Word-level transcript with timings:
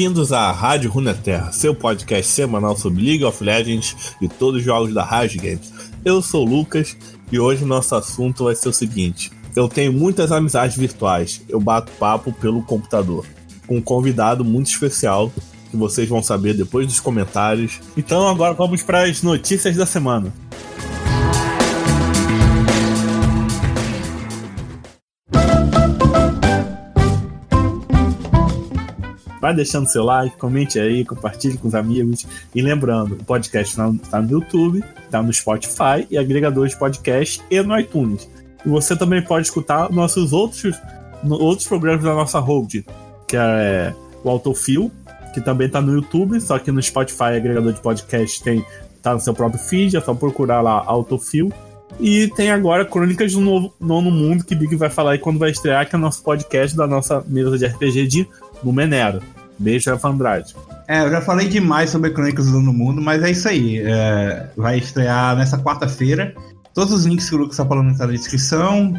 Bem-vindos 0.00 0.32
à 0.32 0.50
Rádio 0.50 0.90
Runeterra, 0.90 1.52
seu 1.52 1.74
podcast 1.74 2.32
semanal 2.32 2.74
sobre 2.74 3.04
League 3.04 3.22
of 3.22 3.44
Legends 3.44 4.14
e 4.18 4.26
todos 4.26 4.60
os 4.60 4.64
jogos 4.64 4.94
da 4.94 5.04
Riot 5.04 5.36
Games. 5.36 5.70
Eu 6.02 6.22
sou 6.22 6.46
o 6.46 6.48
Lucas 6.48 6.96
e 7.30 7.38
hoje 7.38 7.66
nosso 7.66 7.94
assunto 7.94 8.44
vai 8.44 8.54
ser 8.54 8.70
o 8.70 8.72
seguinte: 8.72 9.30
eu 9.54 9.68
tenho 9.68 9.92
muitas 9.92 10.32
amizades 10.32 10.74
virtuais, 10.78 11.42
eu 11.50 11.60
bato 11.60 11.92
papo 11.98 12.32
pelo 12.32 12.62
computador, 12.62 13.26
com 13.66 13.76
um 13.76 13.82
convidado 13.82 14.42
muito 14.42 14.70
especial 14.70 15.30
que 15.70 15.76
vocês 15.76 16.08
vão 16.08 16.22
saber 16.22 16.54
depois 16.54 16.86
dos 16.86 16.98
comentários. 16.98 17.78
Então 17.94 18.26
agora 18.26 18.54
vamos 18.54 18.82
para 18.82 19.02
as 19.02 19.22
notícias 19.22 19.76
da 19.76 19.84
semana. 19.84 20.32
Vai 29.50 29.56
deixando 29.56 29.88
seu 29.88 30.04
like, 30.04 30.36
comente 30.36 30.78
aí, 30.78 31.04
compartilhe 31.04 31.58
com 31.58 31.66
os 31.66 31.74
amigos. 31.74 32.24
E 32.54 32.62
lembrando, 32.62 33.14
o 33.14 33.24
podcast 33.24 33.72
está 33.72 33.92
tá 34.08 34.22
no 34.22 34.30
YouTube, 34.30 34.84
está 35.04 35.20
no 35.20 35.32
Spotify 35.32 36.06
e 36.08 36.16
agregadores 36.16 36.72
de 36.72 36.78
podcast 36.78 37.42
e 37.50 37.60
no 37.60 37.76
iTunes. 37.76 38.30
E 38.64 38.68
você 38.68 38.94
também 38.94 39.20
pode 39.20 39.48
escutar 39.48 39.90
nossos 39.90 40.32
outros, 40.32 40.80
outros 41.28 41.66
programas 41.66 42.04
da 42.04 42.14
nossa 42.14 42.38
hold, 42.38 42.84
que 43.26 43.36
é 43.36 43.92
o 44.22 44.30
Autofil, 44.30 44.88
que 45.34 45.40
também 45.40 45.66
está 45.66 45.80
no 45.80 45.94
YouTube, 45.94 46.40
só 46.40 46.56
que 46.56 46.70
no 46.70 46.80
Spotify, 46.80 47.34
agregador 47.34 47.72
de 47.72 47.80
podcast, 47.80 48.40
tem 48.44 48.64
tá 49.02 49.14
no 49.14 49.18
seu 49.18 49.34
próprio 49.34 49.60
feed, 49.60 49.96
é 49.96 50.00
só 50.00 50.14
procurar 50.14 50.60
lá 50.60 50.80
Autofil. 50.86 51.52
E 51.98 52.28
tem 52.36 52.52
agora 52.52 52.84
Crônicas 52.84 53.32
do 53.32 53.40
Novo, 53.40 53.74
Nono 53.80 54.12
Mundo, 54.12 54.44
que 54.44 54.54
Big 54.54 54.76
vai 54.76 54.90
falar 54.90 55.12
aí 55.12 55.18
quando 55.18 55.40
vai 55.40 55.50
estrear, 55.50 55.88
que 55.88 55.96
é 55.96 55.98
o 55.98 56.00
nosso 56.00 56.22
podcast 56.22 56.76
da 56.76 56.86
nossa 56.86 57.24
mesa 57.26 57.58
de 57.58 57.66
RPG 57.66 58.06
de 58.06 58.28
Numenero. 58.62 59.20
Beijo, 59.60 59.90
Rafa 59.90 60.08
Andrade. 60.08 60.56
É, 60.88 61.02
eu 61.02 61.10
já 61.10 61.20
falei 61.20 61.46
demais 61.46 61.90
sobre 61.90 62.10
Crônicas 62.10 62.46
do 62.46 62.52
Nono 62.52 62.72
Mundo, 62.72 63.00
mas 63.00 63.22
é 63.22 63.30
isso 63.30 63.46
aí. 63.46 63.78
É, 63.78 64.48
vai 64.56 64.78
estrear 64.78 65.36
nessa 65.36 65.58
quarta-feira. 65.58 66.34
Todos 66.74 66.94
os 66.94 67.04
links 67.04 67.28
que 67.28 67.34
o 67.34 67.38
Lucas 67.38 67.54
está 67.54 67.66
falando 67.66 67.90
estão 67.90 68.06
na 68.06 68.12
descrição. 68.12 68.94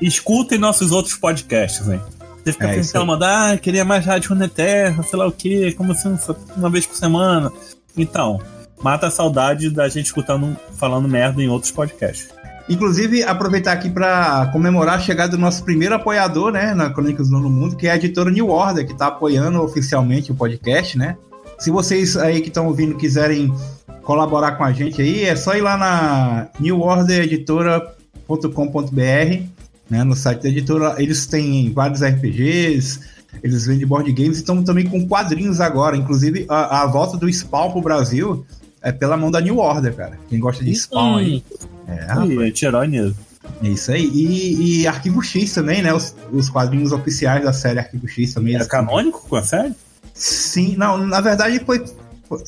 Escutem 0.00 0.58
nossos 0.58 0.90
outros 0.90 1.16
podcasts, 1.16 1.86
hein? 1.86 2.00
Você 2.42 2.52
fica 2.52 2.68
é, 2.68 2.74
pensando, 2.76 3.04
mandar, 3.04 3.52
ah, 3.52 3.58
queria 3.58 3.84
mais 3.84 4.06
Rádio 4.06 4.30
Runeterra, 4.30 5.02
sei 5.02 5.18
lá 5.18 5.26
o 5.26 5.32
quê, 5.32 5.74
como 5.76 5.92
assim, 5.92 6.16
uma 6.56 6.70
vez 6.70 6.86
por 6.86 6.96
semana. 6.96 7.52
Então, 7.96 8.40
mata 8.80 9.08
a 9.08 9.10
saudade 9.10 9.68
da 9.68 9.88
gente 9.88 10.06
escutando, 10.06 10.56
falando 10.76 11.08
merda 11.08 11.42
em 11.42 11.48
outros 11.48 11.72
podcasts. 11.72 12.28
Inclusive, 12.68 13.22
aproveitar 13.22 13.72
aqui 13.72 13.88
para 13.88 14.50
comemorar 14.52 14.96
a 14.96 15.00
chegada 15.00 15.36
do 15.36 15.38
nosso 15.38 15.62
primeiro 15.62 15.94
apoiador, 15.94 16.50
né, 16.50 16.74
na 16.74 16.90
Crônicas 16.90 17.28
do 17.28 17.34
Nono 17.34 17.48
Mundo, 17.48 17.76
que 17.76 17.86
é 17.86 17.92
a 17.92 17.96
editora 17.96 18.30
New 18.30 18.48
Order, 18.48 18.84
que 18.84 18.92
está 18.92 19.06
apoiando 19.06 19.62
oficialmente 19.62 20.32
o 20.32 20.34
podcast, 20.34 20.98
né? 20.98 21.16
Se 21.58 21.70
vocês 21.70 22.16
aí 22.16 22.40
que 22.40 22.48
estão 22.48 22.66
ouvindo 22.66 22.96
quiserem 22.96 23.54
colaborar 24.02 24.52
com 24.52 24.64
a 24.64 24.72
gente 24.72 25.00
aí, 25.00 25.24
é 25.24 25.36
só 25.36 25.54
ir 25.54 25.60
lá 25.60 25.76
na 25.76 26.48
newordereditora.com.br, 26.58 29.42
né, 29.88 30.04
no 30.04 30.16
site 30.16 30.42
da 30.42 30.48
editora. 30.48 30.96
Eles 30.98 31.26
têm 31.26 31.72
vários 31.72 32.02
RPGs, 32.02 32.98
eles 33.42 33.66
vendem 33.66 33.86
board 33.86 34.10
games 34.12 34.38
e 34.38 34.40
estão 34.40 34.64
também 34.64 34.86
com 34.86 35.06
quadrinhos 35.06 35.60
agora. 35.60 35.96
Inclusive, 35.96 36.46
a, 36.48 36.82
a 36.82 36.86
volta 36.86 37.16
do 37.16 37.32
Spawn 37.32 37.70
pro 37.70 37.80
Brasil 37.80 38.44
é 38.82 38.92
pela 38.92 39.16
mão 39.16 39.30
da 39.30 39.40
New 39.40 39.58
Order, 39.58 39.94
cara. 39.94 40.18
Quem 40.28 40.38
gosta 40.38 40.64
de 40.64 40.74
Spawn 40.74 41.16
aí. 41.16 41.44
É, 41.86 42.04
rapaz. 42.04 42.62
É 42.62 42.66
herói 42.66 42.88
mesmo. 42.88 43.16
É 43.62 43.68
isso 43.68 43.92
aí. 43.92 44.04
E, 44.04 44.80
e, 44.82 44.86
Arquivo 44.86 45.22
X 45.22 45.52
também, 45.54 45.82
né? 45.82 45.92
Os, 45.92 46.14
os, 46.32 46.48
quadrinhos 46.48 46.92
oficiais 46.92 47.42
da 47.44 47.52
série 47.52 47.78
Arquivo 47.78 48.08
X 48.08 48.34
também. 48.34 48.56
É 48.56 48.64
canônico 48.64 49.26
com 49.28 49.36
a 49.36 49.42
série? 49.42 49.74
Sim, 50.12 50.74
não, 50.76 50.98
na 50.98 51.20
verdade 51.20 51.60
foi. 51.64 51.84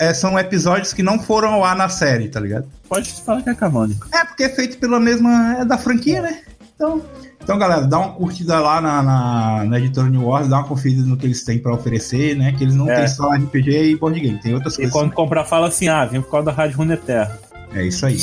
É, 0.01 0.13
são 0.13 0.37
episódios 0.37 0.93
que 0.93 1.05
não 1.05 1.21
foram 1.21 1.55
ao 1.55 1.65
ar 1.65 1.77
na 1.77 1.89
série, 1.89 2.29
tá 2.29 2.41
ligado? 2.41 2.67
Pode 2.89 3.13
falar 3.23 3.43
que 3.43 3.51
é 3.51 3.55
canônico. 3.55 4.09
É, 4.13 4.25
porque 4.25 4.43
é 4.43 4.49
feito 4.49 4.79
pela 4.79 4.99
mesma. 4.99 5.59
É 5.61 5.65
da 5.65 5.79
franquia, 5.79 6.21
né? 6.21 6.41
Então, 6.79 7.03
então, 7.43 7.59
galera, 7.59 7.89
dá 7.89 7.99
uma 7.99 8.13
curtida 8.13 8.61
lá 8.61 8.81
na, 8.81 9.03
na, 9.03 9.65
na 9.65 9.79
editora 9.79 10.09
New 10.09 10.25
Orleans, 10.25 10.49
dá 10.49 10.59
uma 10.59 10.69
conferida 10.69 11.03
no 11.03 11.17
que 11.17 11.27
eles 11.27 11.43
têm 11.43 11.59
para 11.59 11.75
oferecer, 11.75 12.37
né? 12.37 12.53
Que 12.57 12.63
eles 12.63 12.77
não 12.77 12.89
é. 12.89 12.95
têm 12.95 13.09
só 13.09 13.33
RPG 13.33 13.91
e 13.91 13.97
board 13.97 14.21
game, 14.21 14.39
tem 14.39 14.55
outras 14.55 14.75
e 14.75 14.77
coisas. 14.77 14.95
E 14.95 14.97
quando 14.97 15.13
comprar, 15.13 15.45
fala 15.45 15.67
assim: 15.67 15.89
ah, 15.89 16.05
vem 16.05 16.23
por 16.23 16.31
causa 16.31 16.47
da 16.47 16.53
Rádio 16.53 16.77
Runeterra. 16.77 17.37
É 17.75 17.85
isso 17.85 18.07
aí. 18.07 18.17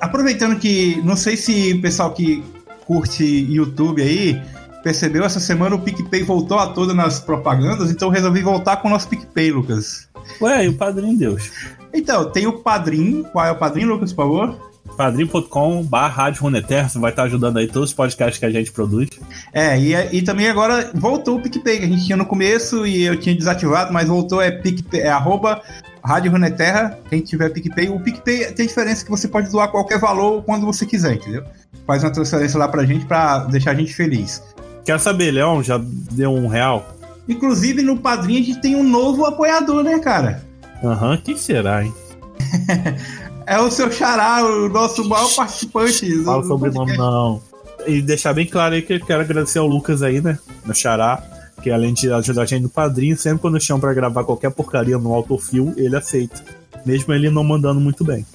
Aproveitando 0.00 0.58
que, 0.58 1.00
não 1.04 1.14
sei 1.14 1.36
se 1.36 1.74
o 1.74 1.80
pessoal 1.80 2.12
que 2.12 2.42
curte 2.86 3.24
YouTube 3.24 4.02
aí 4.02 4.42
percebeu, 4.82 5.24
essa 5.24 5.38
semana 5.38 5.76
o 5.76 5.80
PicPay 5.80 6.24
voltou 6.24 6.58
a 6.58 6.68
toda 6.68 6.92
nas 6.92 7.20
propagandas, 7.20 7.90
então 7.90 8.08
resolvi 8.08 8.42
voltar 8.42 8.78
com 8.78 8.88
o 8.88 8.90
nosso 8.90 9.08
PicPay, 9.08 9.52
Lucas. 9.52 10.08
Ué, 10.40 10.64
e 10.64 10.68
o 10.68 10.74
Padrinho 10.74 11.16
Deus? 11.16 11.52
Então, 11.92 12.30
tem 12.30 12.46
o 12.46 12.54
Padrinho. 12.54 13.24
Qual 13.24 13.44
é 13.44 13.52
o 13.52 13.56
Padrinho, 13.56 13.88
Lucas, 13.88 14.12
por 14.12 14.24
favor? 14.24 14.75
padrim.com 14.96 15.82
barra 15.82 16.32
você 16.32 16.98
vai 16.98 17.10
estar 17.10 17.24
ajudando 17.24 17.58
aí 17.58 17.66
todos 17.66 17.90
os 17.90 17.94
podcasts 17.94 18.38
que 18.38 18.46
a 18.46 18.50
gente 18.50 18.72
produz. 18.72 19.08
É, 19.52 19.78
e, 19.78 19.94
e 20.16 20.22
também 20.22 20.48
agora 20.48 20.90
voltou 20.94 21.36
o 21.36 21.42
PicPay, 21.42 21.78
que 21.78 21.84
a 21.84 21.88
gente 21.88 22.06
tinha 22.06 22.16
no 22.16 22.26
começo 22.26 22.86
e 22.86 23.04
eu 23.04 23.18
tinha 23.18 23.34
desativado, 23.34 23.92
mas 23.92 24.08
voltou, 24.08 24.40
é, 24.40 24.50
PicPay, 24.50 25.02
é 25.02 25.08
arroba 25.08 25.62
Rádio 26.02 26.30
Runeterra, 26.30 26.98
quem 27.10 27.20
tiver 27.20 27.50
PicPay. 27.50 27.88
O 27.88 28.00
PicPay 28.00 28.52
tem 28.52 28.66
diferença 28.66 29.04
que 29.04 29.10
você 29.10 29.28
pode 29.28 29.50
doar 29.50 29.68
qualquer 29.68 29.98
valor 29.98 30.42
quando 30.44 30.64
você 30.64 30.86
quiser, 30.86 31.14
entendeu? 31.14 31.44
Faz 31.86 32.02
uma 32.02 32.10
transferência 32.10 32.58
lá 32.58 32.68
pra 32.68 32.84
gente 32.84 33.04
pra 33.04 33.40
deixar 33.40 33.72
a 33.72 33.74
gente 33.74 33.94
feliz. 33.94 34.42
Quer 34.84 35.00
saber, 35.00 35.32
Leão? 35.32 35.62
Já 35.62 35.80
deu 36.12 36.32
um 36.32 36.46
real? 36.46 36.94
Inclusive, 37.28 37.82
no 37.82 37.98
Padrinho 37.98 38.40
a 38.40 38.44
gente 38.44 38.60
tem 38.60 38.76
um 38.76 38.84
novo 38.84 39.24
apoiador, 39.26 39.82
né, 39.82 39.98
cara? 39.98 40.42
Aham, 40.82 41.10
uhum, 41.10 41.16
quem 41.16 41.36
será, 41.36 41.84
hein? 41.84 41.92
É 43.46 43.58
o 43.60 43.70
seu 43.70 43.90
xará, 43.92 44.44
o 44.44 44.68
nosso 44.68 45.08
maior 45.08 45.32
participante. 45.34 46.24
Fala 46.24 46.42
sobre 46.42 46.70
nome, 46.70 46.96
não. 46.96 47.40
E 47.86 48.02
deixar 48.02 48.34
bem 48.34 48.44
claro 48.44 48.74
aí 48.74 48.82
que 48.82 48.94
eu 48.94 49.00
quero 49.00 49.20
agradecer 49.20 49.60
ao 49.60 49.66
Lucas 49.66 50.02
aí, 50.02 50.20
né? 50.20 50.36
Meu 50.64 50.74
xará, 50.74 51.22
que 51.62 51.70
além 51.70 51.94
de 51.94 52.12
ajudar 52.12 52.42
a 52.42 52.46
gente 52.46 52.62
no 52.62 52.68
padrinho, 52.68 53.16
sempre 53.16 53.38
quando 53.38 53.54
eu 53.54 53.60
chamo 53.60 53.80
pra 53.80 53.94
gravar 53.94 54.24
qualquer 54.24 54.50
porcaria 54.50 54.98
no 54.98 55.14
autofil, 55.14 55.72
ele 55.76 55.96
aceita. 55.96 56.42
Mesmo 56.84 57.14
ele 57.14 57.30
não 57.30 57.44
mandando 57.44 57.80
muito 57.80 58.04
bem. 58.04 58.26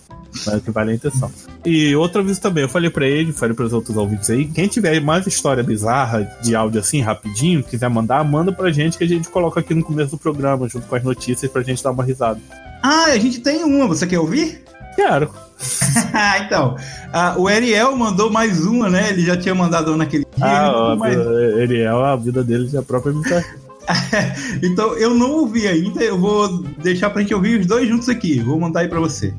Mas 0.45 0.63
que 0.63 0.72
vale 0.72 0.91
a 0.91 0.95
intenção. 0.95 1.29
E 1.66 1.93
outra 1.93 2.23
vez 2.23 2.39
também, 2.39 2.63
eu 2.63 2.69
falei 2.69 2.89
para 2.89 3.05
ele, 3.05 3.33
falei 3.33 3.53
para 3.53 3.66
os 3.66 3.73
outros 3.73 3.97
ouvintes 3.97 4.29
aí, 4.29 4.45
quem 4.45 4.67
tiver 4.67 5.01
mais 5.01 5.28
história 5.28 5.61
bizarra 5.61 6.23
de 6.41 6.55
áudio 6.55 6.79
assim, 6.79 7.01
rapidinho, 7.01 7.61
quiser 7.61 7.89
mandar, 7.89 8.23
manda 8.23 8.51
pra 8.51 8.72
gente 8.72 8.97
que 8.97 9.03
a 9.03 9.07
gente 9.07 9.28
coloca 9.28 9.59
aqui 9.59 9.73
no 9.73 9.83
começo 9.83 10.11
do 10.11 10.17
programa, 10.17 10.69
junto 10.69 10.88
com 10.88 10.95
as 10.95 11.03
notícias, 11.03 11.51
pra 11.51 11.61
gente 11.61 11.83
dar 11.83 11.91
uma 11.91 12.03
risada. 12.03 12.39
Ah, 12.81 13.07
a 13.07 13.17
gente 13.17 13.41
tem 13.41 13.63
uma, 13.63 13.88
você 13.88 14.07
quer 14.07 14.19
ouvir? 14.19 14.63
Quero. 14.96 15.31
então, 16.46 16.75
uh, 16.75 17.40
o 17.40 17.47
Ariel 17.47 17.96
mandou 17.96 18.31
mais 18.31 18.66
uma, 18.66 18.90
né? 18.90 19.09
Ele 19.09 19.25
já 19.25 19.38
tinha 19.38 19.53
mandado 19.53 19.90
uma 19.90 19.97
naquele 19.97 20.25
dia. 20.35 20.46
Ah, 20.46 20.72
ó, 20.74 20.96
mais... 20.96 21.18
Ariel, 21.18 22.03
a 22.03 22.16
vida 22.16 22.44
dele 22.44 22.68
já 22.68 22.81
própria 22.81 23.13
me 23.13 23.22
Então, 24.63 24.96
eu 24.97 25.13
não 25.13 25.31
ouvi 25.31 25.68
ainda, 25.68 26.03
eu 26.03 26.19
vou 26.19 26.63
deixar 26.81 27.09
pra 27.09 27.22
gente 27.22 27.34
ouvir 27.34 27.59
os 27.59 27.68
dois 27.68 27.88
juntos 27.88 28.09
aqui. 28.09 28.40
Vou 28.40 28.59
mandar 28.59 28.81
aí 28.81 28.88
pra 28.88 29.00
você. 29.00 29.34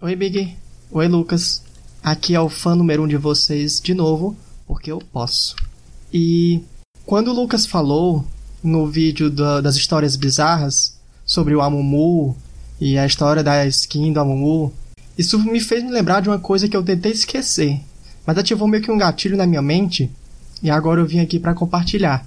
Oi, 0.00 0.16
Big. 0.16 0.56
Oi, 0.90 1.08
Lucas. 1.08 1.62
Aqui 2.02 2.34
é 2.34 2.40
o 2.40 2.48
fã 2.48 2.74
número 2.74 3.02
um 3.02 3.08
de 3.08 3.16
vocês 3.16 3.80
de 3.80 3.94
novo, 3.94 4.36
porque 4.66 4.90
eu 4.90 4.98
posso. 5.12 5.54
E 6.12 6.62
quando 7.04 7.28
o 7.28 7.34
Lucas 7.34 7.66
falou 7.66 8.24
no 8.62 8.86
vídeo 8.86 9.30
da, 9.30 9.60
das 9.60 9.76
histórias 9.76 10.16
bizarras 10.16 10.98
sobre 11.24 11.54
o 11.54 11.60
Amumu 11.60 12.36
e 12.80 12.96
a 12.96 13.04
história 13.04 13.42
da 13.42 13.66
skin 13.66 14.12
do 14.12 14.20
Amumu, 14.20 14.72
isso 15.18 15.38
me 15.38 15.60
fez 15.60 15.84
me 15.84 15.90
lembrar 15.90 16.20
de 16.20 16.30
uma 16.30 16.38
coisa 16.38 16.66
que 16.66 16.76
eu 16.76 16.82
tentei 16.82 17.12
esquecer, 17.12 17.80
mas 18.24 18.38
ativou 18.38 18.66
meio 18.66 18.82
que 18.82 18.90
um 18.90 18.96
gatilho 18.96 19.36
na 19.36 19.46
minha 19.46 19.60
mente 19.60 20.10
e 20.62 20.70
agora 20.70 21.00
eu 21.00 21.06
vim 21.06 21.20
aqui 21.20 21.38
para 21.38 21.54
compartilhar. 21.54 22.26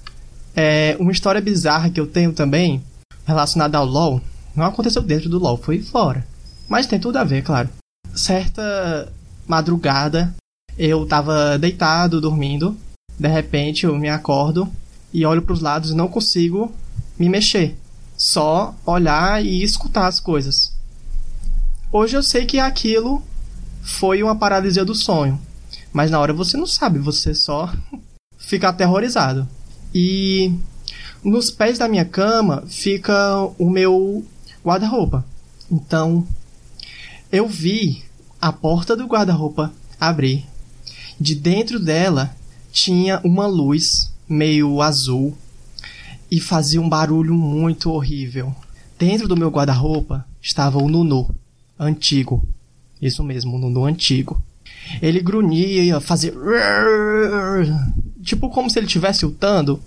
É 0.55 0.95
uma 0.99 1.11
história 1.11 1.41
bizarra 1.41 1.89
que 1.89 1.99
eu 1.99 2.05
tenho 2.05 2.31
também 2.31 2.83
relacionada 3.25 3.77
ao 3.77 3.85
LoL. 3.85 4.21
Não 4.55 4.63
aconteceu 4.65 5.01
dentro 5.01 5.27
do 5.27 5.39
LoL, 5.39 5.57
foi 5.57 5.81
fora. 5.81 6.25
Mas 6.69 6.85
tem 6.85 6.99
tudo 6.99 7.17
a 7.17 7.23
ver, 7.23 7.41
claro. 7.41 7.69
Certa 8.13 9.11
madrugada, 9.47 10.35
eu 10.77 11.05
tava 11.07 11.57
deitado, 11.57 12.21
dormindo. 12.21 12.77
De 13.17 13.27
repente, 13.27 13.85
eu 13.85 13.97
me 13.97 14.09
acordo 14.09 14.71
e 15.11 15.25
olho 15.25 15.41
para 15.41 15.53
os 15.53 15.61
lados 15.61 15.91
e 15.91 15.95
não 15.95 16.07
consigo 16.07 16.71
me 17.17 17.27
mexer 17.27 17.75
só 18.17 18.75
olhar 18.85 19.43
e 19.43 19.63
escutar 19.63 20.07
as 20.07 20.19
coisas. 20.19 20.73
Hoje 21.91 22.17
eu 22.17 22.23
sei 22.23 22.45
que 22.45 22.59
aquilo 22.59 23.23
foi 23.81 24.23
uma 24.23 24.35
paralisia 24.35 24.85
do 24.85 24.95
sonho, 24.95 25.39
mas 25.91 26.09
na 26.09 26.19
hora 26.19 26.33
você 26.33 26.57
não 26.57 26.65
sabe, 26.65 26.99
você 26.99 27.35
só 27.35 27.71
fica 28.37 28.69
aterrorizado. 28.69 29.47
E 29.93 30.53
nos 31.23 31.51
pés 31.51 31.77
da 31.77 31.87
minha 31.87 32.05
cama 32.05 32.63
fica 32.67 33.43
o 33.57 33.69
meu 33.69 34.25
guarda-roupa. 34.65 35.25
Então 35.71 36.25
eu 37.31 37.47
vi 37.47 38.03
a 38.41 38.51
porta 38.51 38.95
do 38.95 39.05
guarda-roupa 39.05 39.71
abrir. 39.99 40.45
De 41.19 41.35
dentro 41.35 41.79
dela 41.79 42.35
tinha 42.71 43.21
uma 43.23 43.45
luz 43.45 44.11
meio 44.27 44.81
azul 44.81 45.37
e 46.33 46.39
fazia 46.39 46.81
um 46.81 46.89
barulho 46.89 47.35
muito 47.35 47.91
horrível. 47.91 48.55
Dentro 48.97 49.27
do 49.27 49.37
meu 49.37 49.51
guarda-roupa 49.51 50.25
estava 50.41 50.79
o 50.79 50.89
Nunu, 50.89 51.29
antigo. 51.77 52.43
Isso 52.99 53.23
mesmo, 53.23 53.55
o 53.55 53.59
Nunu 53.59 53.85
antigo. 53.85 54.43
Ele 54.99 55.19
grunhia, 55.19 55.99
fazia. 55.99 56.33
Tipo 58.23 58.49
como 58.49 58.67
se 58.67 58.79
ele 58.79 58.87
estivesse 58.87 59.23
lutando. 59.23 59.79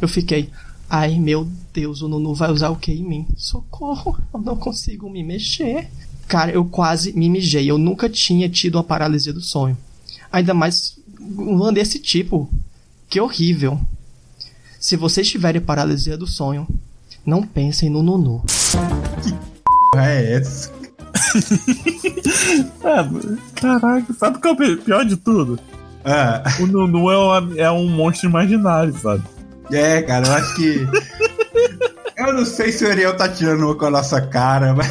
Eu 0.00 0.08
fiquei. 0.08 0.50
Ai 0.90 1.20
meu 1.20 1.48
Deus, 1.72 2.02
o 2.02 2.08
Nunu 2.08 2.34
vai 2.34 2.50
usar 2.50 2.70
o 2.70 2.76
que 2.76 2.90
em 2.90 3.04
mim? 3.04 3.28
Socorro, 3.36 4.18
eu 4.34 4.40
não 4.40 4.56
consigo 4.56 5.08
me 5.08 5.22
mexer. 5.22 5.88
Cara, 6.26 6.50
eu 6.50 6.64
quase 6.64 7.12
me 7.12 7.30
mijei. 7.30 7.70
Eu 7.70 7.78
nunca 7.78 8.08
tinha 8.08 8.48
tido 8.48 8.76
a 8.76 8.82
paralisia 8.82 9.32
do 9.32 9.40
sonho. 9.40 9.78
Ainda 10.32 10.52
mais 10.52 10.98
um 11.20 11.72
desse 11.72 12.00
tipo. 12.00 12.50
Que 13.08 13.20
horrível. 13.20 13.78
Se 14.82 14.96
vocês 14.96 15.30
tiverem 15.30 15.60
paralisia 15.60 16.16
do 16.16 16.26
sonho, 16.26 16.66
não 17.24 17.44
pensem 17.44 17.88
no 17.88 18.02
Nunu. 18.02 18.42
Que 19.22 19.32
porra 19.92 20.10
é 20.10 20.32
essa? 20.34 20.72
é, 22.82 23.36
caraca, 23.54 24.12
sabe 24.12 24.38
o 24.38 24.40
que 24.40 24.48
é 24.48 24.50
o 24.50 24.78
pior 24.78 25.04
de 25.04 25.16
tudo? 25.16 25.56
Ah. 26.04 26.42
O 26.58 26.66
Nunu 26.66 27.12
é, 27.12 27.16
uma, 27.16 27.60
é 27.60 27.70
um 27.70 27.88
monstro 27.88 28.28
imaginário, 28.28 28.92
sabe? 28.98 29.22
É, 29.70 30.02
cara, 30.02 30.26
eu 30.26 30.32
acho 30.32 30.56
que. 30.56 30.88
eu 32.18 32.32
não 32.32 32.44
sei 32.44 32.72
se 32.72 32.84
o 32.84 32.90
Ariel 32.90 33.16
tá 33.16 33.28
tirando 33.28 33.62
uma 33.62 33.76
com 33.76 33.86
a 33.86 33.90
nossa 33.90 34.20
cara, 34.20 34.74
mas. 34.74 34.90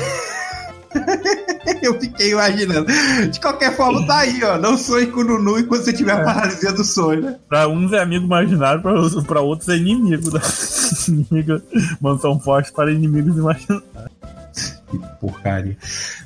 eu 1.86 2.00
fiquei 2.00 2.32
imaginando. 2.32 2.88
De 3.30 3.40
qualquer 3.40 3.76
forma, 3.76 4.06
tá 4.06 4.20
aí, 4.20 4.44
ó. 4.44 4.58
Não 4.58 4.78
sonhe 4.78 5.08
com 5.08 5.22
o 5.22 5.24
Nunu 5.24 5.60
enquanto 5.60 5.84
você 5.84 5.94
tiver 5.94 6.14
a 6.14 6.24
paralisia 6.24 6.72
do 6.72 6.84
sonho, 6.84 7.22
né? 7.22 7.36
Pra 7.48 7.68
uns 7.68 7.92
é 7.94 8.00
amigo 8.00 8.26
imaginário, 8.26 8.82
pra, 8.82 8.94
pra 9.24 9.42
outros 9.42 9.70
é 9.70 9.78
inimigo 9.78 10.30
da 10.32 10.42
inimigo. 11.08 11.62
Mansão 12.00 12.40
forte 12.40 12.72
para 12.72 12.92
inimigos 12.92 13.38
imaginários. 13.38 13.84
Que 14.90 15.00
porcaria. 15.20 15.78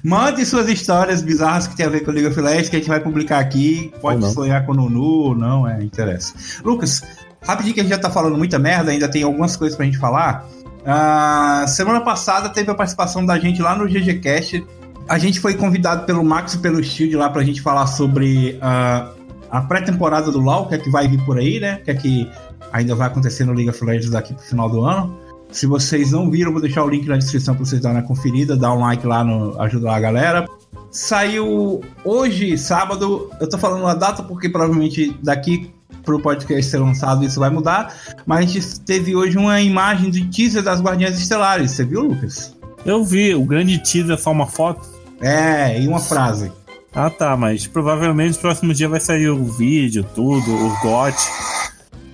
Mande 0.04 0.44
suas 0.46 0.68
histórias 0.68 1.22
bizarras 1.22 1.68
que 1.68 1.76
tem 1.76 1.86
a 1.86 1.90
ver 1.90 2.00
com 2.02 2.10
o 2.10 2.14
League 2.14 2.28
of 2.28 2.42
Legends 2.42 2.70
que 2.70 2.76
a 2.76 2.80
gente 2.80 2.90
vai 2.90 3.00
publicar 3.00 3.40
aqui. 3.40 3.94
Pode 4.02 4.26
sonhar 4.34 4.66
com 4.66 4.72
o 4.72 4.76
Nunu 4.76 5.04
ou 5.04 5.36
não, 5.36 5.68
é, 5.68 5.84
interessa. 5.84 6.34
Lucas, 6.64 7.04
rapidinho 7.42 7.76
que 7.76 7.82
a 7.82 7.84
gente 7.84 7.92
já 7.92 8.00
tá 8.00 8.10
falando 8.10 8.36
muita 8.36 8.58
merda, 8.58 8.92
ainda 8.92 9.08
tem 9.08 9.22
algumas 9.22 9.56
coisas 9.56 9.78
pra 9.78 9.86
gente 9.86 10.00
falar. 10.00 10.48
Uh, 10.86 11.68
semana 11.68 12.02
passada 12.02 12.50
teve 12.50 12.70
a 12.70 12.76
participação 12.76 13.26
da 13.26 13.38
gente 13.40 13.62
lá 13.62 13.76
no 13.76 13.88
GGCast. 13.88 14.66
A 15.08 15.20
gente 15.20 15.40
foi 15.40 15.54
convidado 15.54 16.06
pelo 16.06 16.24
Max 16.24 16.56
e 16.56 16.58
pelo 16.58 16.84
Shield 16.84 17.16
lá 17.16 17.30
pra 17.30 17.44
gente 17.44 17.62
falar 17.62 17.86
sobre 17.86 18.58
uh, 18.58 19.16
a 19.52 19.62
pré-temporada 19.62 20.32
do 20.32 20.40
LoL, 20.40 20.68
que 20.68 20.76
é 20.76 20.78
que 20.80 20.90
vai 20.90 21.08
vir 21.08 21.24
por 21.24 21.38
aí, 21.38 21.60
né? 21.60 21.78
Que 21.86 21.92
é 21.92 21.94
que 21.94 22.32
ainda 22.72 22.96
vai 22.96 23.08
acontecer 23.08 23.46
no 23.46 23.54
League 23.54 23.70
of 23.70 23.86
Legends 23.86 24.10
daqui 24.10 24.34
pro 24.34 24.44
final 24.44 24.68
do 24.68 24.84
ano. 24.84 25.16
Se 25.52 25.68
vocês 25.68 26.12
não 26.12 26.30
viram, 26.30 26.52
vou 26.52 26.60
deixar 26.60 26.84
o 26.84 26.90
link 26.90 27.08
na 27.08 27.18
descrição 27.18 27.54
para 27.56 27.64
vocês 27.64 27.82
darem 27.82 28.00
uma 28.00 28.08
conferida, 28.08 28.58
dar 28.58 28.74
um 28.74 28.80
like 28.80 29.06
lá, 29.06 29.24
no, 29.24 29.60
ajudar 29.62 29.96
a 29.96 30.00
galera. 30.00 30.46
Saiu 30.90 31.82
hoje, 32.04 32.58
sábado, 32.58 33.30
eu 33.40 33.48
tô 33.48 33.58
falando 33.58 33.86
a 33.86 33.94
data 33.94 34.24
porque 34.24 34.50
provavelmente 34.50 35.16
daqui 35.22 35.72
pro 36.04 36.20
podcast 36.20 36.70
ser 36.70 36.80
lançado 36.80 37.24
isso 37.24 37.40
vai 37.40 37.50
mudar, 37.50 37.96
mas 38.26 38.40
a 38.40 38.42
gente 38.42 38.80
teve 38.82 39.16
hoje 39.16 39.38
uma 39.38 39.62
imagem 39.62 40.10
de 40.10 40.26
teaser 40.28 40.64
das 40.64 40.82
Guardiãs 40.82 41.18
Estelares, 41.18 41.72
você 41.72 41.84
viu, 41.84 42.02
Lucas? 42.02 42.56
Eu 42.86 43.04
vi, 43.04 43.34
o 43.34 43.44
grande 43.44 43.78
teaser 43.80 44.18
só 44.18 44.32
uma 44.32 44.46
foto? 44.48 44.95
É, 45.22 45.82
e 45.82 45.88
uma 45.88 46.00
frase. 46.00 46.52
Ah 46.94 47.10
tá, 47.10 47.36
mas 47.36 47.68
provavelmente 47.68 48.36
no 48.36 48.42
próximo 48.42 48.74
dia 48.74 48.88
vai 48.88 49.00
sair 49.00 49.30
o 49.30 49.44
vídeo, 49.44 50.06
tudo, 50.16 50.56
o 50.56 50.80
GOT. 50.82 51.16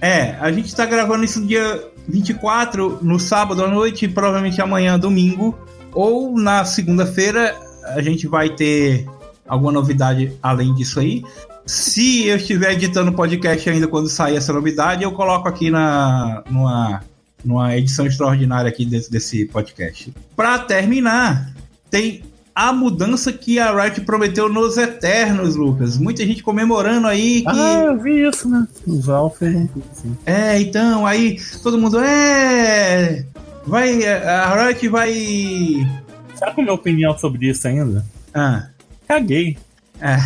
É, 0.02 0.36
a 0.40 0.52
gente 0.52 0.76
tá 0.76 0.86
gravando 0.86 1.24
isso 1.24 1.46
dia 1.46 1.88
24 2.08 3.00
no 3.02 3.20
sábado 3.20 3.64
à 3.64 3.68
noite, 3.68 4.08
provavelmente 4.08 4.60
amanhã, 4.60 4.98
domingo, 4.98 5.56
ou 5.94 6.36
na 6.36 6.66
segunda-feira 6.66 7.56
a 7.84 8.02
gente 8.02 8.28
vai 8.28 8.50
ter 8.50 9.08
alguma 9.48 9.72
novidade 9.72 10.36
além 10.42 10.74
disso 10.74 11.00
aí. 11.00 11.24
Se 11.66 12.26
eu 12.26 12.38
estiver 12.38 12.74
editando 12.74 13.12
o 13.12 13.14
podcast 13.14 13.70
ainda 13.70 13.88
quando 13.88 14.10
sair 14.10 14.36
essa 14.36 14.52
novidade, 14.52 15.04
eu 15.04 15.12
coloco 15.12 15.48
aqui 15.48 15.70
na 15.70 16.44
numa, 16.50 17.04
numa 17.46 17.78
edição 17.78 18.08
extraordinária 18.08 18.68
aqui 18.68 18.86
desse, 18.86 19.12
desse 19.12 19.46
podcast. 19.46 20.12
Para 20.36 20.58
terminar, 20.58 21.54
tem 21.90 22.24
a 22.56 22.74
mudança 22.74 23.32
que 23.32 23.60
a 23.60 23.72
Riot 23.74 24.02
prometeu 24.02 24.50
nos 24.50 24.78
Eternos, 24.78 25.56
Lucas. 25.56 25.98
Muita 25.98 26.26
gente 26.26 26.44
comemorando 26.44 27.08
aí 27.08 27.42
que. 27.42 27.48
Ah, 27.50 27.84
eu 27.88 28.00
vi 28.00 28.28
isso, 28.28 28.50
né? 28.50 28.68
O 28.86 29.00
Val 29.00 29.30
fez 29.30 29.56
um 29.56 29.68
assim. 29.92 30.18
É, 30.26 30.60
então, 30.60 31.06
aí 31.06 31.38
todo 31.64 31.78
mundo. 31.78 32.00
É. 32.00 33.26
Vai. 33.66 34.06
A 34.06 34.66
Riot 34.68 34.88
vai. 34.90 35.14
Sabe 36.36 36.54
a 36.58 36.62
minha 36.62 36.74
opinião 36.74 37.18
sobre 37.18 37.50
isso 37.50 37.68
ainda? 37.68 38.06
Ah. 38.34 38.68
Caguei. 39.08 39.58
É. 40.00 40.18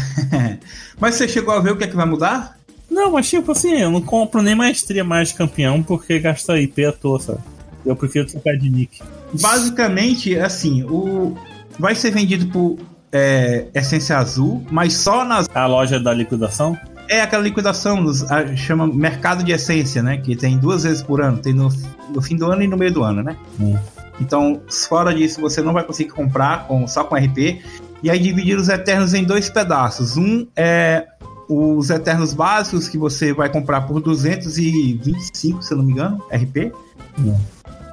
Mas 1.00 1.16
você 1.16 1.28
chegou 1.28 1.54
a 1.54 1.60
ver 1.60 1.72
o 1.72 1.78
que 1.78 1.84
é 1.84 1.88
que 1.88 1.96
vai 1.96 2.06
mudar? 2.06 2.58
Não, 2.90 3.12
mas 3.12 3.28
tipo 3.28 3.52
assim, 3.52 3.74
eu 3.74 3.92
não 3.92 4.00
compro 4.00 4.42
nem 4.42 4.56
maestria 4.56 5.04
mais 5.04 5.30
de 5.30 5.34
campeão 5.34 5.84
porque 5.84 6.20
gasta 6.20 6.58
IP 6.58 6.86
à 6.86 6.92
toa, 6.94 7.20
sabe? 7.20 7.40
Eu 7.86 7.96
prefiro 7.96 8.28
trocar 8.28 8.56
de 8.56 8.70
nick. 8.70 9.02
Basicamente, 9.34 10.38
assim, 10.40 10.84
o, 10.84 11.36
vai 11.80 11.96
ser 11.96 12.12
vendido 12.12 12.48
por 12.48 12.78
é, 13.12 13.68
Essência 13.74 14.18
Azul, 14.18 14.66
mas 14.70 14.94
só 14.94 15.24
nas. 15.24 15.48
A 15.54 15.66
loja 15.66 16.00
da 16.00 16.14
liquidação? 16.14 16.78
É 17.08 17.22
aquela 17.22 17.44
liquidação, 17.44 18.02
nos, 18.02 18.30
a, 18.32 18.56
chama 18.56 18.88
Mercado 18.88 19.44
de 19.44 19.52
Essência, 19.52 20.02
né? 20.02 20.18
Que 20.18 20.36
tem 20.36 20.58
duas 20.58 20.84
vezes 20.84 21.02
por 21.02 21.22
ano. 21.22 21.38
Tem 21.38 21.54
no, 21.54 21.70
no 22.10 22.22
fim 22.22 22.36
do 22.36 22.52
ano 22.52 22.64
e 22.64 22.68
no 22.68 22.76
meio 22.76 22.92
do 22.92 23.04
ano, 23.04 23.24
né? 23.24 23.38
Hum. 23.60 23.78
Então, 24.20 24.62
fora 24.70 25.14
disso, 25.14 25.40
você 25.40 25.62
não 25.62 25.74
vai 25.74 25.84
conseguir 25.84 26.12
comprar 26.12 26.68
com, 26.68 26.88
só 26.88 27.04
com 27.04 27.16
RP. 27.16 27.62
E 28.02 28.10
aí 28.10 28.20
dividir 28.20 28.58
os 28.58 28.70
Eternos 28.70 29.14
em 29.14 29.24
dois 29.24 29.50
pedaços. 29.50 30.18
Um 30.18 30.48
é 30.56 31.08
os 31.48 31.90
Eternos 31.90 32.34
básicos, 32.34 32.90
que 32.90 32.98
você 32.98 33.34
vai 33.34 33.50
comprar 33.50 33.82
por 33.82 34.02
225, 34.02 35.62
se 35.62 35.74
eu 35.74 35.78
não 35.78 35.86
me 35.86 35.92
engano, 35.92 36.18
RP. 36.32 36.74
Hum. 37.20 37.38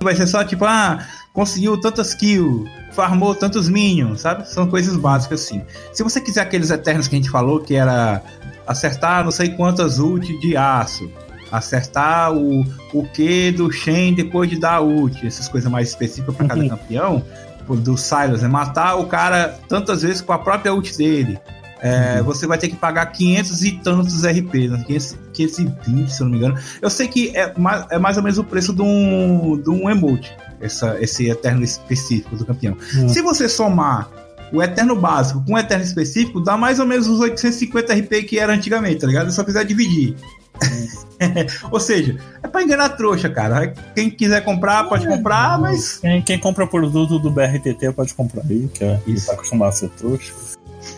Vai 0.03 0.17
ser 0.17 0.27
só 0.27 0.43
tipo, 0.43 0.65
ah, 0.65 1.07
conseguiu 1.33 1.81
tantas 1.81 2.15
kills, 2.15 2.71
farmou 2.93 3.35
tantos 3.35 3.69
minions, 3.69 4.21
sabe? 4.21 4.49
São 4.49 4.67
coisas 4.67 4.97
básicas 4.97 5.43
assim. 5.43 5.63
Se 5.93 6.03
você 6.03 6.21
quiser 6.21 6.43
aqueles 6.43 6.71
Eternos 6.71 7.09
que 7.09 7.15
a 7.15 7.19
gente 7.19 7.31
falou, 7.31 7.61
que 7.61 7.75
era 7.75 8.23
acertar 8.67 9.25
não 9.25 9.31
sei 9.31 9.51
quantas 9.51 9.99
ult 9.99 10.39
de 10.41 10.57
aço, 10.57 11.11
acertar 11.51 12.33
o, 12.33 12.61
o 12.93 13.09
Q 13.09 13.53
do 13.53 13.71
Shen 13.73 14.15
depois 14.15 14.49
de 14.49 14.59
dar 14.59 14.81
ult, 14.81 15.27
essas 15.27 15.49
coisas 15.49 15.71
mais 15.71 15.89
específicas 15.89 16.35
para 16.35 16.49
cada 16.49 16.69
campeão, 16.69 17.25
do 17.69 17.97
Silas, 17.97 18.43
é 18.43 18.49
matar 18.49 18.97
o 18.97 19.07
cara 19.07 19.59
tantas 19.69 20.03
vezes 20.03 20.21
com 20.21 20.33
a 20.33 20.39
própria 20.39 20.75
ult 20.75 20.97
dele. 20.97 21.39
É, 21.81 22.19
uhum. 22.19 22.25
Você 22.27 22.47
vai 22.47 22.59
ter 22.59 22.69
que 22.69 22.77
pagar 22.77 23.07
500 23.07 23.65
e 23.65 23.73
tantos 23.73 24.25
RP, 24.25 24.69
né? 24.69 24.85
520, 25.33 26.09
se 26.09 26.21
eu 26.21 26.25
não 26.27 26.31
me 26.31 26.39
engano. 26.39 26.57
Eu 26.81 26.89
sei 26.89 27.09
que 27.09 27.37
é 27.37 27.53
mais, 27.59 27.87
é 27.91 27.99
mais 27.99 28.17
ou 28.17 28.23
menos 28.23 28.39
o 28.39 28.45
preço 28.45 28.73
de 28.73 28.83
um, 28.83 29.61
de 29.61 29.69
um 29.69 29.91
emote, 29.91 30.33
essa, 30.63 30.97
esse 31.01 31.29
Eterno 31.29 31.65
específico 31.65 32.37
do 32.37 32.47
campeão. 32.47 32.77
Uhum. 32.95 33.09
Se 33.09 33.21
você 33.21 33.49
somar 33.49 34.11
o 34.53 34.63
Eterno 34.63 34.95
básico 34.95 35.43
com 35.45 35.55
o 35.55 35.59
Eterno 35.59 35.85
específico, 35.85 36.41
dá 36.41 36.57
mais 36.57 36.79
ou 36.79 36.87
menos 36.87 37.07
os 37.07 37.21
850 37.21 37.95
RP 37.95 38.23
que 38.29 38.39
era 38.39 38.53
antigamente, 38.53 39.01
tá 39.01 39.07
ligado? 39.07 39.29
É 39.29 39.31
só 39.31 39.43
quiser 39.43 39.65
dividir. 39.65 40.15
Ou 41.71 41.81
seja, 41.81 42.17
é 42.43 42.49
pra 42.49 42.63
enganar 42.63 42.91
trouxa, 42.91 43.29
cara. 43.29 43.69
Quem 43.95 44.11
quiser 44.11 44.45
comprar, 44.45 44.85
pode 44.85 45.07
comprar, 45.07 45.59
mas. 45.59 45.99
Quem, 45.99 46.23
quem 46.23 46.39
compra 46.39 46.67
produto 46.67 47.19
do 47.19 47.31
BRTT 47.31 47.93
pode 47.95 48.15
comprar 48.15 48.43
aí, 48.49 48.69
que 48.73 48.85
é 48.85 49.01
isso. 49.07 49.27
tá 49.27 49.33
acostumado 49.33 49.71
a 49.71 49.73
ser 49.73 49.89
trouxa. 49.91 50.33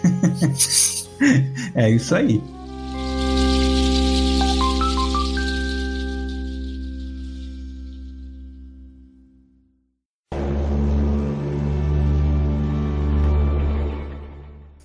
é 1.74 1.90
isso 1.90 2.14
aí. 2.14 2.42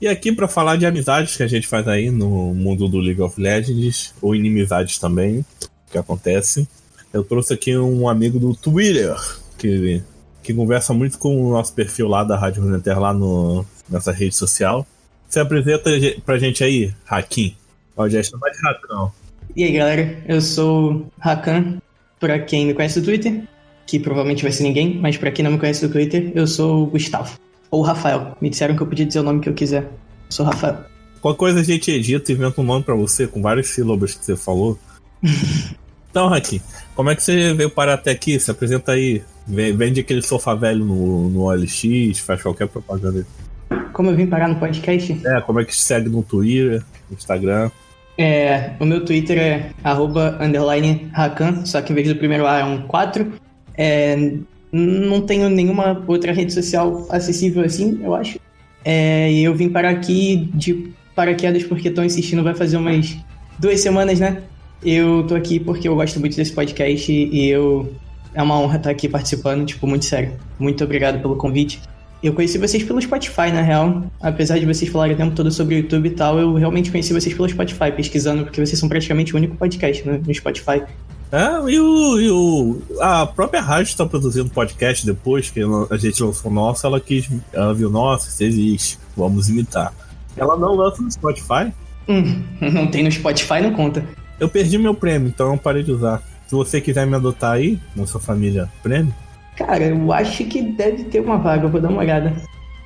E 0.01 0.07
aqui 0.07 0.31
para 0.31 0.47
falar 0.47 0.77
de 0.77 0.85
amizades 0.85 1.35
que 1.35 1.43
a 1.43 1.47
gente 1.47 1.67
faz 1.67 1.85
aí 1.87 2.09
no 2.09 2.53
mundo 2.53 2.87
do 2.87 2.99
League 2.99 3.21
of 3.21 3.39
Legends, 3.39 4.13
ou 4.21 4.33
inimizades 4.33 4.97
também, 4.97 5.45
que 5.91 5.97
acontece. 5.97 6.67
Eu 7.11 7.23
trouxe 7.23 7.53
aqui 7.53 7.77
um 7.77 8.07
amigo 8.07 8.39
do 8.39 8.55
Twitter, 8.55 9.13
que, 9.57 10.01
que 10.41 10.53
conversa 10.53 10.93
muito 10.93 11.17
com 11.17 11.47
o 11.47 11.51
nosso 11.51 11.73
perfil 11.73 12.07
lá 12.07 12.23
da 12.23 12.37
Rádio 12.37 12.63
Runeter, 12.63 12.97
lá 12.97 13.13
no, 13.13 13.65
nessa 13.89 14.13
rede 14.13 14.35
social. 14.35 14.87
Você 15.27 15.41
apresenta 15.41 15.91
pra 16.25 16.37
gente 16.37 16.63
aí, 16.63 16.93
Hakim. 17.05 17.55
Pode 17.93 18.13
já 18.13 18.23
chamar 18.23 18.49
de 18.51 18.57
Rakan. 18.61 19.11
E 19.53 19.63
aí, 19.65 19.73
galera, 19.73 20.23
eu 20.27 20.39
sou 20.39 21.07
Rakan. 21.19 21.81
Pra 22.19 22.39
quem 22.39 22.65
me 22.65 22.73
conhece 22.73 22.99
do 22.99 23.05
Twitter, 23.05 23.43
que 23.85 23.97
provavelmente 23.97 24.43
vai 24.43 24.51
ser 24.51 24.63
ninguém, 24.63 24.97
mas 24.97 25.17
pra 25.17 25.31
quem 25.31 25.43
não 25.43 25.51
me 25.51 25.57
conhece 25.57 25.85
do 25.85 25.91
Twitter, 25.91 26.31
eu 26.35 26.45
sou 26.45 26.83
o 26.83 26.87
Gustavo. 26.87 27.37
Ou 27.71 27.81
Rafael. 27.81 28.35
Me 28.41 28.49
disseram 28.49 28.75
que 28.75 28.81
eu 28.81 28.87
podia 28.87 29.05
dizer 29.05 29.19
o 29.19 29.23
nome 29.23 29.39
que 29.39 29.49
eu 29.49 29.53
quiser. 29.53 29.83
Eu 29.83 29.89
sou 30.31 30.45
Rafael. 30.45 30.77
Qualquer 31.21 31.37
coisa 31.37 31.59
a 31.59 31.63
gente 31.63 31.91
edita 31.91 32.31
e 32.31 32.35
inventa 32.35 32.61
um 32.61 32.63
nome 32.63 32.83
pra 32.83 32.95
você 32.95 33.27
com 33.27 33.41
várias 33.41 33.67
sílabas 33.67 34.15
que 34.15 34.25
você 34.25 34.35
falou. 34.35 34.77
Então, 36.11 36.27
Raquel, 36.27 36.59
como 36.95 37.11
é 37.11 37.15
que 37.15 37.21
você 37.21 37.53
veio 37.53 37.69
parar 37.69 37.93
até 37.93 38.11
aqui? 38.11 38.39
Se 38.39 38.49
apresenta 38.49 38.93
aí. 38.93 39.21
Vende 39.47 39.99
aquele 39.99 40.21
sofá 40.21 40.53
velho 40.53 40.83
no, 40.85 41.29
no 41.29 41.41
OLX, 41.41 42.19
faz 42.19 42.41
qualquer 42.41 42.67
propaganda 42.67 43.19
aí. 43.19 43.79
Como 43.93 44.09
eu 44.09 44.15
vim 44.15 44.27
parar 44.27 44.47
no 44.47 44.55
podcast? 44.55 45.21
É, 45.25 45.41
como 45.41 45.59
é 45.59 45.65
que 45.65 45.71
te 45.71 45.81
segue 45.81 46.09
no 46.09 46.21
Twitter, 46.21 46.83
no 47.09 47.15
Instagram? 47.15 47.71
É, 48.17 48.73
o 48.79 48.85
meu 48.85 49.05
Twitter 49.05 49.37
é 49.37 49.69
arroba 49.83 50.37
underline 50.41 51.09
Hakan, 51.13 51.65
só 51.65 51.81
que 51.81 51.91
em 51.91 51.95
vez 51.95 52.07
do 52.07 52.15
primeiro 52.15 52.45
A 52.45 52.59
é 52.59 52.63
um 52.63 52.81
4. 52.87 53.31
É, 53.75 54.33
não 54.71 55.21
tenho 55.21 55.49
nenhuma 55.49 56.03
outra 56.07 56.31
rede 56.31 56.53
social 56.53 57.07
acessível 57.09 57.63
assim, 57.63 57.99
eu 58.03 58.13
acho. 58.13 58.39
É, 58.83 59.31
e 59.31 59.43
eu 59.43 59.53
vim 59.53 59.69
parar 59.69 59.89
aqui 59.89 60.49
de 60.53 60.91
paraquedas 61.15 61.63
porque 61.63 61.89
estão 61.89 62.03
insistindo, 62.03 62.43
vai 62.43 62.55
fazer 62.55 62.77
umas 62.77 63.17
duas 63.57 63.79
semanas, 63.81 64.19
né? 64.19 64.41
Eu 64.83 65.25
tô 65.27 65.35
aqui 65.35 65.59
porque 65.59 65.87
eu 65.87 65.95
gosto 65.95 66.19
muito 66.19 66.35
desse 66.35 66.53
podcast 66.53 67.11
e 67.11 67.47
eu. 67.49 67.93
É 68.33 68.41
uma 68.41 68.59
honra 68.59 68.77
estar 68.77 68.91
aqui 68.91 69.09
participando, 69.09 69.65
tipo, 69.65 69.87
muito 69.87 70.05
sério. 70.05 70.33
Muito 70.57 70.83
obrigado 70.83 71.19
pelo 71.19 71.35
convite. 71.35 71.81
Eu 72.21 72.33
conheci 72.33 72.57
vocês 72.57 72.83
pelo 72.83 73.01
Spotify, 73.01 73.51
na 73.51 73.61
real. 73.61 74.03
Apesar 74.21 74.59
de 74.59 74.65
vocês 74.65 74.89
falarem 74.89 75.15
o 75.15 75.17
tempo 75.17 75.35
todo 75.35 75.49
sobre 75.51 75.75
o 75.75 75.77
YouTube 75.79 76.07
e 76.07 76.11
tal, 76.11 76.37
eu 76.37 76.53
realmente 76.53 76.91
conheci 76.91 77.11
vocês 77.11 77.33
pelo 77.33 77.49
Spotify, 77.49 77.91
pesquisando, 77.93 78.43
porque 78.43 78.63
vocês 78.63 78.77
são 78.77 78.87
praticamente 78.87 79.33
o 79.33 79.37
único 79.37 79.57
podcast 79.57 80.07
no 80.07 80.33
Spotify. 80.33 80.83
É, 81.31 81.71
e, 81.71 81.79
o, 81.79 82.19
e 82.19 82.31
o, 82.31 82.81
a 82.99 83.25
própria 83.25 83.61
rádio 83.61 83.91
está 83.91 84.05
produzindo 84.05 84.49
podcast 84.49 85.05
depois 85.05 85.49
que 85.51 85.61
a 85.89 85.97
gente 85.97 86.23
lançou 86.23 86.49
o 86.49 86.53
nosso, 86.53 86.87
ela 86.87 86.99
quis, 86.99 87.29
ela 87.53 87.73
viu, 87.73 87.89
nossa, 87.89 88.29
isso 88.29 88.43
existe, 88.43 88.99
vamos 89.15 89.47
imitar. 89.47 89.93
Ela 90.35 90.57
não 90.57 90.73
lança 90.73 91.01
no 91.01 91.11
Spotify? 91.11 91.71
Hum, 92.07 92.43
não 92.73 92.87
tem 92.87 93.03
no 93.03 93.11
Spotify, 93.11 93.61
não 93.61 93.73
conta. 93.73 94.03
Eu 94.39 94.49
perdi 94.49 94.77
meu 94.77 94.95
prêmio, 94.95 95.27
então 95.27 95.51
eu 95.51 95.57
parei 95.57 95.83
de 95.83 95.91
usar. 95.91 96.23
Se 96.47 96.55
você 96.55 96.81
quiser 96.81 97.05
me 97.05 97.15
adotar 97.15 97.51
aí, 97.51 97.79
na 97.95 98.07
sua 98.07 98.19
família 98.19 98.67
prêmio. 98.81 99.13
Cara, 99.55 99.83
eu 99.83 100.11
acho 100.11 100.45
que 100.45 100.63
deve 100.63 101.03
ter 101.03 101.19
uma 101.19 101.37
vaga, 101.37 101.67
vou 101.67 101.79
dar 101.79 101.89
uma 101.89 101.99
olhada. 101.99 102.33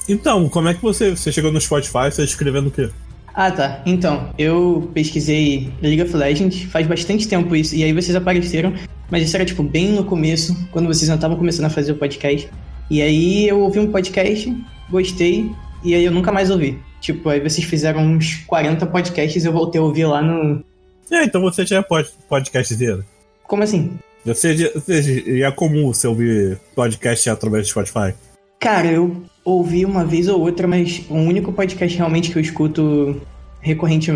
Então, 0.09 0.50
como 0.50 0.67
é 0.67 0.73
que 0.73 0.81
você, 0.81 1.12
você 1.12 1.31
chegou 1.31 1.51
no 1.51 1.62
Spotify, 1.62 2.12
você 2.12 2.23
escrevendo 2.23 2.67
o 2.67 2.71
quê? 2.71 2.89
Ah, 3.34 3.52
tá. 3.52 3.82
Então, 3.86 4.30
eu 4.38 4.90
pesquisei 4.94 5.72
League 5.82 6.02
of 6.02 6.16
Legends 6.16 6.63
faz 6.63 6.86
bastante 6.86 7.28
tempo 7.28 7.56
isso, 7.56 7.75
e 7.75 7.84
aí 7.84 7.92
vocês 7.92 8.16
apareceram, 8.16 8.74
mas 9.10 9.24
isso 9.24 9.36
era, 9.36 9.46
tipo, 9.46 9.63
bem 9.63 9.92
no 9.92 10.04
começo, 10.04 10.56
quando 10.72 10.88
vocês 10.88 11.10
não 11.10 11.16
estavam 11.16 11.36
começando 11.38 11.66
a 11.66 11.70
fazer 11.70 11.94
o 11.94 11.96
podcast. 11.96 12.50
E 12.90 13.02
aí 13.02 13.48
eu 13.48 13.60
ouvi 13.62 13.80
um 13.80 13.92
podcast, 13.92 14.56
gostei, 14.90 15.50
e 15.84 15.96
aí 15.96 16.06
eu 16.06 16.12
nunca 16.12 16.32
mais 16.32 16.50
ouvi. 16.50 16.80
Tipo, 17.02 17.30
aí 17.30 17.40
vocês 17.40 17.66
fizeram 17.66 18.02
uns 18.02 18.36
40 18.48 18.86
podcasts 18.86 19.44
e 19.44 19.48
eu 19.48 19.52
voltei 19.52 19.82
a 19.82 19.84
ouvir 19.84 20.06
lá 20.06 20.22
no. 20.22 20.63
É, 21.12 21.24
então 21.24 21.42
você 21.42 21.66
já 21.66 21.78
é 21.78 21.82
pod 21.82 22.10
podcastzeiro. 22.30 23.04
Como 23.44 23.63
assim? 23.63 23.92
Você 24.24 24.72
você, 24.74 25.42
é 25.44 25.52
comum 25.52 25.88
você 25.88 26.08
ouvir 26.08 26.58
podcast 26.74 27.30
através 27.30 27.66
do 27.66 27.70
Spotify? 27.70 28.13
Cara, 28.58 28.88
eu 28.88 29.22
ouvi 29.43 29.85
uma 29.85 30.05
vez 30.05 30.27
ou 30.27 30.39
outra, 30.39 30.67
mas 30.67 31.03
o 31.09 31.15
único 31.15 31.51
podcast 31.51 31.97
realmente 31.97 32.31
que 32.31 32.38
eu 32.38 32.41
escuto 32.41 33.21
recorrente 33.59 34.12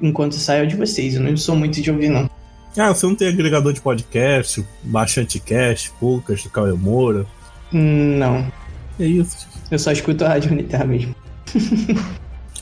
enquanto 0.00 0.34
sai 0.34 0.60
é 0.60 0.62
o 0.62 0.66
de 0.66 0.76
vocês. 0.76 1.14
Eu 1.14 1.22
não 1.22 1.36
sou 1.36 1.56
muito 1.56 1.80
de 1.80 1.90
ouvir, 1.90 2.08
não. 2.08 2.28
Ah, 2.76 2.92
você 2.92 3.06
não 3.06 3.14
tem 3.14 3.28
agregador 3.28 3.72
de 3.72 3.80
podcast, 3.80 4.64
Bastante 4.82 5.38
Cast, 5.38 5.92
Poucas, 6.00 6.42
do 6.42 6.50
Cauê 6.50 6.72
Moura? 6.72 7.24
Não. 7.72 8.50
É 8.98 9.04
isso. 9.04 9.46
Eu 9.70 9.78
só 9.78 9.92
escuto 9.92 10.24
a 10.24 10.28
Rádio 10.28 10.52
Unitar 10.52 10.86
mesmo. 10.86 11.14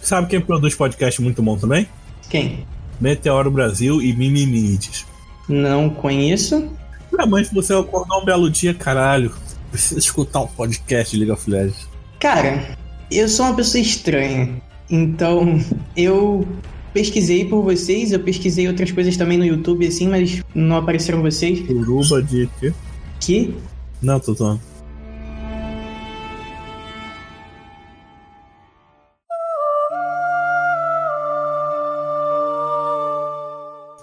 Sabe 0.02 0.28
quem 0.28 0.40
produz 0.40 0.74
podcast 0.74 1.22
muito 1.22 1.42
bom 1.42 1.56
também? 1.56 1.86
Quem? 2.28 2.66
Meteoro 3.00 3.50
Brasil 3.50 4.02
e 4.02 4.12
Mimimides. 4.14 5.06
Não 5.48 5.88
conheço. 5.88 6.70
Ah, 7.18 7.26
mas 7.26 7.50
você 7.50 7.74
acordou 7.74 8.20
um 8.20 8.24
belo 8.24 8.50
dia, 8.50 8.74
caralho. 8.74 9.32
Precisa 9.70 9.98
escutar 10.00 10.40
um 10.40 10.46
podcast 10.46 11.16
de 11.16 11.24
League 11.24 11.32
of 11.32 11.50
Legends. 11.50 11.91
Cara, 12.22 12.78
eu 13.10 13.28
sou 13.28 13.46
uma 13.46 13.56
pessoa 13.56 13.82
estranha. 13.82 14.62
Então, 14.88 15.58
eu 15.96 16.46
pesquisei 16.94 17.44
por 17.46 17.64
vocês, 17.64 18.12
eu 18.12 18.20
pesquisei 18.20 18.68
outras 18.68 18.92
coisas 18.92 19.16
também 19.16 19.36
no 19.36 19.44
YouTube, 19.44 19.84
assim, 19.84 20.06
mas 20.06 20.40
não 20.54 20.76
apareceram 20.76 21.20
vocês. 21.20 21.58
Suruba 21.66 22.22
de 22.22 22.48
quê? 22.60 22.72
Que? 23.18 23.52
Não, 24.00 24.20
tô. 24.20 24.56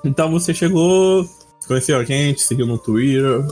Então 0.04 0.30
você 0.30 0.54
chegou, 0.54 1.26
conheceu 1.66 1.98
a 1.98 2.04
gente, 2.04 2.42
seguiu 2.42 2.66
no 2.66 2.78
Twitter. 2.78 3.46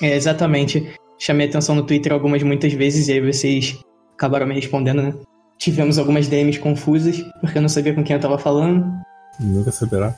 É, 0.00 0.16
exatamente. 0.16 0.90
Chamei 1.18 1.48
atenção 1.48 1.74
no 1.74 1.82
Twitter 1.82 2.14
algumas 2.14 2.42
muitas 2.42 2.72
vezes 2.72 3.08
e 3.08 3.12
aí 3.12 3.20
vocês 3.20 3.78
acabaram 4.16 4.46
me 4.46 4.54
respondendo, 4.54 5.02
né? 5.02 5.14
Tivemos 5.58 5.98
algumas 5.98 6.26
DMs 6.26 6.58
confusas, 6.58 7.24
porque 7.40 7.58
eu 7.58 7.62
não 7.62 7.68
sabia 7.68 7.94
com 7.94 8.02
quem 8.02 8.16
eu 8.16 8.20
tava 8.20 8.38
falando. 8.38 8.84
Nunca 9.38 9.70
saberá. 9.70 10.14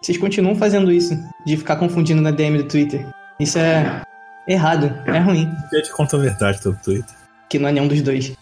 Vocês 0.00 0.16
continuam 0.18 0.54
fazendo 0.54 0.92
isso, 0.92 1.18
de 1.44 1.56
ficar 1.56 1.76
confundindo 1.76 2.22
na 2.22 2.30
DM 2.30 2.58
do 2.58 2.68
Twitter. 2.68 3.06
Isso 3.40 3.58
é 3.58 4.02
errado, 4.46 4.94
é 5.06 5.18
ruim. 5.18 5.50
Eu 5.72 5.82
te 5.82 5.92
conto 5.92 6.16
a 6.16 6.18
verdade 6.18 6.60
pelo 6.62 6.76
Twitter. 6.76 7.16
Que 7.48 7.58
não 7.58 7.68
é 7.68 7.72
nenhum 7.72 7.88
dos 7.88 8.02
dois. 8.02 8.32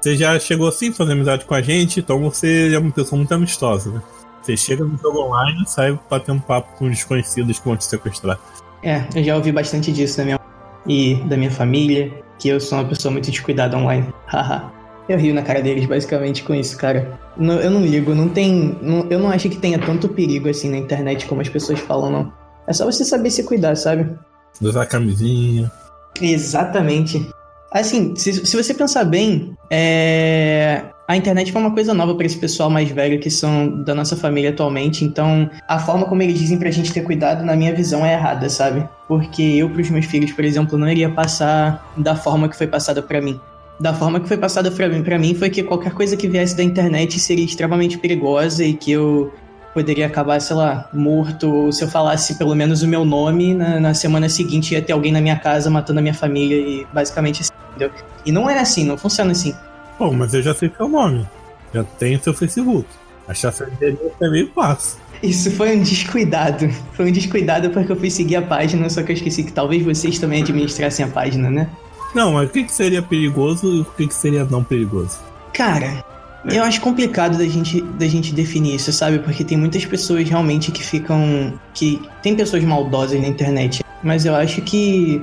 Você 0.00 0.16
já 0.16 0.38
chegou 0.38 0.68
assim, 0.68 0.92
fazer 0.92 1.12
amizade 1.12 1.44
com 1.44 1.54
a 1.54 1.62
gente, 1.62 2.00
então 2.00 2.20
você 2.20 2.72
é 2.74 2.78
uma 2.78 2.90
pessoa 2.90 3.18
muito 3.18 3.32
amistosa, 3.32 3.90
né? 3.90 4.02
Você 4.42 4.56
chega 4.56 4.84
no 4.84 4.96
jogo 4.98 5.20
online 5.20 5.62
e 5.62 5.68
sai 5.68 5.96
batendo 6.10 6.40
papo 6.42 6.76
com 6.76 6.88
desconhecidos 6.88 7.60
que 7.60 7.64
vão 7.64 7.76
te 7.76 7.84
sequestrar. 7.84 8.38
É, 8.82 9.04
eu 9.14 9.22
já 9.22 9.36
ouvi 9.36 9.52
bastante 9.52 9.92
disso 9.92 10.16
da 10.16 10.24
minha 10.24 10.38
e 10.86 11.16
da 11.26 11.36
minha 11.36 11.50
família, 11.50 12.12
que 12.38 12.48
eu 12.48 12.60
sou 12.60 12.78
uma 12.78 12.88
pessoa 12.88 13.12
muito 13.12 13.30
descuidada 13.30 13.76
online. 13.76 14.12
Haha. 14.26 14.72
eu 15.08 15.18
rio 15.18 15.34
na 15.34 15.42
cara 15.42 15.60
deles 15.60 15.86
basicamente 15.86 16.42
com 16.42 16.54
isso, 16.54 16.76
cara. 16.76 17.18
Não, 17.36 17.54
eu 17.54 17.70
não 17.70 17.80
ligo, 17.80 18.14
não 18.14 18.28
tem. 18.28 18.76
Não, 18.82 19.06
eu 19.10 19.18
não 19.18 19.30
acho 19.30 19.48
que 19.48 19.56
tenha 19.56 19.78
tanto 19.78 20.08
perigo 20.08 20.48
assim 20.48 20.70
na 20.70 20.78
internet 20.78 21.26
como 21.26 21.40
as 21.40 21.48
pessoas 21.48 21.80
falam, 21.80 22.10
não. 22.10 22.32
É 22.66 22.72
só 22.72 22.84
você 22.84 23.04
saber 23.04 23.30
se 23.30 23.42
cuidar, 23.44 23.76
sabe? 23.76 24.10
Usar 24.60 24.86
camisinha. 24.86 25.70
Exatamente. 26.20 27.28
Assim, 27.72 28.14
se, 28.16 28.44
se 28.44 28.56
você 28.56 28.74
pensar 28.74 29.04
bem, 29.04 29.56
é... 29.70 30.82
a 31.08 31.16
internet 31.16 31.50
foi 31.50 31.60
uma 31.60 31.70
coisa 31.70 31.94
nova 31.94 32.14
para 32.14 32.26
esse 32.26 32.36
pessoal 32.36 32.68
mais 32.68 32.90
velho 32.90 33.18
que 33.18 33.30
são 33.30 33.82
da 33.82 33.94
nossa 33.94 34.14
família 34.14 34.50
atualmente. 34.50 35.04
Então, 35.04 35.48
a 35.66 35.78
forma 35.78 36.04
como 36.04 36.22
eles 36.22 36.38
dizem 36.38 36.58
pra 36.58 36.70
gente 36.70 36.92
ter 36.92 37.02
cuidado, 37.02 37.44
na 37.44 37.56
minha 37.56 37.74
visão, 37.74 38.04
é 38.04 38.12
errada, 38.12 38.48
sabe? 38.50 38.86
Porque 39.08 39.42
eu, 39.42 39.70
pros 39.70 39.88
meus 39.88 40.04
filhos, 40.04 40.32
por 40.32 40.44
exemplo, 40.44 40.76
não 40.76 40.88
iria 40.88 41.08
passar 41.08 41.92
da 41.96 42.14
forma 42.14 42.48
que 42.48 42.56
foi 42.56 42.66
passada 42.66 43.02
para 43.02 43.20
mim. 43.20 43.40
Da 43.80 43.94
forma 43.94 44.20
que 44.20 44.28
foi 44.28 44.36
passada 44.36 44.70
pra 44.70 44.88
mim, 44.88 45.02
pra 45.02 45.18
mim 45.18 45.34
foi 45.34 45.48
que 45.48 45.62
qualquer 45.62 45.92
coisa 45.92 46.16
que 46.16 46.28
viesse 46.28 46.56
da 46.56 46.62
internet 46.62 47.18
seria 47.18 47.44
extremamente 47.44 47.98
perigosa 47.98 48.62
e 48.62 48.74
que 48.74 48.92
eu 48.92 49.32
poderia 49.72 50.06
acabar, 50.06 50.40
sei 50.40 50.56
lá, 50.56 50.88
morto, 50.92 51.52
ou 51.52 51.72
se 51.72 51.82
eu 51.82 51.88
falasse 51.88 52.36
pelo 52.36 52.54
menos 52.54 52.82
o 52.82 52.88
meu 52.88 53.04
nome, 53.04 53.54
na, 53.54 53.80
na, 53.80 53.94
semana 53.94 54.28
seguinte 54.28 54.74
ia 54.74 54.82
ter 54.82 54.92
alguém 54.92 55.12
na 55.12 55.20
minha 55.20 55.36
casa 55.36 55.70
matando 55.70 55.98
a 55.98 56.02
minha 56.02 56.14
família 56.14 56.56
e 56.56 56.86
basicamente 56.92 57.40
assim, 57.40 57.52
entendeu? 57.86 58.06
E 58.24 58.32
não 58.32 58.48
é 58.48 58.58
assim, 58.58 58.84
não 58.84 58.96
funciona 58.96 59.32
assim. 59.32 59.54
Bom, 59.98 60.12
mas 60.12 60.34
eu 60.34 60.42
já 60.42 60.54
sei 60.54 60.70
seu 60.76 60.88
nome, 60.88 61.26
já 61.72 61.84
tenho 61.84 62.22
seu 62.22 62.34
Facebook. 62.34 62.86
Achar 63.26 63.52
seu 63.52 63.68
endereço 63.68 64.12
é 64.20 64.28
meio 64.28 64.50
fácil. 64.52 64.98
Isso 65.22 65.50
foi 65.52 65.76
um 65.76 65.82
descuidado. 65.82 66.68
Foi 66.94 67.08
um 67.08 67.12
descuidado 67.12 67.70
porque 67.70 67.92
eu 67.92 67.96
fui 67.96 68.10
seguir 68.10 68.36
a 68.36 68.42
página, 68.42 68.90
só 68.90 69.02
que 69.02 69.12
eu 69.12 69.14
esqueci 69.14 69.44
que 69.44 69.52
talvez 69.52 69.84
vocês 69.84 70.18
também 70.18 70.42
administrassem 70.42 71.04
a 71.04 71.08
página, 71.08 71.48
né? 71.48 71.68
Não, 72.14 72.32
mas 72.32 72.48
o 72.48 72.52
que, 72.52 72.64
que 72.64 72.72
seria 72.72 73.00
perigoso 73.00 73.66
e 73.66 73.80
o 73.80 73.84
que, 73.84 74.08
que 74.08 74.14
seria 74.14 74.44
não 74.44 74.64
perigoso? 74.64 75.18
Cara, 75.54 76.04
eu 76.44 76.62
acho 76.64 76.80
complicado 76.80 77.38
da 77.38 77.46
gente, 77.46 77.80
da 77.80 78.06
gente 78.06 78.34
definir 78.34 78.74
isso, 78.74 78.92
sabe? 78.92 79.20
Porque 79.20 79.44
tem 79.44 79.56
muitas 79.56 79.84
pessoas 79.84 80.28
realmente 80.28 80.72
que 80.72 80.82
ficam. 80.82 81.54
que 81.72 82.02
tem 82.22 82.34
pessoas 82.34 82.64
maldosas 82.64 83.20
na 83.20 83.28
internet. 83.28 83.84
Mas 84.02 84.26
eu 84.26 84.34
acho 84.34 84.60
que 84.62 85.22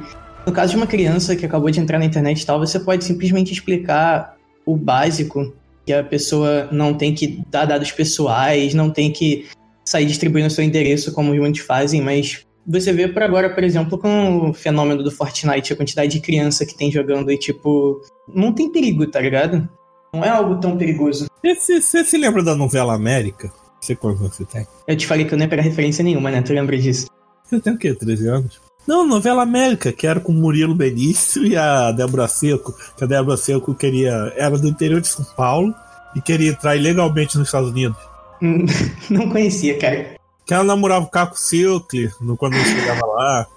no 0.49 0.55
caso 0.55 0.71
de 0.71 0.77
uma 0.77 0.87
criança 0.87 1.35
que 1.35 1.45
acabou 1.45 1.69
de 1.69 1.79
entrar 1.79 1.99
na 1.99 2.05
internet 2.05 2.41
e 2.41 2.45
tal, 2.45 2.59
você 2.59 2.79
pode 2.79 3.03
simplesmente 3.03 3.53
explicar 3.53 4.35
o 4.65 4.75
básico, 4.75 5.53
que 5.85 5.93
a 5.93 6.03
pessoa 6.03 6.67
não 6.71 6.91
tem 6.91 7.13
que 7.13 7.43
dar 7.51 7.65
dados 7.65 7.91
pessoais, 7.91 8.73
não 8.73 8.89
tem 8.89 9.11
que 9.11 9.45
sair 9.85 10.07
distribuindo 10.07 10.49
seu 10.49 10.63
endereço 10.63 11.13
como 11.13 11.35
muitos 11.35 11.61
fazem, 11.61 12.01
mas 12.01 12.47
você 12.65 12.91
vê 12.91 13.07
por 13.07 13.21
agora, 13.21 13.51
por 13.51 13.63
exemplo, 13.63 13.97
com 13.97 14.49
o 14.49 14.53
fenômeno 14.53 15.03
do 15.03 15.11
Fortnite, 15.11 15.71
a 15.71 15.75
quantidade 15.75 16.11
de 16.11 16.19
criança 16.19 16.65
que 16.65 16.75
tem 16.75 16.91
jogando 16.91 17.31
e, 17.31 17.37
tipo, 17.37 18.01
não 18.27 18.51
tem 18.51 18.71
perigo, 18.71 19.05
tá 19.05 19.19
ligado? 19.19 19.69
Não 20.11 20.23
é 20.23 20.29
algo 20.29 20.59
tão 20.59 20.77
perigoso. 20.77 21.27
Você, 21.43 21.79
se 21.79 22.17
lembra 22.17 22.43
da 22.43 22.55
novela 22.55 22.95
América? 22.95 23.51
Você 23.79 23.95
quantos 23.95 24.19
você 24.21 24.45
tem? 24.45 24.65
Eu 24.87 24.97
te 24.97 25.05
falei 25.05 25.25
que 25.25 25.33
eu 25.33 25.37
não 25.37 25.45
ia 25.45 25.49
pegar 25.49 25.61
referência 25.61 26.03
nenhuma, 26.03 26.31
né? 26.31 26.41
Tu 26.41 26.53
lembra 26.53 26.75
disso? 26.77 27.07
Você 27.43 27.59
tem 27.59 27.73
o 27.73 27.77
quê? 27.77 27.93
13 27.93 28.27
anos? 28.27 28.68
Não, 28.87 29.05
novela 29.05 29.43
América, 29.43 29.91
que 29.91 30.07
era 30.07 30.19
com 30.19 30.31
o 30.31 30.35
Murilo 30.35 30.73
Benício 30.73 31.45
e 31.45 31.55
a 31.55 31.91
Débora 31.91 32.27
Seco. 32.27 32.73
Que 32.97 33.03
a 33.03 33.07
Débora 33.07 33.37
Seco 33.37 33.75
queria. 33.75 34.33
Era 34.35 34.57
do 34.57 34.67
interior 34.67 34.99
de 35.01 35.07
São 35.07 35.23
Paulo 35.35 35.73
e 36.15 36.21
queria 36.21 36.49
entrar 36.49 36.75
ilegalmente 36.75 37.37
nos 37.37 37.47
Estados 37.47 37.69
Unidos. 37.69 37.97
não 39.09 39.29
conhecia, 39.29 39.77
cara. 39.77 40.15
Que 40.45 40.53
ela 40.53 40.63
namorava 40.63 41.05
o 41.05 41.09
Caco 41.09 41.37
Silkle 41.37 42.11
no, 42.19 42.35
quando 42.35 42.55
ele 42.55 42.65
chegava 42.65 43.05
lá. 43.05 43.47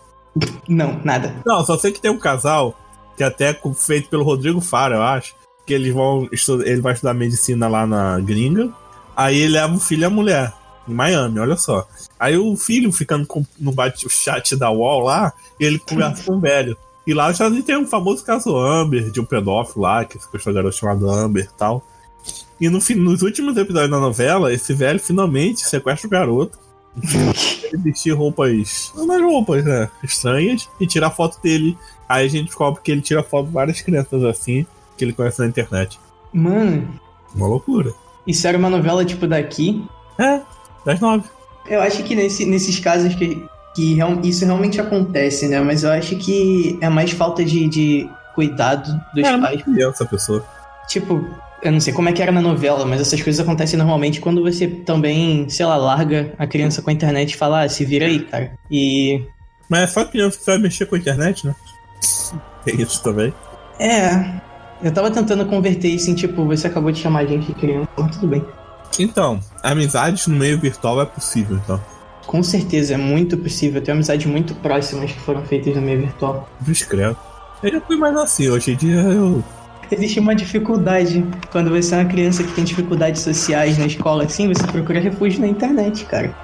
Não, 0.68 1.00
nada. 1.04 1.34
Não, 1.46 1.64
só 1.64 1.78
sei 1.78 1.92
que 1.92 2.00
tem 2.00 2.10
um 2.10 2.18
casal, 2.18 2.78
que 3.16 3.24
até 3.24 3.50
é 3.50 3.60
feito 3.74 4.08
pelo 4.08 4.24
Rodrigo 4.24 4.60
Fara, 4.60 4.96
eu 4.96 5.02
acho. 5.02 5.34
Que 5.66 5.74
eles 5.74 5.94
vão 5.94 6.28
ele 6.64 6.80
vai 6.80 6.92
estudar 6.92 7.14
medicina 7.14 7.68
lá 7.68 7.86
na 7.86 8.18
gringa. 8.20 8.70
Aí 9.16 9.38
ele 9.38 9.54
leva 9.54 9.74
o 9.74 9.80
filho 9.80 10.02
e 10.02 10.04
a 10.04 10.10
mulher. 10.10 10.52
Em 10.88 10.94
Miami, 10.94 11.38
olha 11.38 11.56
só. 11.56 11.86
Aí 12.18 12.36
o 12.36 12.56
filho 12.56 12.90
ficando 12.92 13.26
com, 13.26 13.44
no 13.58 13.72
bate, 13.72 14.06
o 14.06 14.10
chat 14.10 14.56
da 14.56 14.70
UOL 14.70 15.00
lá, 15.00 15.32
e 15.60 15.64
ele 15.64 15.78
conversa 15.78 16.24
com 16.24 16.34
o 16.36 16.40
velho. 16.40 16.76
E 17.06 17.12
lá 17.14 17.32
já 17.32 17.50
tem 17.62 17.76
um 17.76 17.86
famoso 17.86 18.24
caso 18.24 18.56
Amber, 18.56 19.10
de 19.10 19.20
um 19.20 19.24
pedófilo 19.24 19.82
lá, 19.82 20.04
que 20.04 20.18
ficou 20.18 20.40
a 20.44 20.52
garota 20.52 20.76
chamada 20.76 21.06
Amber 21.06 21.44
e 21.52 21.58
tal. 21.58 21.84
E 22.60 22.68
no, 22.68 22.80
fim- 22.80 22.94
nos 22.94 23.22
últimos 23.22 23.56
episódios 23.56 23.90
da 23.90 23.98
novela, 23.98 24.52
esse 24.52 24.72
velho 24.72 25.00
finalmente 25.00 25.60
sequestra 25.62 26.06
o 26.06 26.10
garoto. 26.10 26.58
ele 27.72 27.82
vestir 27.82 28.12
roupas. 28.12 28.92
Umas 28.94 29.20
roupas, 29.20 29.64
né? 29.64 29.88
Estranhas. 30.02 30.68
E 30.78 30.86
tirar 30.86 31.10
foto 31.10 31.40
dele. 31.42 31.76
Aí 32.08 32.26
a 32.26 32.28
gente 32.28 32.46
descobre 32.46 32.80
que 32.82 32.92
ele 32.92 33.00
tira 33.00 33.22
foto 33.22 33.46
de 33.46 33.52
várias 33.52 33.80
crianças 33.80 34.22
assim, 34.24 34.66
que 34.96 35.04
ele 35.04 35.12
conhece 35.12 35.40
na 35.40 35.46
internet. 35.46 35.98
Mano, 36.32 36.88
Uma 37.34 37.46
loucura. 37.46 37.92
isso 38.26 38.46
era 38.46 38.56
uma 38.58 38.68
novela 38.70 39.04
tipo 39.04 39.26
daqui. 39.26 39.84
É, 40.18 40.40
das 40.84 41.00
nove. 41.00 41.24
Eu 41.66 41.80
acho 41.80 42.02
que 42.02 42.14
nesse- 42.14 42.44
nesses 42.44 42.78
casos 42.78 43.14
que, 43.14 43.44
que 43.74 43.94
real- 43.94 44.18
isso 44.22 44.44
realmente 44.44 44.80
acontece, 44.80 45.46
né? 45.48 45.60
Mas 45.60 45.84
eu 45.84 45.90
acho 45.92 46.16
que 46.16 46.78
é 46.80 46.88
mais 46.88 47.10
falta 47.12 47.44
de, 47.44 47.68
de 47.68 48.08
cuidado 48.34 48.88
dos 49.14 49.24
É, 49.24 49.38
pais. 49.38 49.62
criança, 49.62 50.04
a 50.04 50.06
pessoa. 50.06 50.44
Tipo, 50.88 51.24
eu 51.62 51.70
não 51.70 51.78
sei 51.80 51.92
como 51.92 52.08
é 52.08 52.12
que 52.12 52.20
era 52.20 52.32
na 52.32 52.40
novela, 52.42 52.84
mas 52.84 53.00
essas 53.00 53.22
coisas 53.22 53.40
acontecem 53.40 53.78
normalmente 53.78 54.20
quando 54.20 54.42
você 54.42 54.66
também, 54.66 55.48
sei 55.48 55.64
lá, 55.64 55.76
larga 55.76 56.34
a 56.38 56.46
criança 56.46 56.82
com 56.82 56.90
a 56.90 56.92
internet 56.92 57.32
e 57.32 57.36
fala, 57.36 57.62
ah, 57.62 57.68
se 57.68 57.84
vira 57.84 58.06
aí, 58.06 58.20
cara. 58.24 58.52
E. 58.70 59.22
Mas 59.68 59.82
é 59.82 59.86
só 59.86 60.04
criança 60.04 60.36
que 60.38 60.44
sabe 60.44 60.62
mexer 60.64 60.86
com 60.86 60.96
a 60.96 60.98
internet, 60.98 61.46
né? 61.46 61.54
Tem 62.64 62.80
isso 62.80 63.02
também. 63.02 63.32
É. 63.78 64.40
Eu 64.82 64.92
tava 64.92 65.10
tentando 65.12 65.46
converter 65.46 65.88
isso 65.88 66.10
em 66.10 66.14
tipo, 66.14 66.44
você 66.44 66.66
acabou 66.66 66.90
de 66.90 66.98
chamar 66.98 67.20
a 67.20 67.26
gente 67.26 67.46
de 67.46 67.54
criança, 67.54 67.88
mas 67.96 68.16
tudo 68.16 68.26
bem. 68.26 68.44
Então, 68.98 69.40
amizades 69.62 70.26
no 70.26 70.36
meio 70.36 70.58
virtual 70.58 71.00
é 71.00 71.06
possível, 71.06 71.56
então. 71.56 71.80
Com 72.26 72.42
certeza, 72.42 72.94
é 72.94 72.96
muito 72.96 73.36
possível 73.36 73.82
ter 73.82 73.92
amizades 73.92 74.26
muito 74.26 74.54
próximas 74.56 75.12
que 75.12 75.20
foram 75.20 75.42
feitas 75.44 75.74
no 75.74 75.82
meio 75.82 76.00
virtual. 76.00 76.48
Discreto. 76.60 77.16
Eu 77.62 77.72
já 77.72 77.80
fui 77.80 77.96
mais 77.96 78.16
assim, 78.16 78.48
hoje 78.48 78.72
em 78.72 78.76
dia 78.76 79.00
eu. 79.00 79.42
Existe 79.90 80.20
uma 80.20 80.34
dificuldade. 80.34 81.24
Quando 81.50 81.70
você 81.70 81.94
é 81.94 81.98
uma 81.98 82.04
criança 82.06 82.42
que 82.42 82.52
tem 82.52 82.64
dificuldades 82.64 83.20
sociais 83.22 83.76
na 83.76 83.86
escola, 83.86 84.24
assim, 84.24 84.48
você 84.48 84.66
procura 84.66 85.00
refúgio 85.00 85.40
na 85.40 85.46
internet, 85.46 86.04
cara. 86.06 86.34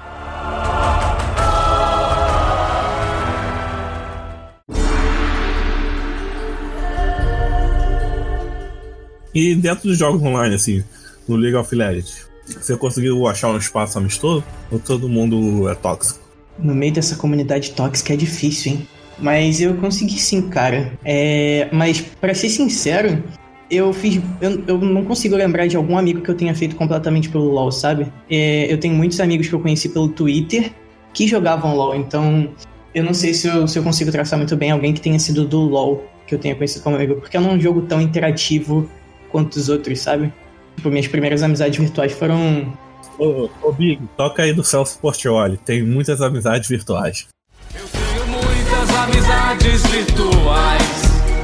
E 9.33 9.55
dentro 9.55 9.87
dos 9.87 9.97
jogos 9.97 10.21
online, 10.21 10.55
assim, 10.55 10.83
no 11.27 11.35
League 11.35 11.55
of 11.55 11.73
Legends, 11.73 12.28
você 12.53 12.75
conseguiu 12.77 13.27
achar 13.27 13.49
um 13.49 13.57
espaço 13.57 13.97
amistoso? 13.97 14.43
Ou 14.71 14.79
todo 14.79 15.09
mundo 15.09 15.69
é 15.69 15.75
tóxico? 15.75 16.19
No 16.57 16.75
meio 16.75 16.93
dessa 16.93 17.15
comunidade 17.15 17.71
tóxica 17.71 18.13
é 18.13 18.17
difícil, 18.17 18.73
hein? 18.73 18.87
Mas 19.17 19.59
eu 19.61 19.75
consegui 19.75 20.19
sim, 20.19 20.49
cara. 20.49 20.93
É... 21.03 21.67
Mas, 21.71 22.01
pra 22.01 22.33
ser 22.33 22.49
sincero, 22.49 23.21
eu 23.69 23.93
fiz. 23.93 24.21
Eu, 24.41 24.63
eu 24.67 24.77
não 24.77 25.03
consigo 25.05 25.35
lembrar 25.35 25.67
de 25.67 25.75
algum 25.75 25.97
amigo 25.97 26.21
que 26.21 26.29
eu 26.29 26.35
tenha 26.35 26.55
feito 26.55 26.75
completamente 26.75 27.29
pelo 27.29 27.45
LoL, 27.45 27.71
sabe? 27.71 28.11
É, 28.29 28.71
Eu 28.71 28.79
tenho 28.79 28.95
muitos 28.95 29.19
amigos 29.19 29.47
que 29.47 29.53
eu 29.53 29.59
conheci 29.59 29.89
pelo 29.89 30.09
Twitter 30.09 30.71
que 31.13 31.27
jogavam 31.27 31.75
LoL, 31.75 31.95
então 31.95 32.49
eu 32.93 33.03
não 33.03 33.13
sei 33.13 33.33
se 33.33 33.47
eu, 33.47 33.67
se 33.67 33.77
eu 33.77 33.83
consigo 33.83 34.11
traçar 34.11 34.37
muito 34.37 34.55
bem 34.55 34.71
alguém 34.71 34.93
que 34.93 35.01
tenha 35.01 35.19
sido 35.19 35.45
do 35.45 35.59
LoL 35.59 36.03
que 36.25 36.35
eu 36.35 36.39
tenha 36.39 36.55
conhecido 36.55 36.83
como 36.83 36.95
amigo, 36.95 37.15
porque 37.15 37.35
é 37.35 37.39
um 37.39 37.59
jogo 37.59 37.81
tão 37.81 37.99
interativo 37.99 38.87
quanto 39.31 39.55
os 39.55 39.67
outros, 39.67 39.99
sabe? 39.99 40.31
Tipo, 40.79 40.89
minhas 40.91 41.07
primeiras 41.09 41.43
amizades 41.43 41.77
virtuais 41.77 42.13
foram 42.13 42.71
Ô, 43.17 43.49
ô 43.61 43.73
Big, 43.73 44.01
toca 44.15 44.43
aí 44.43 44.53
do 44.53 44.63
Celso 44.63 44.97
Portioli. 44.97 45.57
Tem 45.57 45.83
muitas 45.83 46.21
amizades 46.21 46.69
virtuais. 46.69 47.27
Eu 47.75 47.85
tenho 47.89 48.27
muitas 48.27 48.89
amizades 48.95 49.85
virtuais. 49.87 51.01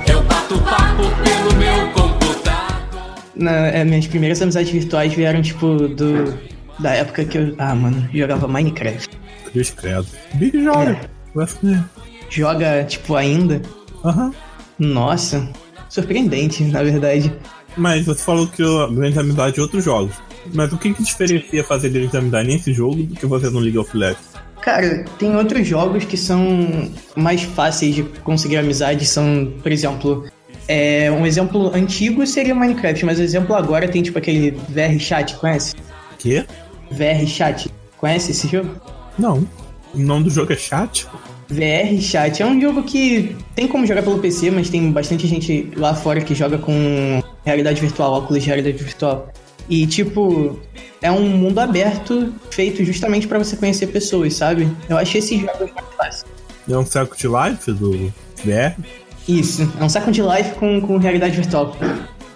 Eu 0.09 0.23
bato 0.23 0.57
papo 0.61 1.03
pelo 1.21 1.53
meu 1.59 1.91
computador. 1.91 3.15
Na, 3.35 3.51
é, 3.67 3.83
minhas 3.83 4.07
primeiras 4.07 4.41
amizades 4.41 4.71
virtuais 4.71 5.13
vieram, 5.13 5.41
tipo, 5.41 5.89
do. 5.89 6.33
Da 6.79 6.93
época 6.93 7.25
que 7.25 7.37
eu. 7.37 7.53
Ah, 7.57 7.75
mano, 7.75 8.07
jogava 8.13 8.47
Minecraft. 8.47 9.09
Cruz 9.51 9.69
credo. 9.69 10.07
Big 10.35 10.63
joga. 10.63 10.97
É. 11.37 11.83
Joga, 12.29 12.85
tipo, 12.85 13.15
ainda. 13.17 13.61
Aham. 14.01 14.33
Nossa. 14.79 15.45
Surpreendente, 15.89 16.63
na 16.63 16.81
verdade. 16.83 17.33
Mas 17.77 18.05
você 18.05 18.23
falou 18.23 18.47
que 18.47 18.63
a 18.63 18.87
grande 18.87 19.19
amizade 19.19 19.55
de 19.55 19.61
outros 19.61 19.83
jogos. 19.83 20.15
Mas 20.53 20.71
o 20.71 20.77
que, 20.77 20.93
que 20.93 21.03
diferencia 21.03 21.63
fazer 21.63 21.89
grande 21.89 22.15
amizade 22.15 22.47
nesse 22.47 22.73
jogo 22.73 23.03
do 23.03 23.15
que 23.15 23.25
você 23.25 23.49
no 23.49 23.59
League 23.59 23.77
of 23.77 23.95
Legends? 23.97 24.35
Cara, 24.61 25.05
tem 25.19 25.35
outros 25.35 25.67
jogos 25.67 26.05
que 26.05 26.17
são 26.17 26.89
mais 27.15 27.43
fáceis 27.43 27.95
de 27.95 28.03
conseguir 28.23 28.57
amizade. 28.57 29.05
São, 29.05 29.53
por 29.61 29.71
exemplo. 29.71 30.25
É, 30.67 31.11
um 31.11 31.27
exemplo 31.27 31.71
antigo 31.75 32.25
seria 32.25 32.55
Minecraft, 32.55 33.05
mas 33.05 33.19
o 33.19 33.21
exemplo 33.21 33.55
agora 33.55 33.87
tem 33.87 34.01
tipo 34.01 34.17
aquele 34.17 34.49
VR 34.49 34.97
Chat, 34.97 35.35
conhece? 35.35 35.75
Quê? 36.17 36.43
VR 36.89 37.27
Chat, 37.27 37.69
conhece 37.97 38.31
esse 38.31 38.47
jogo? 38.47 38.71
Não. 39.19 39.47
O 39.93 39.99
nome 39.99 40.23
do 40.23 40.31
jogo 40.31 40.51
é 40.51 40.55
chat? 40.55 41.05
VR 41.49 42.01
Chat 42.01 42.41
é 42.41 42.45
um 42.47 42.59
jogo 42.59 42.81
que 42.81 43.35
tem 43.55 43.67
como 43.67 43.85
jogar 43.85 44.01
pelo 44.01 44.17
PC, 44.17 44.49
mas 44.49 44.69
tem 44.69 44.91
bastante 44.91 45.27
gente 45.27 45.71
lá 45.75 45.93
fora 45.93 46.19
que 46.19 46.33
joga 46.33 46.57
com 46.57 47.21
realidade 47.45 47.79
virtual, 47.79 48.13
óculos 48.13 48.43
de 48.43 48.47
realidade 48.49 48.83
virtual. 48.83 49.31
E 49.69 49.85
tipo, 49.87 50.59
é 51.01 51.11
um 51.11 51.27
mundo 51.27 51.59
aberto 51.59 52.33
feito 52.49 52.83
justamente 52.83 53.27
pra 53.27 53.37
você 53.37 53.55
conhecer 53.55 53.87
pessoas, 53.87 54.33
sabe? 54.33 54.69
Eu 54.89 54.97
achei 54.97 55.19
esses 55.19 55.39
jogos 55.39 55.71
mais 55.73 55.87
fáceis. 55.97 56.25
É 56.69 56.77
um 56.77 56.85
Second 56.85 57.27
Life 57.27 57.71
do 57.71 58.13
VR? 58.43 58.79
Isso, 59.27 59.71
é 59.79 59.83
um 59.83 59.89
Second 59.89 60.21
Life 60.21 60.55
com, 60.55 60.81
com 60.81 60.97
realidade 60.97 61.35
virtual. 61.35 61.75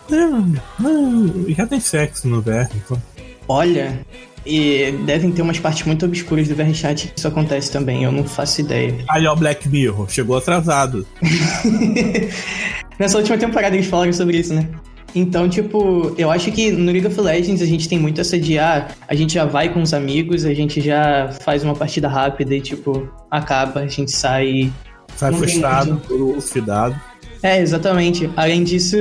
Não, 0.09 0.53
não, 0.79 1.45
já 1.49 1.67
tem 1.67 1.79
sexo 1.79 2.27
no 2.27 2.41
VR, 2.41 2.67
então. 2.75 3.01
Olha, 3.47 3.99
e 4.45 4.91
devem 5.05 5.31
ter 5.31 5.41
umas 5.41 5.59
partes 5.59 5.85
muito 5.85 6.05
obscuras 6.05 6.47
do 6.47 6.55
VR 6.55 6.73
Chat 6.73 7.07
que 7.09 7.19
isso 7.19 7.27
acontece 7.27 7.71
também, 7.71 8.03
eu 8.03 8.11
não 8.11 8.23
faço 8.23 8.61
ideia. 8.61 8.95
Aí, 9.09 9.25
ó, 9.27 9.35
Black 9.35 9.67
Mirror, 9.69 10.09
chegou 10.09 10.37
atrasado. 10.37 11.05
Nessa 12.97 13.17
última 13.17 13.37
temporada 13.37 13.75
eles 13.75 13.87
falaram 13.87 14.11
sobre 14.11 14.37
isso, 14.37 14.53
né? 14.53 14.67
Então, 15.15 15.49
tipo, 15.49 16.13
eu 16.17 16.29
acho 16.29 16.51
que 16.51 16.71
no 16.71 16.91
League 16.91 17.07
of 17.07 17.19
Legends 17.19 17.61
a 17.61 17.65
gente 17.65 17.89
tem 17.89 17.97
muito 17.97 18.21
essa 18.21 18.37
de, 18.39 18.59
ah, 18.59 18.87
a 19.07 19.15
gente 19.15 19.33
já 19.33 19.45
vai 19.45 19.73
com 19.73 19.81
os 19.81 19.93
amigos, 19.93 20.45
a 20.45 20.53
gente 20.53 20.81
já 20.81 21.31
faz 21.41 21.63
uma 21.63 21.75
partida 21.75 22.07
rápida 22.07 22.55
e, 22.55 22.61
tipo, 22.61 23.09
acaba, 23.29 23.81
a 23.81 23.87
gente 23.87 24.11
sai. 24.11 24.71
Sai 25.15 25.33
frustrado, 25.33 26.01
lucidado. 26.09 26.99
É, 27.41 27.59
exatamente. 27.59 28.29
Além 28.35 28.63
disso, 28.63 28.97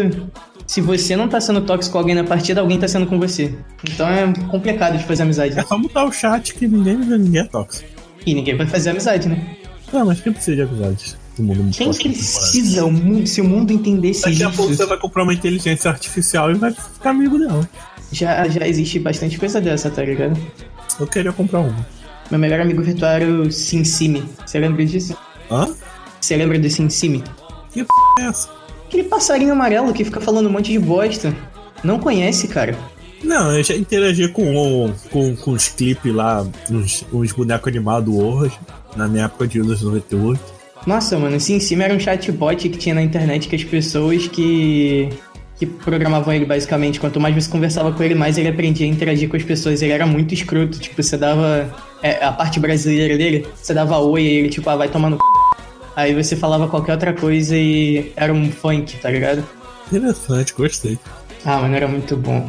se 0.67 0.81
você 0.81 1.17
não 1.17 1.29
tá 1.29 1.41
sendo 1.41 1.61
tóxico 1.63 1.93
com 1.93 1.99
alguém 1.99 2.15
na 2.15 2.25
partida, 2.25 2.61
alguém 2.61 2.79
tá 2.79 2.87
sendo 2.87 3.07
com 3.07 3.19
você. 3.19 3.55
Então 3.89 4.09
é 4.09 4.33
complicado 4.51 4.99
de 4.99 5.05
fazer 5.05 5.23
amizade. 5.23 5.59
É 5.59 5.63
só 5.63 5.79
mudar 5.79 6.05
o 6.05 6.13
chat 6.13 6.55
que 6.55 6.67
ninguém, 6.67 6.97
ninguém 6.97 7.41
é 7.41 7.45
tóxico. 7.45 7.89
E 8.27 8.35
ninguém 8.35 8.57
vai 8.57 8.67
fazer 8.67 8.91
amizade, 8.91 9.29
né? 9.29 9.57
Não, 9.93 10.05
mas 10.05 10.21
quem 10.21 10.33
precisa 10.33 10.57
de 10.57 10.63
amizade? 10.63 11.17
O 11.39 11.43
mundo 11.43 11.63
muito 11.63 11.77
Quem 11.79 11.93
precisa? 12.13 12.85
O 12.85 12.91
mundo, 12.93 13.27
se 13.27 13.41
o 13.41 13.45
mundo 13.45 13.73
entendesse 13.73 14.23
Daqui 14.23 14.43
a 14.43 14.51
pouco 14.51 14.73
você 14.75 14.83
isso. 14.83 14.89
vai 14.89 14.99
comprar 14.99 15.23
uma 15.23 15.33
inteligência 15.35 15.91
artificial 15.91 16.51
e 16.51 16.55
vai 16.55 16.73
ficar 16.73 17.11
amigo 17.11 17.39
dela. 17.39 17.69
Já, 18.11 18.49
já 18.49 18.67
existe 18.67 18.99
bastante 18.99 19.39
coisa 19.39 19.61
dessa, 19.61 19.91
tá 19.91 20.03
ligado? 20.03 20.39
Eu 20.99 21.07
queria 21.07 21.33
comprar 21.33 21.61
uma. 21.61 21.87
Meu 22.31 22.39
melhor 22.41 22.61
amigo 22.61 22.83
virtual 22.83 23.11
era 23.13 23.27
o 23.27 23.51
SimSimi. 23.53 24.25
Você 24.45 24.59
lembra 24.59 24.85
disso? 24.85 25.17
Hã? 25.51 25.69
Você 26.21 26.37
lembra 26.37 26.59
do 26.59 26.69
SimSimi? 26.69 27.23
Que 27.73 27.85
p 27.85 27.89
é 28.21 28.25
essa? 28.25 28.49
Aquele 28.87 29.05
passarinho 29.05 29.53
amarelo 29.53 29.93
que 29.93 30.05
fica 30.05 30.21
falando 30.21 30.47
um 30.49 30.53
monte 30.53 30.73
de 30.73 30.79
bosta. 30.79 31.35
Não 31.85 31.99
conhece, 31.99 32.49
cara? 32.49 32.77
Não, 33.23 33.53
eu 33.53 33.63
já 33.63 33.75
interagi 33.77 34.29
com, 34.29 34.57
o- 34.87 34.93
com, 35.11 35.37
com 35.37 35.51
os 35.53 35.69
clipes 35.69 36.13
lá, 36.15 36.47
uns, 36.71 37.05
uns 37.13 37.33
bonecos 37.33 37.69
animados 37.69 38.05
do 38.05 38.17
Word, 38.19 38.59
na 38.97 39.07
minha 39.09 39.25
época 39.25 39.47
de 39.47 39.61
Windows 39.61 39.83
98. 39.83 40.41
Nossa, 40.87 41.19
mano, 41.19 41.39
sim, 41.39 41.61
sim, 41.61 41.81
era 41.83 41.95
um 41.95 42.01
chatbot 42.01 42.69
que 42.69 42.79
tinha 42.79 42.95
na 42.95 43.03
internet 43.03 43.49
que 43.49 43.57
as 43.57 43.65
pessoas 43.65 44.27
que 44.27 45.11
que 45.59 45.67
programavam 45.67 46.33
ele 46.33 46.45
basicamente, 46.45 47.01
quanto 47.01 47.19
mais 47.19 47.35
você 47.35 47.51
conversava 47.51 47.91
com 47.93 48.01
ele, 48.03 48.15
mais 48.15 48.39
ele 48.39 48.49
aprendia 48.49 48.87
a 48.87 48.89
interagir 48.89 49.29
com 49.29 49.37
as 49.37 49.43
pessoas. 49.43 49.83
Ele 49.83 49.93
era 49.93 50.07
muito 50.07 50.33
escroto, 50.33 50.79
tipo, 50.79 51.03
você 51.03 51.17
dava 51.17 51.69
é, 52.01 52.25
a 52.25 52.31
parte 52.31 52.61
brasileira 52.61 53.19
dele, 53.19 53.45
você 53.55 53.75
dava 53.75 53.99
oi 53.99 54.23
e 54.23 54.27
ele 54.39 54.49
tipo, 54.49 54.71
ah, 54.71 54.77
vai 54.77 54.89
tomar 54.89 55.11
no 55.11 55.17
c... 55.17 55.23
Aí 55.97 56.15
você 56.15 56.37
falava 56.37 56.69
qualquer 56.69 56.93
outra 56.93 57.13
coisa 57.13 57.57
e 57.57 58.13
era 58.15 58.33
um 58.33 58.53
funk, 58.53 58.99
tá 58.99 59.11
ligado? 59.11 59.45
Interessante, 59.93 60.55
gostei. 60.55 60.97
Ah, 61.45 61.59
mano, 61.59 61.75
era 61.75 61.89
muito 61.89 62.17
bom. 62.17 62.49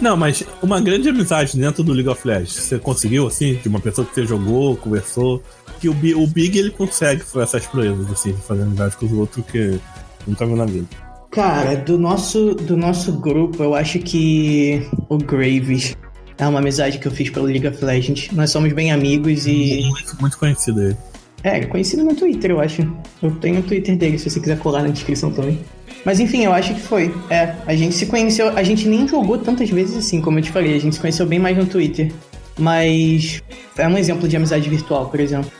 Não, 0.00 0.16
mas 0.16 0.44
uma 0.62 0.80
grande 0.80 1.08
amizade 1.08 1.58
dentro 1.58 1.82
do 1.82 1.92
League 1.92 2.08
of 2.08 2.26
Legends. 2.26 2.52
Você 2.54 2.78
conseguiu, 2.78 3.26
assim, 3.26 3.54
de 3.54 3.68
uma 3.68 3.80
pessoa 3.80 4.06
que 4.06 4.14
você 4.14 4.24
jogou, 4.26 4.76
conversou. 4.76 5.42
Que 5.80 5.88
o, 5.88 5.94
Bi- 5.94 6.14
o 6.14 6.26
Big 6.26 6.58
ele 6.58 6.70
consegue 6.70 7.22
fazer 7.22 7.44
essas 7.44 7.66
proezas, 7.66 8.10
assim, 8.10 8.32
de 8.32 8.40
fazer 8.42 8.62
amizade 8.62 8.96
com 8.96 9.06
os 9.06 9.12
outros 9.12 9.44
que 9.46 9.78
nunca 10.26 10.46
viu 10.46 10.56
na 10.56 10.64
vida. 10.66 10.86
Cara, 11.30 11.76
do 11.76 11.98
nosso, 11.98 12.54
do 12.54 12.76
nosso 12.76 13.12
grupo, 13.12 13.62
eu 13.62 13.74
acho 13.74 13.98
que 13.98 14.82
o 15.08 15.18
Graves 15.18 15.96
é 16.38 16.46
uma 16.46 16.58
amizade 16.60 16.98
que 16.98 17.06
eu 17.06 17.12
fiz 17.12 17.30
pelo 17.30 17.46
League 17.46 17.66
of 17.66 17.84
Legends. 17.84 18.30
Nós 18.32 18.50
somos 18.50 18.72
bem 18.72 18.90
amigos 18.92 19.46
e. 19.46 19.82
Muito, 19.90 20.16
muito 20.20 20.38
conhecido. 20.38 20.96
É, 21.44 21.56
ele 21.56 21.66
é 21.66 21.68
conhecido 21.68 22.02
no 22.02 22.14
Twitter, 22.14 22.50
eu 22.50 22.60
acho. 22.60 22.82
Eu 23.22 23.30
tenho 23.32 23.60
o 23.60 23.62
Twitter 23.62 23.96
dele, 23.96 24.18
se 24.18 24.28
você 24.30 24.40
quiser 24.40 24.58
colar 24.58 24.82
na 24.82 24.88
descrição 24.88 25.30
também. 25.30 25.58
Mas 26.04 26.20
enfim, 26.20 26.44
eu 26.44 26.52
acho 26.52 26.74
que 26.74 26.80
foi. 26.80 27.14
É, 27.28 27.54
a 27.66 27.74
gente 27.74 27.94
se 27.94 28.06
conheceu. 28.06 28.48
A 28.56 28.62
gente 28.62 28.88
nem 28.88 29.06
jogou 29.06 29.38
tantas 29.38 29.68
vezes 29.70 29.96
assim, 29.96 30.20
como 30.20 30.38
eu 30.38 30.42
te 30.42 30.50
falei. 30.50 30.74
A 30.74 30.80
gente 30.80 30.94
se 30.94 31.00
conheceu 31.00 31.26
bem 31.26 31.38
mais 31.38 31.56
no 31.56 31.66
Twitter. 31.66 32.12
Mas. 32.58 33.42
É 33.76 33.86
um 33.86 33.96
exemplo 33.96 34.26
de 34.26 34.36
amizade 34.36 34.68
virtual, 34.68 35.08
por 35.08 35.20
exemplo. 35.20 35.50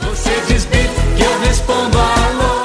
Você 0.00 0.30
diz 0.46 0.64
bip 0.66 0.88
que 1.16 1.22
eu 1.24 1.38
respondo 1.40 1.98
alô. 1.98 2.62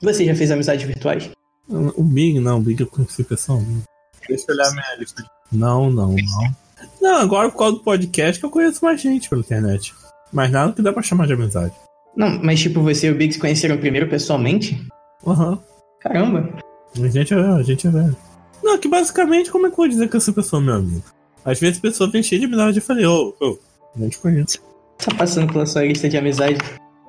Você 0.00 0.24
já 0.24 0.34
fez 0.34 0.50
amizades 0.50 0.86
virtuais? 0.86 1.30
O 1.68 2.02
Big, 2.02 2.40
não, 2.40 2.58
o 2.58 2.62
Big 2.62 2.80
eu 2.80 2.86
conheci 2.86 3.22
pessoalmente. 3.24 3.84
Deixa 4.26 4.44
eu 4.48 4.54
olhar 4.54 4.70
minha 4.72 4.96
lista. 4.98 5.22
Não, 5.52 5.90
não, 5.90 6.14
não. 6.14 6.56
Não, 7.00 7.16
agora 7.18 7.50
por 7.50 7.58
causa 7.58 7.76
do 7.76 7.82
podcast 7.82 8.40
que 8.40 8.46
eu 8.46 8.50
conheço 8.50 8.84
mais 8.84 9.00
gente 9.00 9.28
pela 9.28 9.40
internet. 9.40 9.94
Mas 10.32 10.50
nada 10.50 10.72
que 10.72 10.82
dá 10.82 10.92
pra 10.92 11.02
chamar 11.02 11.26
de 11.26 11.32
amizade. 11.32 11.74
Não, 12.16 12.40
mas 12.42 12.60
tipo, 12.60 12.82
você 12.82 13.08
e 13.08 13.10
o 13.10 13.14
Big 13.14 13.32
se 13.32 13.38
conheceram 13.38 13.78
primeiro 13.78 14.08
pessoalmente? 14.08 14.84
Aham. 15.26 15.58
Caramba. 16.00 16.48
A 16.96 17.08
gente 17.08 17.32
é 17.32 17.36
velho, 17.36 17.54
a 17.54 17.62
gente 17.62 17.86
é 17.86 17.90
velho. 17.90 18.16
Não, 18.62 18.78
que 18.78 18.88
basicamente, 18.88 19.50
como 19.50 19.66
é 19.66 19.70
que 19.70 19.74
eu 19.74 19.76
vou 19.76 19.88
dizer 19.88 20.08
que 20.08 20.16
essa 20.16 20.32
pessoa 20.32 20.60
é 20.60 20.64
meu 20.64 20.74
amigo? 20.74 21.04
Às 21.44 21.60
vezes 21.60 21.78
a 21.78 21.82
pessoa 21.82 22.10
vem 22.10 22.22
cheia 22.22 22.40
de 22.40 22.46
amizade 22.46 22.78
e 22.78 22.82
falei, 22.82 23.06
ô, 23.06 23.34
ô, 23.40 23.58
não 23.96 24.08
te 24.08 24.18
conheço. 24.18 24.58
Tá 24.98 25.14
passando 25.14 25.52
pela 25.52 25.64
sua 25.64 25.84
lista 25.84 26.08
de 26.08 26.16
amizade. 26.16 26.58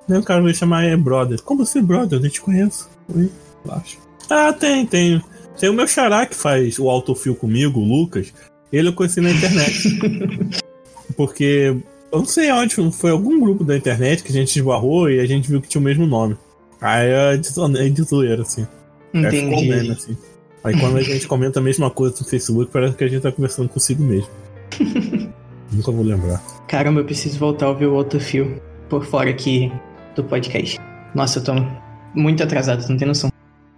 Aí 0.10 0.18
o 0.18 0.24
cara 0.24 0.42
vai 0.42 0.54
chamar 0.54 0.86
é 0.86 0.96
brother. 0.96 1.42
Como 1.42 1.64
assim, 1.64 1.82
brother? 1.82 2.18
Eu 2.18 2.22
nem 2.22 2.32
te 2.32 2.42
conheço. 2.42 2.90
Oi, 3.16 3.30
relaxa. 3.64 3.98
Ah, 4.30 4.54
tem, 4.54 4.86
tem. 4.86 5.22
Tem 5.60 5.70
o 5.70 5.74
meu 5.74 5.88
xará 5.88 6.26
que 6.26 6.36
faz 6.36 6.80
o 6.80 6.90
autofil 6.90 7.36
comigo, 7.36 7.80
o 7.80 7.84
Lucas. 7.84 8.34
Ele 8.72 8.90
eu 8.90 8.94
conheci 8.94 9.20
na 9.20 9.32
internet. 9.32 10.00
Porque 11.18 11.76
eu 12.12 12.20
não 12.20 12.26
sei 12.26 12.52
onde, 12.52 12.76
foi 12.92 13.12
algum 13.12 13.40
grupo 13.40 13.64
da 13.64 13.78
internet 13.78 14.24
que 14.24 14.30
a 14.30 14.34
gente 14.34 14.58
esbarrou 14.58 15.10
e 15.10 15.20
a 15.20 15.26
gente 15.26 15.50
viu 15.50 15.62
que 15.62 15.68
tinha 15.68 15.82
o 15.82 15.84
mesmo 15.84 16.06
nome. 16.06 16.36
Aí 16.82 17.14
adicionei 17.14 17.90
de 17.90 18.02
zoeira, 18.04 18.42
assim. 18.42 18.66
Aí 19.14 19.30
ficou 19.30 19.54
Entendi. 19.54 19.70
meme, 19.70 19.92
assim. 19.92 20.18
Aí 20.64 20.80
quando 20.80 20.98
a 20.98 21.02
gente 21.02 21.28
comenta 21.28 21.60
a 21.60 21.64
mesma 21.64 21.90
coisa 21.90 22.16
no 22.20 22.26
Facebook, 22.26 22.72
parece 22.72 22.96
que 22.96 23.04
a 23.04 23.08
gente 23.08 23.22
tá 23.22 23.32
conversando 23.32 23.70
consigo 23.70 24.04
mesmo. 24.04 24.30
Nunca 25.72 25.92
vou 25.92 26.04
lembrar. 26.04 26.42
Caramba, 26.68 27.02
eu 27.02 27.06
preciso 27.06 27.38
voltar 27.38 27.68
a 27.68 27.70
ouvir 27.70 27.86
o 27.86 27.94
outro 27.94 28.20
fio 28.20 28.60
por 28.90 29.06
fora 29.06 29.30
aqui 29.30 29.72
do 30.16 30.24
podcast. 30.24 30.80
Nossa, 31.14 31.40
eu 31.40 31.44
tô 31.44 31.54
muito 32.14 32.44
atrasado, 32.44 32.88
não 32.90 32.98
tem 32.98 33.08
noção. 33.08 33.32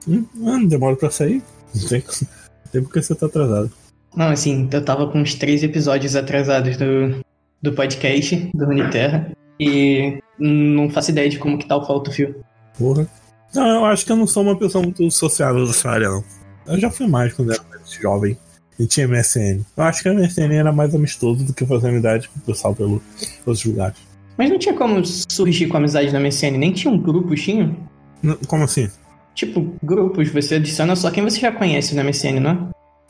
Hum, 0.07 0.25
ah, 0.37 0.57
não 0.57 0.65
demora 0.65 0.95
pra 0.95 1.09
sair? 1.09 1.41
Não 1.75 1.87
tem, 1.87 1.99
não 2.21 2.71
tem 2.71 2.81
porque 2.81 3.01
você 3.01 3.13
tá 3.13 3.25
atrasado. 3.25 3.71
Não, 4.15 4.27
assim, 4.27 4.67
eu 4.71 4.83
tava 4.83 5.07
com 5.07 5.19
uns 5.19 5.35
três 5.35 5.63
episódios 5.63 6.15
atrasados 6.15 6.77
do, 6.77 7.21
do 7.61 7.73
podcast, 7.73 8.49
do 8.53 8.65
Runeterra, 8.65 9.31
e 9.59 10.19
não 10.39 10.89
faço 10.89 11.11
ideia 11.11 11.29
de 11.29 11.37
como 11.37 11.57
que 11.57 11.67
tá 11.67 11.77
o 11.77 11.85
falta 11.85 12.11
fio. 12.11 12.35
Porra. 12.77 13.07
Não, 13.53 13.67
eu 13.67 13.85
acho 13.85 14.05
que 14.05 14.11
eu 14.11 14.15
não 14.15 14.25
sou 14.25 14.43
uma 14.43 14.57
pessoa 14.57 14.83
muito 14.83 15.09
sociável 15.11 15.65
nessa 15.65 15.89
área, 15.89 16.09
não. 16.09 16.23
Eu 16.65 16.79
já 16.79 16.89
fui 16.89 17.07
mais 17.07 17.33
quando 17.33 17.51
era 17.51 17.61
mais 17.69 17.91
jovem 17.91 18.37
e 18.79 18.87
tinha 18.87 19.07
MSN. 19.07 19.61
Eu 19.75 19.83
acho 19.83 20.01
que 20.01 20.09
a 20.09 20.13
MSN 20.13 20.53
era 20.53 20.71
mais 20.71 20.95
amistoso 20.95 21.43
do 21.43 21.53
que 21.53 21.65
fazer 21.65 21.89
amizade 21.89 22.29
com 22.29 22.39
o 22.39 22.41
pessoal 22.41 22.73
pelo, 22.73 23.01
pelos 23.43 23.63
lugares. 23.65 23.97
Mas 24.37 24.49
não 24.49 24.57
tinha 24.57 24.73
como 24.73 25.05
surgir 25.05 25.67
com 25.67 25.77
amizade 25.77 26.11
na 26.11 26.19
MSN, 26.19 26.57
nem 26.57 26.71
tinha 26.71 26.91
um 26.91 26.97
grupo, 26.97 27.35
tinha? 27.35 27.75
Não, 28.23 28.35
Como 28.47 28.63
assim? 28.63 28.89
Tipo, 29.35 29.75
grupos, 29.83 30.29
você 30.29 30.55
adiciona 30.55 30.95
só 30.95 31.11
quem 31.11 31.23
você 31.23 31.39
já 31.39 31.51
conhece 31.51 31.95
na 31.95 32.03
MSN, 32.03 32.39
não 32.39 32.51
é? 32.51 32.57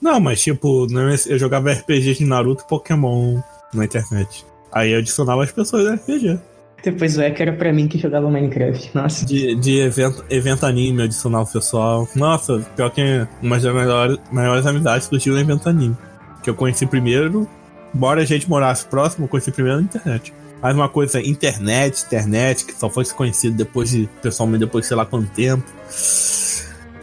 Não, 0.02 0.20
mas 0.20 0.42
tipo, 0.42 0.88
eu 1.28 1.38
jogava 1.38 1.72
RPG 1.72 2.16
de 2.16 2.26
Naruto 2.26 2.64
e 2.64 2.68
Pokémon 2.68 3.40
na 3.74 3.86
internet. 3.86 4.46
Aí 4.72 4.92
eu 4.92 5.00
adicionava 5.00 5.44
as 5.44 5.52
pessoas 5.52 5.84
do 5.84 5.94
RPG. 5.94 6.40
Depois 6.84 7.16
o 7.16 7.22
Eka 7.22 7.44
era 7.44 7.54
pra 7.54 7.72
mim 7.72 7.88
que 7.88 7.98
jogava 7.98 8.30
Minecraft. 8.30 8.92
Nossa. 8.96 9.26
De, 9.26 9.56
de 9.56 9.80
evento, 9.80 10.26
evento 10.30 10.66
anime, 10.66 11.04
adicionava 11.04 11.44
o 11.44 11.52
pessoal. 11.52 12.08
Nossa, 12.16 12.60
pior 12.76 12.90
que 12.90 13.28
uma 13.42 13.60
das 13.60 13.74
maiores, 13.74 14.18
maiores 14.32 14.66
amizades 14.66 15.08
surgiu 15.08 15.34
no 15.34 15.40
evento 15.40 15.70
anime. 15.70 15.96
Que 16.42 16.50
eu 16.50 16.56
conheci 16.56 16.88
primeiro, 16.88 17.48
embora 17.94 18.22
a 18.22 18.26
gente 18.26 18.50
morasse 18.50 18.86
próximo, 18.86 19.26
eu 19.26 19.30
conheci 19.30 19.52
primeiro 19.52 19.80
na 19.80 19.84
internet. 19.84 20.34
Mas 20.62 20.76
uma 20.76 20.90
coisa, 20.90 21.22
internet, 21.22 22.04
internet, 22.06 22.66
que 22.66 22.74
só 22.74 22.90
foi 22.90 23.06
conhecido 23.06 23.56
depois 23.56 23.92
de, 23.92 24.10
pessoalmente, 24.22 24.66
depois 24.66 24.84
de 24.84 24.88
sei 24.88 24.98
lá 24.98 25.06
quanto 25.06 25.30
tempo. 25.32 25.64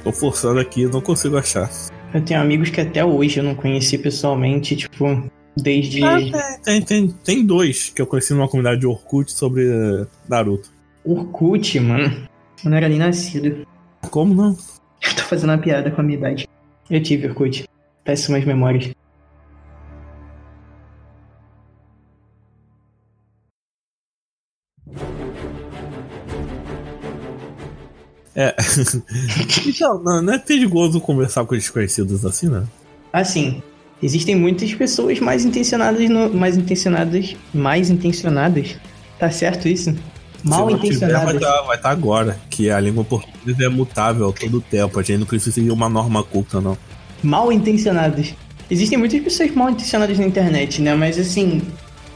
Tô 0.03 0.13
forçando 0.13 0.59
aqui, 0.59 0.87
não 0.87 1.01
consigo 1.01 1.37
achar. 1.37 1.71
Eu 2.15 2.25
tenho 2.25 2.41
amigos 2.41 2.71
que 2.71 2.81
até 2.81 3.05
hoje 3.05 3.39
eu 3.39 3.45
não 3.45 3.55
conheci 3.55 3.99
pessoalmente, 3.99 4.77
tipo, 4.77 5.29
desde. 5.63 6.03
Ah, 6.05 6.19
tem, 6.63 6.83
tem, 6.83 7.09
tem, 7.09 7.45
dois 7.45 7.91
que 7.91 8.01
eu 8.01 8.07
conheci 8.07 8.33
numa 8.33 8.49
comunidade 8.49 8.81
de 8.81 8.87
Orkut 8.87 9.31
sobre 9.31 9.69
eh, 9.69 10.07
Naruto. 10.29 10.71
Orkut, 11.05 11.79
mano. 11.81 12.29
Eu 12.65 12.71
não 12.71 12.77
era 12.77 12.89
nem 12.89 12.99
nascido. 12.99 13.67
Como 14.11 14.35
não? 14.35 14.57
Eu 15.03 15.15
tô 15.15 15.23
fazendo 15.23 15.51
uma 15.51 15.59
piada 15.59 15.91
com 15.91 16.01
a 16.01 16.05
minha 16.05 16.19
idade. 16.19 16.49
Eu 16.91 17.03
tive 17.03 17.29
Orkut. 17.29 17.69
Péssimas 18.05 18.45
memórias. 18.45 18.91
É. 28.35 28.55
então, 29.67 30.01
não, 30.01 30.23
não 30.23 30.33
é 30.33 30.39
perigoso 30.39 31.01
conversar 31.01 31.45
com 31.45 31.57
desconhecidos 31.57 32.25
assim, 32.25 32.49
né? 32.49 32.65
Assim, 33.13 33.61
existem 34.03 34.35
muitas 34.35 34.73
pessoas 34.75 35.21
mais 35.21 35.45
intencionadas 35.45 36.09
no, 36.09 36.33
mais 36.33 36.57
intencionadas, 36.57 37.37
mais 37.53 37.91
intencionadas. 37.91 38.77
Tá 39.19 39.31
certo 39.31 39.69
isso? 39.69 39.95
Mal 40.45 40.71
não 40.71 40.79
tiver, 40.79 41.11
vai 41.11 41.19
intencionadas. 41.25 41.35
estar 41.35 41.77
tá 41.83 41.91
agora, 41.91 42.39
que 42.49 42.71
a 42.71 42.79
língua 42.79 43.03
portuguesa 43.05 43.65
é 43.65 43.69
mutável 43.69 44.33
todo 44.33 44.59
o 44.59 44.61
tempo. 44.61 44.99
A 44.99 45.03
gente 45.03 45.19
não 45.19 45.27
precisa 45.27 45.53
seguir 45.53 45.71
uma 45.71 45.89
norma 45.89 46.23
culta, 46.23 46.61
não. 46.61 46.79
Mal 47.23 47.53
intencionadas. 47.53 48.35
Existem 48.71 48.97
muitas 48.97 49.21
pessoas 49.21 49.51
mal 49.51 49.71
intencionadas 49.71 50.19
na 50.19 50.25
internet, 50.25 50.81
né? 50.81 50.95
Mas 50.95 51.19
assim, 51.19 51.63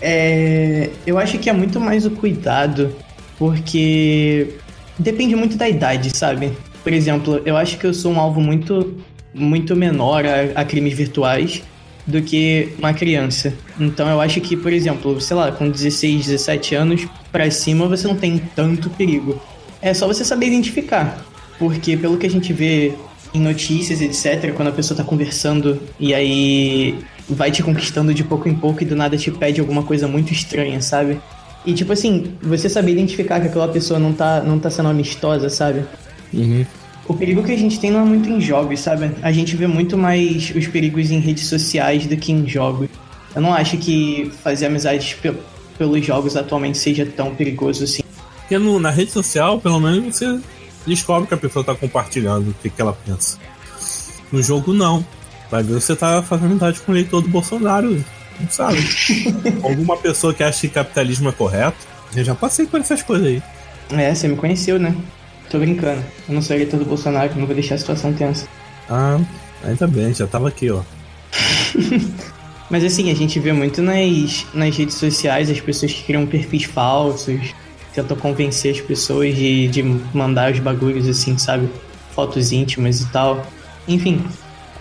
é... 0.00 0.90
eu 1.04 1.18
acho 1.18 1.38
que 1.38 1.50
é 1.50 1.52
muito 1.52 1.80
mais 1.80 2.06
o 2.06 2.10
cuidado, 2.10 2.94
porque 3.38 4.54
depende 4.96 5.34
muito 5.34 5.56
da 5.56 5.68
idade, 5.68 6.16
sabe? 6.16 6.52
Por 6.84 6.92
exemplo, 6.92 7.42
eu 7.44 7.56
acho 7.56 7.76
que 7.78 7.86
eu 7.86 7.94
sou 7.94 8.12
um 8.12 8.20
alvo 8.20 8.40
muito, 8.40 8.96
muito 9.34 9.74
menor 9.74 10.24
a, 10.24 10.60
a 10.60 10.64
crimes 10.64 10.94
virtuais 10.94 11.62
do 12.06 12.20
que 12.20 12.70
uma 12.78 12.92
criança. 12.92 13.52
Então 13.78 14.08
eu 14.08 14.20
acho 14.20 14.40
que, 14.40 14.56
por 14.56 14.72
exemplo, 14.72 15.20
sei 15.20 15.36
lá, 15.36 15.52
com 15.52 15.70
16, 15.70 16.26
17 16.26 16.74
anos 16.74 17.06
pra 17.30 17.50
cima 17.50 17.86
você 17.86 18.08
não 18.08 18.16
tem 18.16 18.38
tanto 18.54 18.90
perigo. 18.90 19.40
É 19.80 19.94
só 19.94 20.06
você 20.06 20.24
saber 20.24 20.46
identificar. 20.46 21.24
Porque 21.58 21.96
pelo 21.96 22.16
que 22.16 22.26
a 22.26 22.30
gente 22.30 22.52
vê 22.52 22.92
em 23.34 23.40
notícias, 23.40 24.00
etc., 24.00 24.52
quando 24.52 24.68
a 24.68 24.72
pessoa 24.72 24.96
tá 24.96 25.04
conversando 25.04 25.80
e 25.98 26.12
aí 26.12 26.98
vai 27.28 27.50
te 27.50 27.62
conquistando 27.62 28.12
de 28.12 28.24
pouco 28.24 28.48
em 28.48 28.54
pouco 28.54 28.82
e 28.82 28.86
do 28.86 28.96
nada 28.96 29.16
te 29.16 29.30
pede 29.30 29.60
alguma 29.60 29.82
coisa 29.82 30.08
muito 30.08 30.32
estranha, 30.32 30.80
sabe? 30.82 31.20
E 31.64 31.72
tipo 31.72 31.92
assim, 31.92 32.34
você 32.42 32.68
saber 32.68 32.92
identificar 32.92 33.40
que 33.40 33.46
aquela 33.46 33.68
pessoa 33.68 33.98
não 33.98 34.12
tá, 34.12 34.40
não 34.40 34.58
tá 34.58 34.68
sendo 34.70 34.88
amistosa, 34.88 35.48
sabe? 35.48 35.84
O 37.08 37.14
perigo 37.14 37.42
que 37.42 37.52
a 37.52 37.58
gente 37.58 37.78
tem 37.80 37.90
não 37.90 38.00
é 38.00 38.04
muito 38.04 38.28
em 38.28 38.40
jogos, 38.40 38.80
sabe? 38.80 39.10
A 39.22 39.32
gente 39.32 39.56
vê 39.56 39.66
muito 39.66 39.98
mais 39.98 40.52
os 40.54 40.66
perigos 40.68 41.10
em 41.10 41.18
redes 41.18 41.46
sociais 41.46 42.06
do 42.06 42.16
que 42.16 42.32
em 42.32 42.46
jogos. 42.48 42.88
Eu 43.34 43.42
não 43.42 43.52
acho 43.52 43.76
que 43.76 44.30
fazer 44.42 44.66
amizades 44.66 45.14
pe- 45.14 45.34
pelos 45.76 46.04
jogos 46.04 46.36
atualmente 46.36 46.78
seja 46.78 47.04
tão 47.04 47.34
perigoso 47.34 47.84
assim. 47.84 48.02
Porque 48.40 48.56
no- 48.58 48.78
na 48.78 48.90
rede 48.90 49.10
social, 49.10 49.58
pelo 49.60 49.80
menos, 49.80 50.14
você 50.16 50.38
descobre 50.86 51.26
que 51.28 51.34
a 51.34 51.38
pessoa 51.38 51.64
tá 51.64 51.74
compartilhando 51.74 52.50
o 52.50 52.54
que, 52.62 52.70
que 52.70 52.80
ela 52.80 52.92
pensa. 52.92 53.36
No 54.30 54.42
jogo, 54.42 54.72
não. 54.72 55.04
Vai 55.50 55.62
ver 55.62 55.74
você 55.74 55.94
tá 55.96 56.22
fazendo 56.22 56.52
amizade 56.52 56.80
com 56.80 56.92
o 56.92 56.94
eleitor 56.94 57.20
do 57.20 57.28
Bolsonaro. 57.28 58.02
Não 58.40 58.48
sabe. 58.50 58.78
Alguma 59.62 59.96
pessoa 59.96 60.32
que 60.32 60.42
acha 60.42 60.60
que 60.62 60.68
capitalismo 60.68 61.28
é 61.28 61.32
correto. 61.32 61.76
Eu 62.14 62.24
já 62.24 62.34
passei 62.34 62.66
por 62.66 62.80
essas 62.80 63.02
coisas 63.02 63.26
aí. 63.26 63.42
É, 63.90 64.14
você 64.14 64.28
me 64.28 64.36
conheceu, 64.36 64.78
né? 64.78 64.94
Tô 65.52 65.58
brincando. 65.58 66.02
Eu 66.26 66.34
não 66.34 66.40
sou 66.40 66.56
eleitor 66.56 66.78
do 66.78 66.86
Bolsonaro, 66.86 67.38
não 67.38 67.44
vou 67.44 67.54
deixar 67.54 67.74
a 67.74 67.78
situação 67.78 68.10
tensa. 68.14 68.48
Ah, 68.88 69.20
ainda 69.62 69.86
bem, 69.86 70.14
já 70.14 70.26
tava 70.26 70.48
aqui, 70.48 70.70
ó. 70.70 70.80
Mas 72.70 72.82
assim, 72.82 73.10
a 73.10 73.14
gente 73.14 73.38
vê 73.38 73.52
muito 73.52 73.82
nas, 73.82 74.46
nas 74.54 74.74
redes 74.74 74.94
sociais 74.94 75.50
as 75.50 75.60
pessoas 75.60 75.92
que 75.92 76.04
criam 76.04 76.24
perfis 76.24 76.64
falsos, 76.64 77.54
tentam 77.92 78.16
convencer 78.16 78.74
as 78.74 78.80
pessoas 78.80 79.36
de, 79.36 79.68
de 79.68 79.82
mandar 80.14 80.52
os 80.52 80.58
bagulhos 80.58 81.06
assim, 81.06 81.36
sabe? 81.36 81.68
Fotos 82.14 82.50
íntimas 82.50 83.02
e 83.02 83.06
tal. 83.08 83.46
Enfim, 83.86 84.24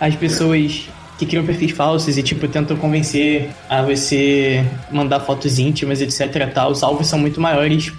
as 0.00 0.16
pessoas 0.16 0.88
que 1.18 1.26
criam 1.26 1.44
perfis 1.44 1.72
falsos 1.72 2.16
e, 2.16 2.22
tipo, 2.22 2.48
tentam 2.48 2.78
convencer 2.78 3.50
a 3.68 3.82
você 3.82 4.64
mandar 4.90 5.20
fotos 5.20 5.58
íntimas, 5.58 6.00
etc. 6.00 6.50
Tal. 6.50 6.70
Os 6.70 6.82
alvos 6.82 7.08
são 7.08 7.18
muito 7.18 7.42
maiores 7.42 7.92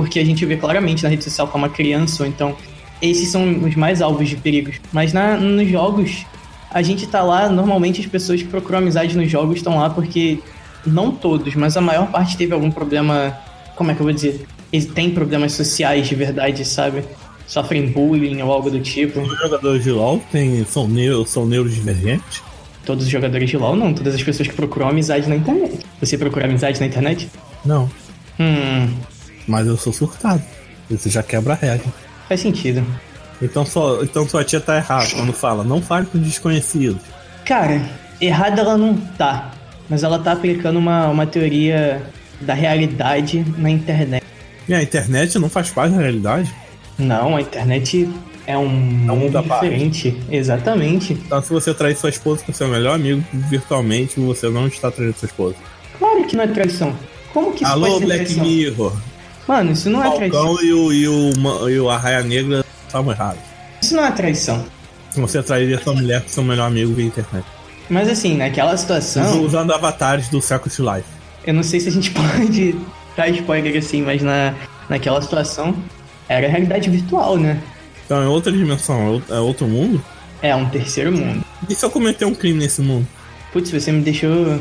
porque 0.00 0.18
a 0.18 0.24
gente 0.24 0.46
vê 0.46 0.56
claramente 0.56 1.02
na 1.02 1.10
rede 1.10 1.22
social 1.22 1.46
como 1.46 1.66
uma 1.66 1.70
criança, 1.70 2.22
ou 2.22 2.28
então 2.28 2.56
esses 3.02 3.28
são 3.28 3.64
os 3.64 3.76
mais 3.76 4.00
alvos 4.00 4.30
de 4.30 4.34
perigos. 4.34 4.76
Mas 4.90 5.12
na, 5.12 5.36
nos 5.36 5.68
jogos, 5.68 6.24
a 6.70 6.80
gente 6.80 7.06
tá 7.06 7.22
lá, 7.22 7.50
normalmente 7.50 8.00
as 8.00 8.06
pessoas 8.06 8.40
que 8.40 8.48
procuram 8.48 8.78
amizade 8.78 9.14
nos 9.14 9.30
jogos 9.30 9.58
estão 9.58 9.78
lá 9.78 9.90
porque 9.90 10.38
não 10.86 11.10
todos, 11.10 11.54
mas 11.54 11.76
a 11.76 11.82
maior 11.82 12.10
parte 12.10 12.34
teve 12.38 12.54
algum 12.54 12.70
problema, 12.70 13.38
como 13.76 13.90
é 13.90 13.94
que 13.94 14.00
eu 14.00 14.04
vou 14.04 14.12
dizer? 14.12 14.46
Eles 14.72 14.86
têm 14.86 15.10
problemas 15.10 15.52
sociais 15.52 16.08
de 16.08 16.14
verdade, 16.14 16.64
sabe? 16.64 17.04
Sofrem 17.46 17.88
bullying 17.88 18.40
ou 18.40 18.50
algo 18.50 18.70
do 18.70 18.80
tipo. 18.80 19.20
Os 19.20 19.38
jogadores 19.38 19.84
de 19.84 19.90
LoL 19.90 20.22
tem, 20.32 20.64
são, 20.64 20.88
neuro, 20.88 21.26
são 21.26 21.44
neurodivergentes? 21.44 22.42
Todos 22.86 23.04
os 23.04 23.10
jogadores 23.10 23.50
de 23.50 23.58
LoL 23.58 23.76
não, 23.76 23.92
todas 23.92 24.14
as 24.14 24.22
pessoas 24.22 24.48
que 24.48 24.54
procuram 24.54 24.88
amizade 24.88 25.28
na 25.28 25.36
internet. 25.36 25.80
Você 26.00 26.16
procura 26.16 26.46
amizade 26.46 26.80
na 26.80 26.86
internet? 26.86 27.28
Não, 27.62 27.90
Hum, 28.40 28.88
mas 29.50 29.66
eu 29.66 29.76
sou 29.76 29.92
surtado. 29.92 30.42
Isso 30.90 31.10
já 31.10 31.22
quebra 31.22 31.52
a 31.52 31.56
regra. 31.56 31.86
faz 32.28 32.40
sentido. 32.40 32.84
Então, 33.42 33.64
só, 33.64 34.02
então 34.02 34.28
sua 34.28 34.44
tia 34.44 34.60
tá 34.60 34.76
errada 34.76 35.06
quando 35.14 35.32
fala, 35.32 35.64
não 35.64 35.80
fale 35.80 36.06
com 36.06 36.18
desconhecidos. 36.18 37.00
Cara, 37.44 37.82
errada 38.20 38.60
ela 38.60 38.76
não 38.76 38.94
tá, 38.96 39.50
mas 39.88 40.02
ela 40.02 40.18
tá 40.18 40.32
aplicando 40.32 40.78
uma, 40.78 41.08
uma 41.08 41.26
teoria 41.26 42.02
da 42.40 42.54
realidade 42.54 43.44
na 43.56 43.70
internet. 43.70 44.24
E 44.68 44.74
a 44.74 44.82
internet 44.82 45.38
não 45.38 45.48
faz 45.48 45.70
parte 45.70 45.94
da 45.94 46.00
realidade? 46.00 46.52
Não, 46.98 47.36
a 47.36 47.40
internet 47.40 48.08
é 48.46 48.56
um 48.58 48.68
mundo 48.68 49.16
mundo 49.16 49.38
à 49.38 49.42
parte. 49.42 49.68
diferente. 49.68 50.16
Exatamente. 50.30 51.14
Então, 51.14 51.42
se 51.42 51.50
você 51.50 51.72
trair 51.72 51.96
sua 51.96 52.10
esposa 52.10 52.42
com 52.44 52.52
seu 52.52 52.68
melhor 52.68 52.94
amigo 52.94 53.24
virtualmente, 53.32 54.20
você 54.20 54.48
não 54.48 54.66
está 54.66 54.90
traindo 54.90 55.16
sua 55.18 55.26
esposa. 55.26 55.56
Claro 55.98 56.24
que 56.24 56.36
não 56.36 56.44
é 56.44 56.46
traição. 56.46 56.94
Como 57.32 57.52
que 57.52 57.64
isso 57.64 57.72
Alô, 57.72 58.00
Black 58.00 58.24
traição? 58.24 58.44
Mirror. 58.44 58.92
Mano, 59.48 59.72
isso 59.72 59.90
não 59.90 60.04
é 60.04 60.10
traição. 60.16 60.62
E 60.62 60.72
o, 60.72 60.92
e, 60.92 61.08
o, 61.08 61.68
e 61.68 61.80
o 61.80 61.90
Arraia 61.90 62.22
Negra 62.22 62.64
estavam 62.86 63.12
errados. 63.12 63.40
Isso 63.82 63.96
não 63.96 64.04
é 64.04 64.10
traição. 64.10 64.64
Você 65.16 65.42
trairia 65.42 65.82
sua 65.82 65.94
mulher 65.94 66.22
com 66.22 66.28
seu 66.28 66.44
melhor 66.44 66.66
amigo 66.66 66.94
via 66.94 67.06
internet. 67.06 67.44
Mas 67.88 68.08
assim, 68.08 68.36
naquela 68.36 68.76
situação, 68.76 69.42
Usando 69.42 69.72
avatares 69.72 70.28
do 70.28 70.40
Secret 70.40 70.78
Life. 70.78 71.08
eu 71.44 71.52
não 71.54 71.62
sei 71.64 71.80
se 71.80 71.88
a 71.88 71.92
gente 71.92 72.10
pode 72.14 72.76
dar 73.16 73.28
spoiler 73.28 73.76
assim, 73.76 74.02
mas 74.02 74.22
na, 74.22 74.54
naquela 74.88 75.20
situação 75.20 75.74
era 76.28 76.46
realidade 76.46 76.88
virtual, 76.88 77.36
né? 77.36 77.60
Então 78.04 78.22
é 78.22 78.28
outra 78.28 78.52
dimensão, 78.52 79.20
é 79.28 79.34
é 79.34 79.40
outro 79.40 79.66
mundo. 79.66 80.00
É 80.42 80.54
um 80.54 80.68
terceiro 80.68 81.12
mundo. 81.12 81.44
E 81.68 81.74
se 81.74 81.84
eu 81.84 81.90
cometer 81.90 82.24
um 82.24 82.34
crime 82.34 82.60
nesse 82.60 82.80
mundo? 82.80 83.06
Putz, 83.52 83.70
você 83.70 83.90
me 83.92 84.00
deixou. 84.02 84.60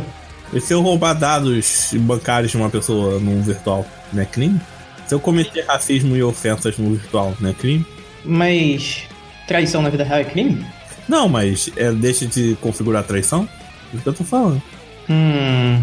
E 0.54 0.60
se 0.60 0.74
eu 0.74 0.82
roubar 0.82 1.14
dados 1.14 1.92
bancários 1.94 2.52
de 2.52 2.58
uma 2.58 2.70
pessoa 2.70 3.20
no 3.20 3.42
virtual, 3.42 3.86
não 4.12 4.24
é 4.24 4.26
crime? 4.26 4.60
Se 5.08 5.14
eu 5.14 5.20
cometer 5.20 5.66
racismo 5.66 6.16
e 6.16 6.24
ofensas 6.24 6.78
no 6.78 6.92
virtual, 6.92 7.36
não 7.40 7.50
é 7.50 7.54
crime? 7.54 7.86
Mas. 8.24 9.04
Traição 9.48 9.82
na 9.82 9.90
vida 9.90 10.04
real 10.04 10.20
é 10.20 10.24
crime? 10.24 10.66
Não, 11.08 11.28
mas 11.28 11.70
é, 11.76 11.92
deixa 11.92 12.26
de 12.26 12.56
configurar 12.62 13.04
traição? 13.04 13.48
É 13.92 13.96
Isso 13.96 14.04
que 14.04 14.10
eu 14.10 14.14
tô 14.14 14.24
falando. 14.24 14.62
Hum. 15.10 15.82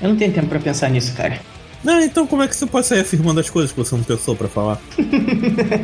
Eu 0.00 0.08
não 0.08 0.16
tenho 0.16 0.32
tempo 0.32 0.48
pra 0.48 0.58
pensar 0.58 0.88
nisso, 0.88 1.14
cara. 1.14 1.38
Não, 1.84 2.00
então 2.00 2.26
como 2.26 2.42
é 2.42 2.48
que 2.48 2.56
você 2.56 2.66
pode 2.66 2.86
sair 2.86 3.00
afirmando 3.00 3.40
as 3.40 3.50
coisas 3.50 3.72
que 3.72 3.76
você 3.76 3.94
não 3.94 4.02
pensou 4.02 4.34
pra 4.34 4.48
falar? 4.48 4.80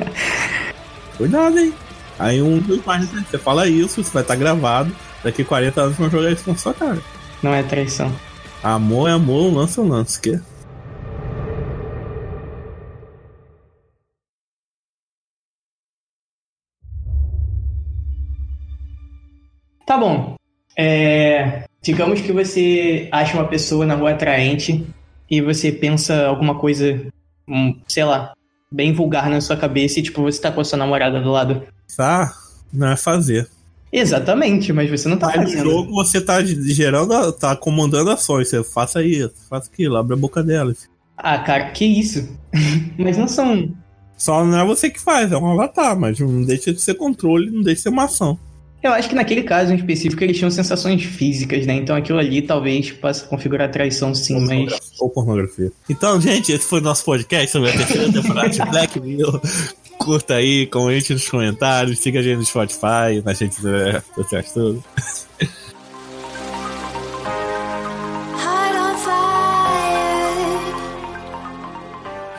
Cuidado, 1.17 1.59
hein? 1.59 1.75
Aí 2.19 2.41
um 2.41 2.59
dos 2.59 2.85
mais 2.85 3.09
você 3.09 3.39
fala 3.39 3.69
isso, 3.69 4.01
isso 4.01 4.13
vai 4.13 4.23
estar 4.23 4.37
gravado. 4.37 4.95
Daqui 5.23 5.45
40 5.45 5.81
anos 5.81 5.97
vão 5.97 6.11
jogar 6.11 6.31
isso 6.31 6.49
na 6.49 6.57
sua 6.57 6.73
cara. 6.73 6.99
Não 7.43 7.55
é 7.55 7.63
traição. 7.63 8.13
Amor 8.63 9.09
é 9.09 9.13
amor, 9.13 9.53
lance 9.53 9.79
é 9.79 9.83
lance. 9.83 10.21
Que? 10.21 10.41
Tá 19.87 19.97
bom. 19.97 20.37
É, 20.77 21.65
digamos 21.81 22.21
que 22.21 22.33
você 22.33 23.09
acha 23.11 23.35
uma 23.35 23.49
pessoa 23.49 23.87
na 23.87 23.95
rua 23.95 24.11
atraente 24.11 24.87
e 25.31 25.41
você 25.41 25.73
pensa 25.73 26.27
alguma 26.27 26.59
coisa, 26.59 27.07
hum, 27.49 27.81
sei 27.87 28.05
lá, 28.05 28.35
bem 28.71 28.93
vulgar 28.93 29.31
na 29.31 29.41
sua 29.41 29.57
cabeça 29.57 29.99
e 29.99 30.03
tipo, 30.03 30.23
você 30.23 30.41
tá 30.41 30.53
com 30.53 30.61
a 30.61 30.65
sua 30.65 30.79
namorada 30.79 31.21
do 31.21 31.31
lado. 31.31 31.63
Tá? 31.97 32.33
Não 32.73 32.89
é 32.89 32.97
fazer. 32.97 33.49
Exatamente, 33.93 34.73
mas 34.73 34.91
você 34.91 35.09
não 35.09 35.17
tá 35.17 35.29
Mas 35.29 35.37
no 35.37 35.43
fazendo. 35.45 35.71
jogo 35.71 35.93
você 35.93 36.21
tá 36.21 36.45
gerando, 36.45 37.33
tá 37.33 37.57
comandando 37.57 38.11
ações. 38.11 38.49
Você 38.49 38.63
faça 38.63 39.03
isso, 39.03 39.33
faça 39.49 39.71
aquilo, 39.73 39.97
abre 39.97 40.15
a 40.15 40.17
boca 40.17 40.43
delas. 40.43 40.89
Ah, 41.17 41.39
cara, 41.39 41.71
que 41.71 41.85
isso? 41.85 42.29
mas 42.99 43.17
não 43.17 43.27
são. 43.27 43.71
Só 44.17 44.45
não 44.45 44.59
é 44.59 44.65
você 44.65 44.91
que 44.91 45.01
faz, 45.01 45.33
é 45.33 45.37
um 45.37 45.53
avatar, 45.53 45.99
mas 45.99 46.19
não 46.19 46.43
deixa 46.43 46.73
de 46.73 46.81
ser 46.81 46.95
controle, 46.95 47.51
não 47.51 47.63
deixa 47.63 47.77
de 47.77 47.83
ser 47.83 47.89
uma 47.89 48.05
ação. 48.05 48.39
Eu 48.83 48.93
acho 48.93 49.09
que 49.09 49.15
naquele 49.15 49.43
caso 49.43 49.73
em 49.73 49.77
específico 49.77 50.23
eles 50.23 50.37
tinham 50.37 50.51
sensações 50.51 51.03
físicas, 51.03 51.67
né? 51.67 51.75
Então 51.75 51.97
aquilo 51.97 52.19
ali 52.19 52.43
talvez 52.43 52.93
possa 52.93 53.27
configurar 53.27 53.71
traição 53.71 54.15
sim, 54.15 54.39
mas. 54.47 54.79
Ou 55.01 55.11
pornografia. 55.11 55.73
Então, 55.89 56.21
gente, 56.21 56.53
esse 56.53 56.65
foi 56.65 56.81
o 56.81 56.83
nosso 56.85 57.05
podcast 57.05 57.51
sobre 57.51 57.71
a 57.71 57.77
terceira 57.77 58.13
temporada 58.13 58.49
de 58.51 58.65
Black 58.65 59.01
Mirror. 59.01 59.41
Curta 59.99 60.35
aí, 60.35 60.67
comente 60.67 61.13
nos 61.13 61.29
comentários, 61.29 61.99
siga 61.99 62.21
a 62.21 62.23
gente 62.23 62.39
no 62.39 62.45
Spotify, 62.45 63.23
nas 63.25 63.39
redes 63.39 63.59
sociais 64.15 64.53
tudo. 64.53 64.83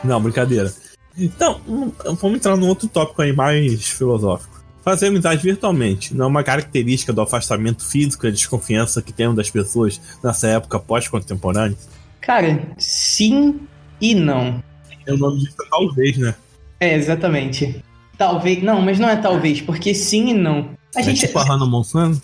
Não, 0.02 0.20
brincadeira. 0.20 0.72
Então, 1.16 1.60
hum, 1.68 1.92
vamos 2.20 2.38
entrar 2.38 2.56
num 2.56 2.68
outro 2.68 2.88
tópico 2.88 3.22
aí 3.22 3.32
mais 3.32 3.88
filosófico. 3.88 4.60
Fazer 4.82 5.08
amizade 5.08 5.42
virtualmente 5.42 6.14
não 6.14 6.24
é 6.24 6.28
uma 6.28 6.42
característica 6.42 7.12
do 7.12 7.20
afastamento 7.20 7.86
físico 7.86 8.26
e 8.26 8.28
a 8.28 8.32
desconfiança 8.32 9.02
que 9.02 9.12
temos 9.12 9.36
das 9.36 9.50
pessoas 9.50 10.00
nessa 10.24 10.48
época 10.48 10.78
pós-contemporânea? 10.78 11.76
Cara, 12.20 12.74
sim 12.78 13.60
e 14.00 14.14
não. 14.14 14.62
É 15.06 15.12
o 15.12 15.18
nome 15.18 15.40
disso 15.40 15.56
talvez, 15.70 16.16
né? 16.16 16.34
É, 16.80 16.94
exatamente. 16.94 17.82
Talvez. 18.16 18.62
Não, 18.62 18.80
mas 18.80 18.98
não 18.98 19.08
é 19.08 19.16
talvez, 19.16 19.60
porque 19.60 19.94
sim 19.94 20.30
e 20.30 20.34
não. 20.34 20.70
A 20.96 21.00
É 21.00 21.02
gente, 21.02 21.20
tipo 21.26 21.38
a 21.38 21.44
Hannah 21.44 21.66
Montana. 21.66 22.16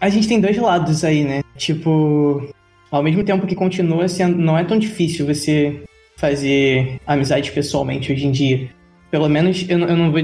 a 0.00 0.08
gente 0.08 0.26
tem 0.28 0.40
dois 0.40 0.56
lados 0.56 1.04
aí, 1.04 1.24
né? 1.24 1.42
Tipo, 1.56 2.48
ao 2.90 3.02
mesmo 3.02 3.22
tempo 3.24 3.46
que 3.46 3.54
continua 3.54 4.08
sendo. 4.08 4.38
Não 4.38 4.56
é 4.56 4.64
tão 4.64 4.78
difícil 4.78 5.26
você 5.26 5.82
fazer 6.16 7.00
amizade 7.06 7.50
pessoalmente 7.52 8.12
hoje 8.12 8.26
em 8.26 8.32
dia. 8.32 8.68
Pelo 9.10 9.28
menos 9.28 9.64
eu, 9.68 9.78
não- 9.78 9.88
eu 9.88 9.96
não 9.96 10.10
vou 10.12 10.22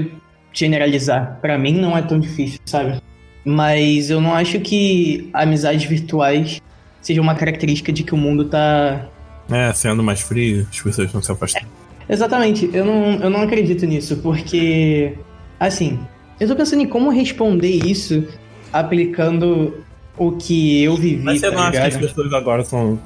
generalizar. 0.53 1.37
Pra 1.41 1.57
mim 1.57 1.73
não 1.73 1.97
é 1.97 2.01
tão 2.01 2.19
difícil, 2.19 2.59
sabe? 2.65 2.99
Mas 3.45 4.09
eu 4.09 4.19
não 4.21 4.33
acho 4.33 4.59
que 4.59 5.29
amizades 5.33 5.83
virtuais 5.85 6.61
seja 7.01 7.21
uma 7.21 7.33
característica 7.35 7.91
de 7.91 8.03
que 8.03 8.13
o 8.13 8.17
mundo 8.17 8.45
tá 8.45 9.07
É, 9.49 9.73
sendo 9.73 10.03
mais 10.03 10.21
frio, 10.21 10.67
as 10.69 10.79
pessoas 10.81 11.11
não 11.13 11.21
se 11.21 11.31
afastam. 11.31 11.63
Exatamente, 12.09 12.69
eu 12.73 12.85
não, 12.85 13.13
eu 13.21 13.29
não 13.29 13.41
acredito 13.41 13.85
nisso, 13.85 14.17
porque, 14.17 15.13
assim, 15.59 15.99
eu 16.39 16.47
tô 16.47 16.55
pensando 16.55 16.81
em 16.81 16.87
como 16.87 17.09
responder 17.09 17.69
isso 17.85 18.27
aplicando 18.73 19.83
o 20.17 20.31
que 20.33 20.83
eu 20.83 20.95
vivi, 20.95 21.23
Mas 21.23 21.39
você 21.39 21.49
tá 21.49 21.55
não 21.55 21.63
acha 21.63 21.71
que 21.71 21.77
as 21.77 21.93
ligado? 21.95 22.09
pessoas 22.09 22.33
agora 22.33 22.61
estão 22.61 22.99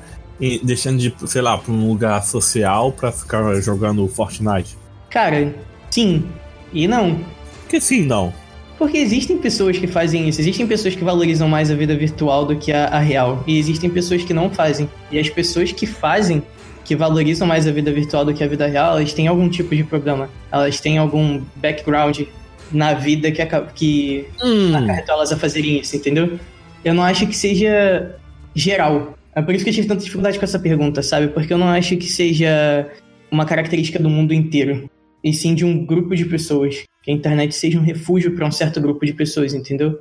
deixando 0.64 0.98
de, 0.98 1.14
sei 1.28 1.42
lá, 1.42 1.58
pra 1.58 1.72
um 1.72 1.88
lugar 1.88 2.24
social 2.24 2.92
pra 2.92 3.12
ficar 3.12 3.54
jogando 3.62 4.08
Fortnite? 4.08 4.78
Cara, 5.10 5.54
sim 5.90 6.26
e 6.74 6.88
não. 6.88 7.20
Que 7.70 7.80
sim, 7.80 8.06
não. 8.06 8.34
Porque 8.78 8.98
existem 8.98 9.38
pessoas 9.38 9.78
que 9.78 9.88
fazem 9.88 10.28
isso, 10.28 10.42
existem 10.42 10.68
pessoas 10.68 10.96
que 10.96 11.04
valorizam 11.04 11.48
mais 11.48 11.72
a 11.72 11.76
vida 11.76 11.96
virtual 11.96 12.46
do 12.46 12.58
que 12.58 12.74
a, 12.74 12.88
a 12.88 13.00
real, 13.00 13.42
e 13.48 13.58
existem 13.58 13.90
pessoas 13.90 14.24
que 14.24 14.34
não 14.34 14.50
fazem. 14.50 14.90
E 15.10 15.18
as 15.18 15.30
pessoas 15.30 15.72
que 15.72 15.86
fazem, 15.86 16.44
que 16.86 16.96
valorizam 16.96 17.48
mais 17.48 17.68
a 17.68 17.72
vida 17.72 17.92
virtual 17.92 18.24
do 18.24 18.34
que 18.34 18.44
a 18.44 18.48
vida 18.48 18.68
real, 18.68 18.98
elas 18.98 19.12
têm 19.12 19.28
algum 19.28 19.50
tipo 19.50 19.76
de 19.76 19.84
problema. 19.84 20.30
Elas 20.52 20.80
têm 20.80 20.98
algum 21.00 21.42
background 21.56 22.22
na 22.72 22.94
vida 22.94 23.32
que, 23.32 23.44
que 23.74 24.26
Hum, 24.42 24.76
acarretou 24.76 25.16
elas 25.16 25.32
a 25.32 25.38
fazerem 25.38 25.80
isso, 25.80 25.96
entendeu? 25.96 26.40
Eu 26.84 26.94
não 26.94 27.04
acho 27.04 27.26
que 27.26 27.36
seja 27.36 28.16
geral. 28.54 29.18
É 29.36 29.42
por 29.42 29.54
isso 29.54 29.64
que 29.64 29.72
eu 29.72 29.74
tive 29.74 29.88
tanta 29.88 30.04
dificuldade 30.04 30.38
com 30.38 30.46
essa 30.46 30.60
pergunta, 30.60 31.02
sabe? 31.02 31.28
Porque 31.30 31.52
eu 31.52 31.58
não 31.58 31.68
acho 31.68 31.98
que 31.98 32.06
seja 32.06 32.88
uma 33.32 33.46
característica 33.46 34.00
do 34.00 34.10
mundo 34.10 34.34
inteiro. 34.34 34.90
E 35.24 35.34
sim 35.34 35.56
de 35.56 35.66
um 35.66 35.84
grupo 35.84 36.16
de 36.16 36.24
pessoas. 36.26 36.84
Que 37.04 37.12
a 37.12 37.14
internet 37.14 37.54
seja 37.54 37.80
um 37.80 37.84
refúgio 37.84 38.36
para 38.36 38.46
um 38.46 38.52
certo 38.52 38.80
grupo 38.80 39.06
de 39.06 39.14
pessoas, 39.14 39.54
entendeu? 39.54 40.00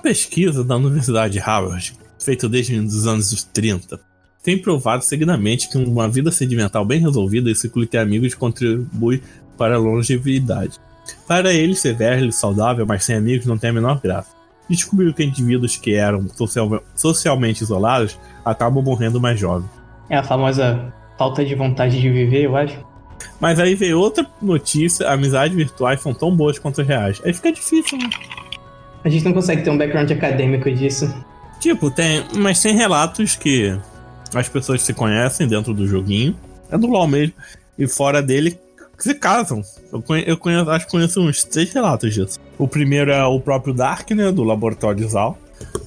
Pesquisa 0.00 0.64
da 0.64 0.76
Universidade 0.76 1.34
de 1.34 1.38
Harvard, 1.38 1.94
feita 2.18 2.48
desde 2.48 2.78
os 2.78 3.06
anos 3.06 3.42
30, 3.52 4.00
tem 4.42 4.56
provado 4.56 5.04
seguidamente 5.04 5.68
que 5.68 5.76
uma 5.76 6.08
vida 6.08 6.30
sentimental 6.30 6.84
bem 6.84 7.00
resolvida 7.00 7.50
e 7.50 7.54
ciclo 7.54 7.86
de 7.86 7.98
amigos 7.98 8.34
contribui 8.34 9.22
para 9.56 9.74
a 9.74 9.78
longevidade. 9.78 10.78
Para 11.26 11.52
ele, 11.52 11.74
ser 11.74 11.94
velho 11.94 12.28
e 12.28 12.32
saudável, 12.32 12.86
mas 12.86 13.04
sem 13.04 13.16
amigos, 13.16 13.46
não 13.46 13.58
tem 13.58 13.70
a 13.70 13.72
menor 13.72 14.00
graça. 14.00 14.30
Descobriu 14.68 15.12
que 15.12 15.24
indivíduos 15.24 15.76
que 15.76 15.94
eram 15.94 16.28
social- 16.28 16.82
socialmente 16.94 17.62
isolados 17.62 18.18
acabam 18.44 18.82
morrendo 18.82 19.20
mais 19.20 19.38
jovens. 19.38 19.68
É 20.08 20.16
a 20.16 20.22
famosa 20.22 20.92
falta 21.18 21.44
de 21.44 21.54
vontade 21.54 22.00
de 22.00 22.08
viver, 22.08 22.44
eu 22.44 22.56
acho. 22.56 22.78
Mas 23.38 23.58
aí 23.58 23.74
veio 23.74 23.98
outra 23.98 24.26
notícia: 24.40 25.10
amizades 25.10 25.56
virtuais 25.56 26.00
são 26.00 26.14
tão 26.14 26.34
boas 26.34 26.58
quanto 26.58 26.80
as 26.80 26.86
reais. 26.86 27.20
Aí 27.24 27.34
fica 27.34 27.52
difícil, 27.52 27.98
né? 27.98 28.08
A 29.04 29.08
gente 29.08 29.24
não 29.24 29.32
consegue 29.32 29.62
ter 29.62 29.70
um 29.70 29.78
background 29.78 30.10
acadêmico 30.10 30.70
disso. 30.70 31.12
Tipo, 31.58 31.90
tem. 31.90 32.24
Mas 32.36 32.60
tem 32.60 32.74
relatos 32.74 33.36
que 33.36 33.76
as 34.34 34.48
pessoas 34.48 34.82
se 34.82 34.92
conhecem 34.92 35.46
dentro 35.46 35.72
do 35.74 35.86
joguinho. 35.86 36.36
É 36.70 36.78
do 36.78 36.86
LOL 36.86 37.06
mesmo. 37.06 37.34
E 37.78 37.86
fora 37.86 38.22
dele 38.22 38.58
se 38.98 39.14
casam. 39.14 39.62
Eu 39.92 40.02
conheço, 40.02 40.28
eu 40.28 40.36
conheço 40.36 40.70
acho 40.70 40.86
que 40.86 40.92
conheço 40.92 41.20
uns 41.20 41.44
três 41.44 41.72
relatos 41.72 42.12
disso. 42.12 42.38
O 42.58 42.68
primeiro 42.68 43.10
é 43.10 43.24
o 43.24 43.40
próprio 43.40 43.74
Dark, 43.74 44.10
né? 44.10 44.30
Do 44.30 44.44
Laboratório 44.44 45.08
Zal. 45.08 45.38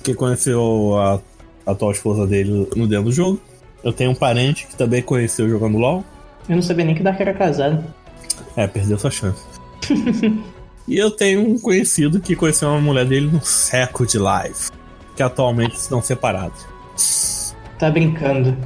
Que 0.03 0.13
conheceu 0.13 0.97
a, 0.97 1.19
a 1.65 1.71
atual 1.71 1.91
esposa 1.91 2.27
dele 2.27 2.67
no 2.75 2.87
dentro 2.87 3.05
do 3.05 3.11
jogo. 3.11 3.39
Eu 3.83 3.91
tenho 3.91 4.11
um 4.11 4.15
parente 4.15 4.67
que 4.67 4.75
também 4.75 5.01
conheceu 5.01 5.49
jogando 5.49 5.77
LOL. 5.77 6.03
Eu 6.47 6.55
não 6.55 6.63
sabia 6.63 6.85
nem 6.85 6.95
que 6.95 7.01
o 7.01 7.03
Dark 7.03 7.19
era 7.19 7.33
casado. 7.33 7.83
É, 8.55 8.67
perdeu 8.67 8.97
sua 8.97 9.11
chance. 9.11 9.43
e 10.87 10.97
eu 10.97 11.11
tenho 11.11 11.41
um 11.47 11.57
conhecido 11.59 12.19
que 12.19 12.35
conheceu 12.35 12.69
uma 12.69 12.81
mulher 12.81 13.05
dele 13.05 13.29
no 13.31 13.43
século 13.43 14.07
de 14.07 14.17
live. 14.17 14.55
Que 15.15 15.21
atualmente 15.23 15.75
estão 15.75 16.01
separados. 16.01 16.65
Tá 17.79 17.89
brincando. 17.89 18.57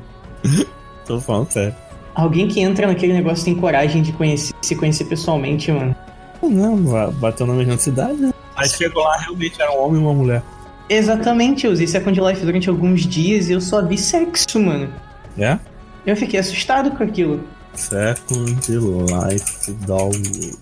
Tô 1.05 1.19
falando 1.19 1.51
sério. 1.51 1.75
Alguém 2.15 2.47
que 2.47 2.59
entra 2.59 2.87
naquele 2.87 3.13
negócio 3.13 3.45
tem 3.45 3.55
coragem 3.55 4.01
de 4.01 4.11
conhecer, 4.11 4.53
se 4.61 4.75
conhecer 4.75 5.05
pessoalmente, 5.05 5.71
mano. 5.71 5.95
Não, 6.41 6.77
ba- 6.77 7.11
bateu 7.11 7.45
na 7.45 7.53
mesma 7.53 7.77
cidade, 7.77 8.13
né? 8.13 8.33
Aí 8.55 8.67
chegou 8.69 9.03
lá, 9.03 9.17
realmente 9.17 9.61
era 9.61 9.71
um 9.71 9.79
homem 9.83 10.01
e 10.01 10.03
uma 10.03 10.13
mulher. 10.13 10.41
Exatamente, 10.89 11.65
eu 11.65 11.71
usei 11.73 11.85
Second 11.85 12.19
Life 12.19 12.43
durante 12.45 12.69
alguns 12.69 13.01
dias 13.05 13.49
e 13.49 13.53
eu 13.53 13.61
só 13.61 13.85
vi 13.85 13.97
sexo, 13.97 14.59
mano. 14.59 14.89
É? 15.37 15.59
Eu 16.05 16.15
fiquei 16.15 16.39
assustado 16.39 16.91
com 16.91 17.03
aquilo. 17.03 17.43
Second 17.73 18.55
Life 18.71 19.71
Download. 19.85 20.57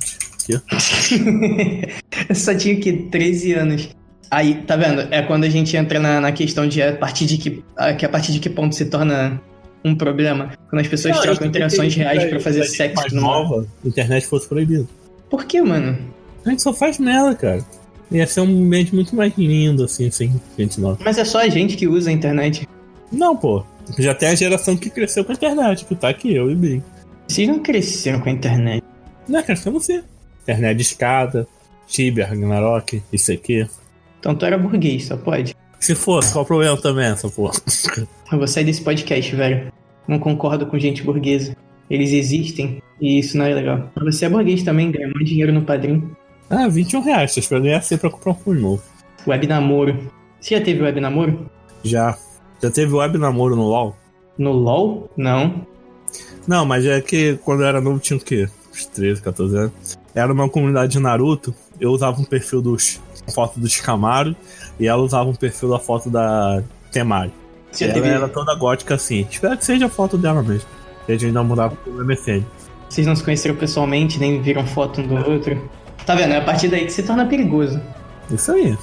Aqui. 0.54 1.94
eu 2.30 2.36
só 2.36 2.56
tinha 2.56 2.76
que 2.78 2.94
13 2.94 3.54
anos. 3.54 3.90
Aí, 4.30 4.56
tá 4.56 4.76
vendo? 4.76 5.02
É 5.12 5.22
quando 5.22 5.44
a 5.44 5.50
gente 5.50 5.76
entra 5.78 6.00
na, 6.00 6.20
na 6.20 6.32
questão 6.32 6.68
de 6.68 6.82
a 6.82 6.96
partir 6.96 7.26
de 7.26 7.38
que, 7.38 7.64
a, 7.78 7.94
que 7.94 8.06
a 8.06 8.10
partir 8.10 8.32
de 8.32 8.40
que 8.40 8.50
ponto 8.50 8.76
se 8.76 8.86
torna 8.86 9.42
um 9.84 9.96
problema. 9.96 10.52
Quando 10.70 10.82
as 10.82 10.88
pessoas 10.88 11.20
trocam 11.20 11.48
interações 11.48 11.96
reais 11.96 12.26
pra 12.26 12.40
fazer 12.40 12.66
sexo 12.66 12.96
mais 12.96 13.14
numa... 13.14 13.28
nova, 13.28 13.68
a 13.84 13.88
internet 13.88 14.26
fosse 14.26 14.48
proibida. 14.48 14.88
Por 15.30 15.46
que, 15.46 15.62
mano? 15.62 15.98
A 16.46 16.50
gente 16.50 16.62
só 16.62 16.74
faz 16.74 16.98
merda, 16.98 17.36
cara. 17.36 17.66
Ia 18.12 18.28
ser 18.28 18.42
um 18.42 18.66
ambiente 18.66 18.94
muito 18.94 19.16
mais 19.16 19.34
lindo, 19.38 19.84
assim, 19.84 20.10
sem 20.12 20.34
gente 20.58 20.80
nova. 20.80 21.00
Mas 21.04 21.18
é 21.18 21.26
só 21.26 21.40
a 21.40 21.48
gente 21.48 21.76
que 21.78 21.88
usa 21.88 22.10
a 22.10 22.14
internet. 22.14 22.68
Não, 23.12 23.36
pô. 23.36 23.64
Já 23.98 24.14
tem 24.16 24.30
a 24.30 24.36
geração 24.36 24.76
que 24.76 24.90
cresceu 24.90 25.24
com 25.24 25.32
a 25.32 25.36
internet, 25.36 25.86
que 25.86 25.96
tá 25.96 26.10
aqui, 26.10 26.34
eu 26.34 26.50
e 26.50 26.56
Big. 26.56 26.84
Vocês 27.28 27.48
não 27.48 27.60
cresceram 27.60 28.20
com 28.20 28.30
a 28.30 28.32
internet. 28.32 28.84
Não, 29.28 29.42
crescemos 29.42 29.86
sim. 29.86 30.02
Internet 30.46 30.78
de 30.78 30.84
escada, 30.84 31.48
Tibia, 31.88 32.28
Ragnarok, 32.28 33.02
isso 33.12 33.32
aqui. 33.32 33.68
Então 34.20 34.36
tu 34.36 34.46
era 34.46 34.58
burguês, 34.58 35.06
só 35.06 35.18
pode. 35.18 35.56
Se 35.80 35.96
fosse, 35.96 36.32
qual 36.32 36.44
o 36.44 36.48
problema 36.48 36.78
também, 36.78 37.06
essa 37.06 37.30
porra? 37.30 37.54
Eu 38.32 38.38
vou 38.38 38.48
sair 38.48 38.64
desse 38.64 38.82
podcast, 38.82 39.36
velho. 39.36 39.72
Não 40.08 40.20
concordo 40.20 40.66
com 40.66 40.78
gente 40.80 41.04
burguesa. 41.04 41.56
Eles 41.90 42.12
existem 42.12 42.82
e 43.00 43.20
isso 43.20 43.38
não 43.38 43.46
é 43.46 43.54
legal. 43.54 43.92
Mas 43.96 44.16
Você 44.16 44.26
é 44.26 44.30
burguês 44.30 44.64
também, 44.64 44.92
ganha 44.92 45.08
muito 45.08 45.26
dinheiro 45.26 45.52
no 45.52 45.64
padrinho. 45.64 46.16
Ah, 46.50 46.68
21 46.68 47.02
reais. 47.02 47.32
Vocês 47.34 47.48
podem 47.48 47.66
ganhar 47.66 47.82
100 47.82 47.98
pra 47.98 48.10
comprar 48.10 48.32
um 48.32 48.36
fone 48.36 48.62
novo. 48.62 48.84
Web 49.28 49.48
namoro. 49.48 50.12
Você 50.40 50.58
já 50.58 50.64
teve 50.64 50.82
web 50.84 51.00
namoro? 51.00 51.50
Já. 51.84 52.18
Já 52.62 52.70
teve 52.72 52.94
web 52.94 53.18
namoro 53.18 53.56
no 53.56 53.64
LoL? 53.64 53.96
No 54.38 54.52
LOL? 54.52 55.10
Não. 55.18 55.66
Não, 56.48 56.66
mas 56.66 56.86
é 56.86 57.02
que 57.02 57.38
quando 57.44 57.62
eu 57.62 57.68
era 57.68 57.82
novo 57.82 58.00
tinha 58.00 58.18
o 58.18 58.20
quê? 58.20 58.48
Uns 58.72 58.86
13, 58.88 59.22
14 59.22 59.58
anos. 59.58 59.98
Era 60.16 60.32
uma 60.32 60.50
comunidade 60.50 60.94
de 60.94 61.00
Naruto. 61.00 61.54
Eu 61.80 61.92
usava 61.92 62.20
um 62.20 62.24
perfil 62.24 62.62
dos 62.62 63.02
foto 63.34 63.60
do 63.60 63.68
Shikamaru 63.68 64.36
e 64.80 64.88
ela 64.88 65.02
usava 65.02 65.30
um 65.30 65.36
perfil 65.36 65.70
da 65.70 65.80
foto 65.80 66.10
da 66.10 66.64
Temari. 66.92 67.34
Você 67.72 67.86
ela 67.86 67.94
teve... 67.94 68.08
era 68.08 68.28
toda 68.30 68.56
gótica 68.56 68.96
assim. 68.96 69.28
Espero 69.30 69.58
que 69.58 69.66
seja 69.66 69.88
a 69.88 69.90
foto 69.90 70.18
dela 70.18 70.42
mesmo. 70.42 70.68
E 71.08 71.12
a 71.12 71.18
gente 71.18 71.34
namorava 71.34 71.76
pelo 71.76 72.04
MSN. 72.06 72.44
Vocês 72.90 73.06
não 73.06 73.16
se 73.16 73.24
conheceram 73.24 73.56
pessoalmente, 73.56 74.20
nem 74.20 74.42
viram 74.42 74.66
foto 74.66 75.02
um 75.02 75.08
do 75.08 75.16
outro. 75.30 75.70
Tá 76.06 76.16
vendo? 76.16 76.34
É 76.34 76.38
a 76.38 76.42
partir 76.42 76.70
daí 76.70 76.86
que 76.86 76.94
se 76.94 77.04
torna 77.04 77.26
perigoso. 77.26 77.82
Isso 78.32 78.52
aí. 78.52 78.78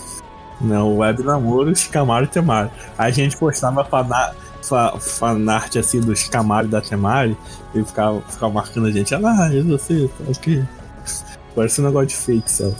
Não, 0.61 0.99
web 0.99 1.23
namoro, 1.23 1.75
Shikamaru 1.75 2.27
e 2.27 2.29
Temari. 2.29 2.71
A 2.99 3.11
gente 3.11 3.37
postava 3.37 3.85
fana, 3.85 4.35
fa, 4.62 4.99
fanart 4.99 5.77
assim 5.77 6.01
do 6.01 6.14
Shikamaru 6.14 6.66
e 6.66 6.71
da 6.71 6.81
Temari 6.81 7.37
e 7.75 7.83
ficava, 7.83 8.21
ficava 8.23 8.53
marcando 8.53 8.88
a 8.88 8.90
gente. 8.90 9.14
Ah 9.14 9.18
lá, 9.18 9.53
e 9.53 9.62
você, 9.62 10.09
tá 10.18 10.31
aqui. 10.31 10.62
Parece 11.55 11.81
um 11.81 11.85
negócio 11.85 12.09
de 12.09 12.17
fake, 12.17 12.51
sabe? 12.51 12.75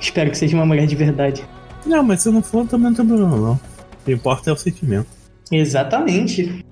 Espero 0.00 0.30
que 0.30 0.38
seja 0.38 0.56
uma 0.56 0.66
mulher 0.66 0.86
de 0.86 0.96
verdade. 0.96 1.44
Não, 1.84 2.02
mas 2.02 2.22
se 2.22 2.30
não 2.30 2.42
for, 2.42 2.66
também 2.66 2.88
não 2.88 2.94
tem 2.94 3.06
problema, 3.06 3.36
não. 3.36 3.52
O 3.52 3.60
que 4.04 4.12
importa 4.12 4.50
é 4.50 4.52
o 4.52 4.56
sentimento. 4.56 5.06
Exatamente. 5.50 6.64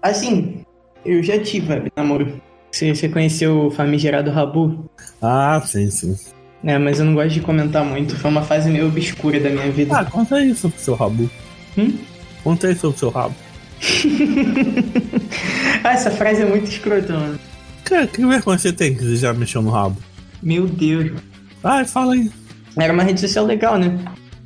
Assim, 0.00 0.64
eu 1.04 1.22
já 1.22 1.38
tive 1.38 1.92
namoro. 1.96 2.40
Você, 2.70 2.94
você 2.94 3.08
conheceu 3.08 3.66
o 3.66 3.70
famigerado 3.70 4.30
Rabu? 4.30 4.90
Ah, 5.20 5.62
sim, 5.64 5.90
sim. 5.90 6.16
É, 6.64 6.78
mas 6.78 6.98
eu 6.98 7.04
não 7.04 7.14
gosto 7.14 7.30
de 7.30 7.40
comentar 7.40 7.84
muito. 7.84 8.16
Foi 8.16 8.30
uma 8.30 8.42
fase 8.42 8.70
meio 8.70 8.88
obscura 8.88 9.38
da 9.38 9.50
minha 9.50 9.70
vida. 9.70 9.98
Ah, 9.98 10.04
conta 10.04 10.36
aí 10.36 10.54
sobre 10.54 10.76
o 10.76 10.80
seu 10.80 10.94
rabo. 10.94 11.28
Hum? 11.76 11.98
Conta 12.42 12.68
aí 12.68 12.74
sobre 12.74 12.96
o 12.96 12.98
seu 12.98 13.10
rabo. 13.10 13.34
ah, 15.84 15.92
essa 15.92 16.10
frase 16.10 16.42
é 16.42 16.44
muito 16.44 16.68
escrota, 16.68 17.12
mano. 17.12 17.38
Cara, 17.84 18.06
que 18.06 18.24
vergonha 18.24 18.58
você 18.58 18.72
tem 18.72 18.94
que 18.94 19.04
você 19.04 19.16
já 19.16 19.32
mexeu 19.32 19.62
no 19.62 19.70
rabo? 19.70 19.96
Meu 20.42 20.66
Deus. 20.66 21.12
Ai, 21.62 21.84
fala 21.84 22.14
aí. 22.14 22.30
Era 22.78 22.92
uma 22.92 23.02
rede 23.02 23.20
social 23.20 23.44
legal, 23.44 23.78
né? 23.78 23.98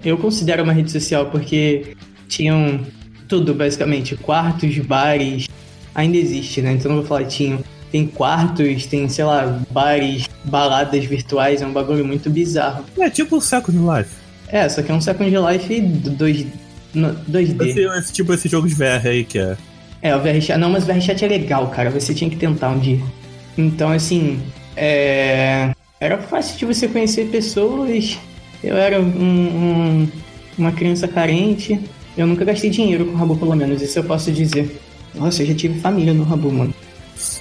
Eu 0.05 0.19
considero 0.19 0.63
uma 0.63 0.73
rede 0.73 0.91
social 0.91 1.27
porque 1.27 1.97
tinham 2.29 2.81
tudo, 3.29 3.55
basicamente. 3.55 4.17
Quartos, 4.17 4.79
bares. 4.79 5.49
Ainda 5.95 6.17
existe, 6.17 6.61
né? 6.61 6.73
Então 6.73 6.91
não 6.91 6.99
vou 6.99 7.07
falar 7.07 7.25
tinham. 7.25 7.61
Tem 7.91 8.07
quartos, 8.07 8.87
tem, 8.87 9.09
sei 9.09 9.25
lá, 9.25 9.61
bares, 9.71 10.29
baladas 10.45 11.05
virtuais. 11.05 11.63
É 11.63 11.67
um 11.67 11.73
bagulho 11.73 12.05
muito 12.05 12.29
bizarro. 12.29 12.85
É 12.99 13.09
tipo 13.09 13.37
o 13.37 13.41
Second 13.41 13.79
Life. 13.79 14.11
É, 14.49 14.69
só 14.69 14.83
que 14.83 14.93
é 14.93 14.95
um 14.95 15.01
Second 15.01 15.31
Life 15.31 15.81
2, 15.81 16.47
no- 16.97 17.15
2D. 17.29 17.69
Esse, 17.69 17.81
esse 17.99 18.13
tipo 18.13 18.33
esse 18.35 18.49
jogo 18.49 18.67
de 18.69 18.75
VR 18.75 19.07
aí 19.07 19.25
que 19.25 19.39
é. 19.39 19.57
É, 20.03 20.15
o 20.15 20.21
VRChat. 20.21 20.59
Não, 20.59 20.71
mas 20.71 20.85
o 20.85 20.87
VRChat 20.87 21.25
é 21.25 21.29
legal, 21.29 21.69
cara. 21.69 21.91
Você 21.91 22.13
tinha 22.15 22.29
que 22.31 22.37
tentar 22.37 22.71
um 22.71 22.79
dia. 22.79 23.01
Então, 23.57 23.91
assim. 23.91 24.41
É. 24.77 25.71
Era 26.01 26.19
fácil 26.19 26.59
de 26.59 26.65
você 26.67 26.87
conhecer 26.89 27.27
pessoas. 27.29 28.19
Eu 28.63 28.77
era 28.77 29.01
um, 29.01 29.05
um- 29.07 30.09
uma 30.59 30.73
criança 30.73 31.09
carente. 31.09 31.79
Eu 32.17 32.27
nunca 32.27 32.45
gastei 32.45 32.71
dinheiro 32.71 33.07
com 33.07 33.13
o 33.13 33.17
Rabu, 33.17 33.37
pelo 33.37 33.55
menos. 33.55 33.81
Isso 33.83 33.99
eu 33.99 34.05
posso 34.05 34.31
dizer. 34.33 34.79
Nossa, 35.15 35.43
eu 35.43 35.47
já 35.47 35.55
tive 35.55 35.81
família 35.81 36.13
no 36.13 36.25
Rabu, 36.25 36.53
mano. 36.53 36.75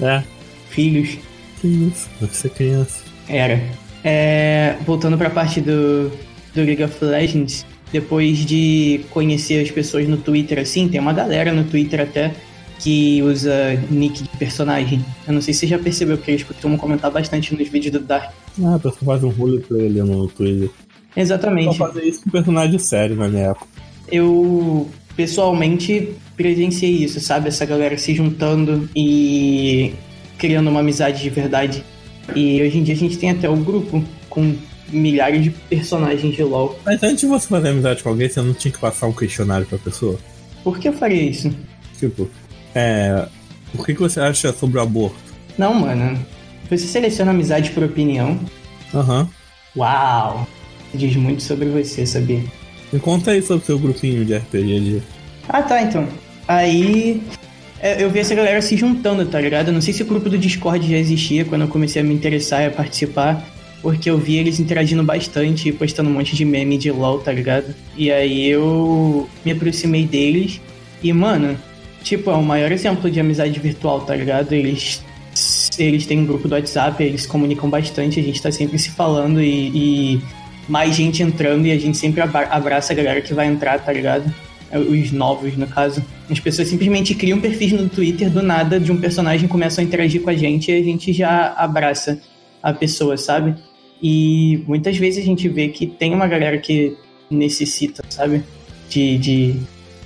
É. 0.02 0.24
Filhos. 0.70 1.18
Que 1.62 1.68
isso, 1.68 2.10
você 2.22 2.48
é 2.48 2.50
criança. 2.50 3.04
Era. 3.28 3.62
É, 4.04 4.76
voltando 4.86 5.18
pra 5.18 5.30
parte 5.30 5.60
do, 5.60 6.10
do 6.54 6.62
League 6.64 6.84
of 6.84 7.04
Legends, 7.04 7.66
depois 7.92 8.40
de 8.46 9.02
conhecer 9.12 9.62
as 9.62 9.72
pessoas 9.72 10.08
no 10.08 10.18
Twitter 10.18 10.60
assim, 10.60 10.88
tem 10.88 11.00
uma 11.00 11.14
galera 11.14 11.52
no 11.52 11.64
Twitter 11.64 12.02
até 12.02 12.34
que 12.80 13.22
usa 13.24 13.74
nick 13.90 14.24
de 14.24 14.30
personagem. 14.38 15.04
Eu 15.28 15.34
não 15.34 15.42
sei 15.42 15.54
se 15.54 15.62
você 15.62 15.68
já 15.68 15.80
percebeu, 15.80 16.18
porque 16.18 16.32
eles 16.32 16.44
costumam 16.44 16.78
comentar 16.78 17.10
bastante 17.10 17.56
nos 17.56 17.68
vídeos 17.68 17.94
do 17.94 18.00
Dark. 18.00 18.34
Ah, 18.64 18.76
a 18.76 18.80
pessoa 18.80 19.06
faz 19.06 19.24
um 19.24 19.30
roleplay 19.30 19.88
ali 19.88 20.02
no 20.02 20.28
Twitter. 20.28 20.70
Só 20.70 21.22
Exatamente. 21.22 21.78
fazer 21.78 22.04
isso 22.04 22.24
com 22.24 22.30
personagem 22.30 22.78
sério 22.78 23.16
na 23.16 23.30
minha 23.30 23.52
época. 23.52 23.68
Eu 24.12 24.90
pessoalmente 25.16 26.14
presenciei 26.36 26.92
isso, 26.92 27.20
sabe? 27.20 27.48
Essa 27.48 27.66
galera 27.66 27.98
se 27.98 28.14
juntando 28.14 28.90
e 28.96 29.94
criando 30.38 30.70
uma 30.70 30.82
amizade 30.82 31.24
de 31.24 31.30
verdade. 31.30 31.84
E 32.36 32.62
hoje 32.62 32.78
em 32.78 32.84
dia 32.84 32.94
a 32.94 32.98
gente 32.98 33.18
tem 33.18 33.30
até 33.30 33.50
o 33.50 33.56
grupo 33.56 34.04
com 34.30 34.56
milhares 34.90 35.44
de 35.44 35.50
personagens 35.50 36.36
de 36.36 36.44
LoL. 36.44 36.80
Mas 36.86 37.02
antes 37.04 37.22
de 37.22 37.28
você 37.28 37.48
fazer 37.48 37.70
amizade 37.70 38.04
com 38.04 38.10
alguém, 38.10 38.30
você 38.30 38.42
não 38.42 38.54
tinha 38.54 38.72
que 38.72 38.80
passar 38.80 39.08
um 39.08 39.14
questionário 39.14 39.66
pra 39.66 39.78
pessoa? 39.78 40.18
Por 40.64 40.80
que 40.80 40.88
eu 40.88 40.94
faria 40.94 41.22
isso? 41.22 41.54
Tipo, 42.00 42.30
é. 42.74 43.28
O 43.74 43.84
que, 43.84 43.94
que 43.94 44.00
você 44.00 44.20
acha 44.20 44.54
sobre 44.54 44.78
o 44.78 44.82
aborto? 44.82 45.18
Não, 45.58 45.74
mano. 45.74 46.18
Você 46.70 46.88
seleciona 46.88 47.32
amizade 47.32 47.72
por 47.72 47.84
opinião. 47.84 48.40
Aham. 48.94 49.30
Uau! 49.76 50.48
Diz 50.94 51.16
muito 51.16 51.44
sobre 51.44 51.68
você, 51.68 52.06
sabia? 52.06 52.42
Me 52.92 53.00
conta 53.00 53.32
aí 53.32 53.42
sobre 53.42 53.64
o 53.64 53.66
seu 53.66 53.78
grupinho 53.78 54.24
de 54.24 54.36
RPG 54.36 54.80
de. 54.80 55.04
Ah, 55.50 55.62
tá, 55.62 55.82
então. 55.82 56.08
Aí 56.48 57.22
é, 57.86 58.02
eu 58.02 58.10
vi 58.10 58.20
essa 58.20 58.34
galera 58.34 58.62
se 58.62 58.78
juntando, 58.78 59.26
tá 59.26 59.40
ligado? 59.40 59.68
Eu 59.68 59.74
não 59.74 59.82
sei 59.82 59.94
se 59.94 60.02
o 60.02 60.06
grupo 60.06 60.30
do 60.30 60.38
Discord 60.38 60.90
já 60.90 60.98
existia 60.98 61.46
quando 61.46 61.64
eu 61.64 61.68
comecei 61.68 62.02
a 62.02 62.06
me 62.06 62.14
interessar 62.14 62.64
e 62.64 62.66
a 62.66 62.72
participar, 62.72 63.46
porque 63.86 64.10
eu 64.10 64.18
vi 64.18 64.38
eles 64.38 64.60
interagindo 64.60 65.04
bastante 65.04 65.70
e 65.70 65.72
postando 65.72 66.10
um 66.10 66.14
monte 66.14 66.36
de 66.36 66.44
meme 66.44 66.76
de 66.76 66.90
LOL, 66.90 67.20
tá 67.20 67.32
ligado? 67.32 67.68
E 67.96 68.12
aí 68.12 68.50
eu 68.50 69.30
me 69.46 69.52
aproximei 69.52 70.08
deles 70.08 70.60
e, 71.04 71.14
mano, 71.14 71.56
tipo, 72.02 72.32
é 72.32 72.34
o 72.34 72.42
maior 72.42 72.72
exemplo 72.72 73.12
de 73.12 73.20
amizade 73.20 73.60
virtual, 73.60 74.02
tá 74.02 74.16
ligado? 74.16 74.54
Eles. 74.54 75.04
Eles 75.78 76.08
têm 76.08 76.18
um 76.18 76.26
grupo 76.26 76.48
do 76.48 76.56
WhatsApp, 76.56 77.04
eles 77.04 77.28
comunicam 77.28 77.70
bastante, 77.70 78.20
a 78.20 78.24
gente 78.24 78.42
tá 78.42 78.52
sempre 78.52 78.80
se 78.80 78.90
falando 78.90 79.40
e, 79.40 80.16
e 80.16 80.22
mais 80.68 80.96
gente 80.96 81.22
entrando 81.22 81.68
e 81.68 81.72
a 81.72 81.78
gente 81.78 81.96
sempre 81.96 82.22
abra- 82.22 82.48
abraça 82.50 82.92
a 82.92 82.96
galera 82.96 83.22
que 83.22 83.36
vai 83.36 83.46
entrar, 83.46 83.78
tá 83.78 83.94
ligado? 83.94 84.34
É, 84.72 84.80
Os 84.80 85.12
novos, 85.12 85.56
no 85.56 85.68
caso. 85.68 86.04
As 86.28 86.40
pessoas 86.40 86.70
simplesmente 86.70 87.14
criam 87.14 87.40
perfis 87.40 87.72
no 87.72 87.88
Twitter 87.88 88.32
do 88.32 88.42
nada 88.42 88.80
de 88.80 88.92
um 88.92 88.98
personagem 88.98 89.48
começam 89.48 89.84
a 89.84 89.86
interagir 89.86 90.24
com 90.24 90.32
a 90.32 90.36
gente 90.36 90.72
e 90.72 90.76
a 90.76 90.84
gente 90.84 91.14
já 91.14 91.54
abraça 91.56 92.20
a 92.64 92.74
pessoa, 92.74 93.16
sabe? 93.16 93.54
E 94.08 94.64
muitas 94.68 94.96
vezes 94.98 95.24
a 95.24 95.26
gente 95.26 95.50
vê 95.50 95.70
que 95.70 95.88
tem 95.88 96.14
uma 96.14 96.28
galera 96.28 96.60
que 96.60 96.96
necessita, 97.28 98.04
sabe? 98.08 98.44
De, 98.88 99.18
de 99.18 99.56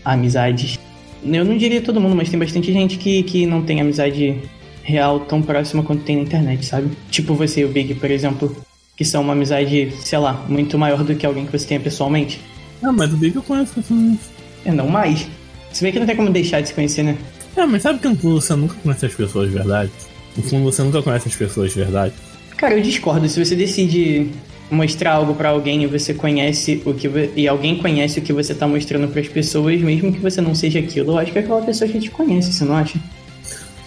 amizades. 0.06 0.80
Eu 1.22 1.44
não 1.44 1.58
diria 1.58 1.82
todo 1.82 2.00
mundo, 2.00 2.16
mas 2.16 2.30
tem 2.30 2.40
bastante 2.40 2.72
gente 2.72 2.98
que, 2.98 3.24
que 3.24 3.46
não 3.46 3.62
tem 3.62 3.82
amizade 3.82 4.38
real 4.84 5.20
tão 5.20 5.42
próxima 5.42 5.84
quanto 5.84 6.06
tem 6.06 6.16
na 6.16 6.22
internet, 6.22 6.66
sabe? 6.66 6.92
Tipo 7.12 7.36
você 7.36 7.60
e 7.60 7.66
o 7.66 7.68
Big, 7.68 7.94
por 7.96 8.10
exemplo, 8.10 8.56
que 8.96 9.04
são 9.04 9.22
uma 9.22 9.34
amizade, 9.34 9.92
sei 10.00 10.18
lá, 10.18 10.46
muito 10.48 10.78
maior 10.78 11.04
do 11.04 11.14
que 11.14 11.26
alguém 11.26 11.46
que 11.46 11.52
você 11.52 11.68
tenha 11.68 11.82
pessoalmente. 11.82 12.40
Ah, 12.82 12.94
mas 12.94 13.14
o 13.14 13.18
Big 13.18 13.36
eu 13.36 13.44
conheço 13.44 13.82
assim. 13.82 14.18
É, 14.64 14.72
não 14.72 14.88
mais. 14.88 15.28
Se 15.74 15.84
bem 15.84 15.92
que 15.92 16.00
não 16.00 16.08
tem 16.08 16.16
como 16.16 16.30
deixar 16.30 16.62
de 16.62 16.70
se 16.70 16.74
conhecer, 16.74 17.04
né? 17.04 17.18
É, 17.54 17.66
mas 17.66 17.82
sabe 17.82 18.00
que 18.00 18.08
no 18.08 18.16
fundo 18.16 18.40
você 18.40 18.56
nunca 18.56 18.76
conhece 18.76 19.08
as 19.08 19.14
pessoas 19.14 19.50
de 19.50 19.56
verdade? 19.58 19.92
No 20.38 20.44
fundo 20.44 20.64
você 20.64 20.84
nunca 20.84 21.02
conhece 21.02 21.28
as 21.28 21.36
pessoas 21.36 21.74
de 21.74 21.80
verdade. 21.80 22.14
Cara, 22.60 22.74
eu 22.76 22.82
discordo. 22.82 23.28
Se 23.30 23.44
você 23.44 23.56
decide 23.56 24.30
mostrar 24.70 25.14
algo 25.14 25.34
pra 25.34 25.50
alguém 25.50 25.82
e 25.84 25.88
você 25.88 26.14
conhece 26.14 26.82
o 26.86 26.94
que 26.94 27.10
e 27.36 27.48
alguém 27.48 27.78
conhece 27.78 28.20
o 28.20 28.22
que 28.22 28.34
você 28.34 28.54
tá 28.54 28.68
mostrando 28.68 29.08
pras 29.08 29.28
pessoas, 29.30 29.80
mesmo 29.82 30.12
que 30.12 30.20
você 30.20 30.42
não 30.42 30.54
seja 30.54 30.80
aquilo, 30.80 31.14
eu 31.14 31.18
acho 31.18 31.32
que 31.32 31.40
aquela 31.40 31.62
pessoa 31.62 31.90
já 31.90 32.00
te 32.00 32.12
conhece, 32.12 32.52
você 32.52 32.66
não 32.66 32.76
acha? 32.76 33.00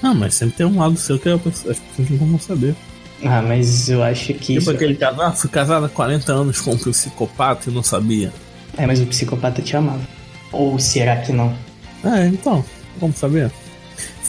Ah, 0.02 0.14
mas 0.14 0.34
sempre 0.34 0.56
tem 0.56 0.66
um 0.66 0.78
lado 0.78 0.96
seu 0.96 1.18
que 1.18 1.28
a 1.28 1.38
pessoa- 1.38 1.72
as 1.72 1.78
pessoas 1.78 2.10
não 2.20 2.26
vão 2.28 2.38
saber. 2.38 2.74
Ah, 3.24 3.40
mas 3.42 3.88
eu 3.88 4.02
acho 4.02 4.28
que 4.34 4.54
Tipo 4.54 4.58
isso... 4.58 4.70
aquele 4.70 4.96
casal, 4.96 5.26
ah, 5.26 5.32
fui 5.32 5.48
casado 5.50 5.84
há 5.86 5.88
40 5.88 6.32
anos 6.32 6.60
com 6.60 6.72
um 6.72 6.78
psicopata 6.78 7.70
e 7.70 7.72
não 7.72 7.82
sabia. 7.82 8.32
É, 8.76 8.86
mas 8.86 9.00
o 9.00 9.06
psicopata 9.06 9.60
te 9.62 9.76
amava. 9.76 10.00
Ou 10.50 10.78
será 10.78 11.16
que 11.18 11.30
não? 11.30 11.54
É, 12.02 12.26
então, 12.26 12.64
vamos 12.98 13.16
saber. 13.18 13.50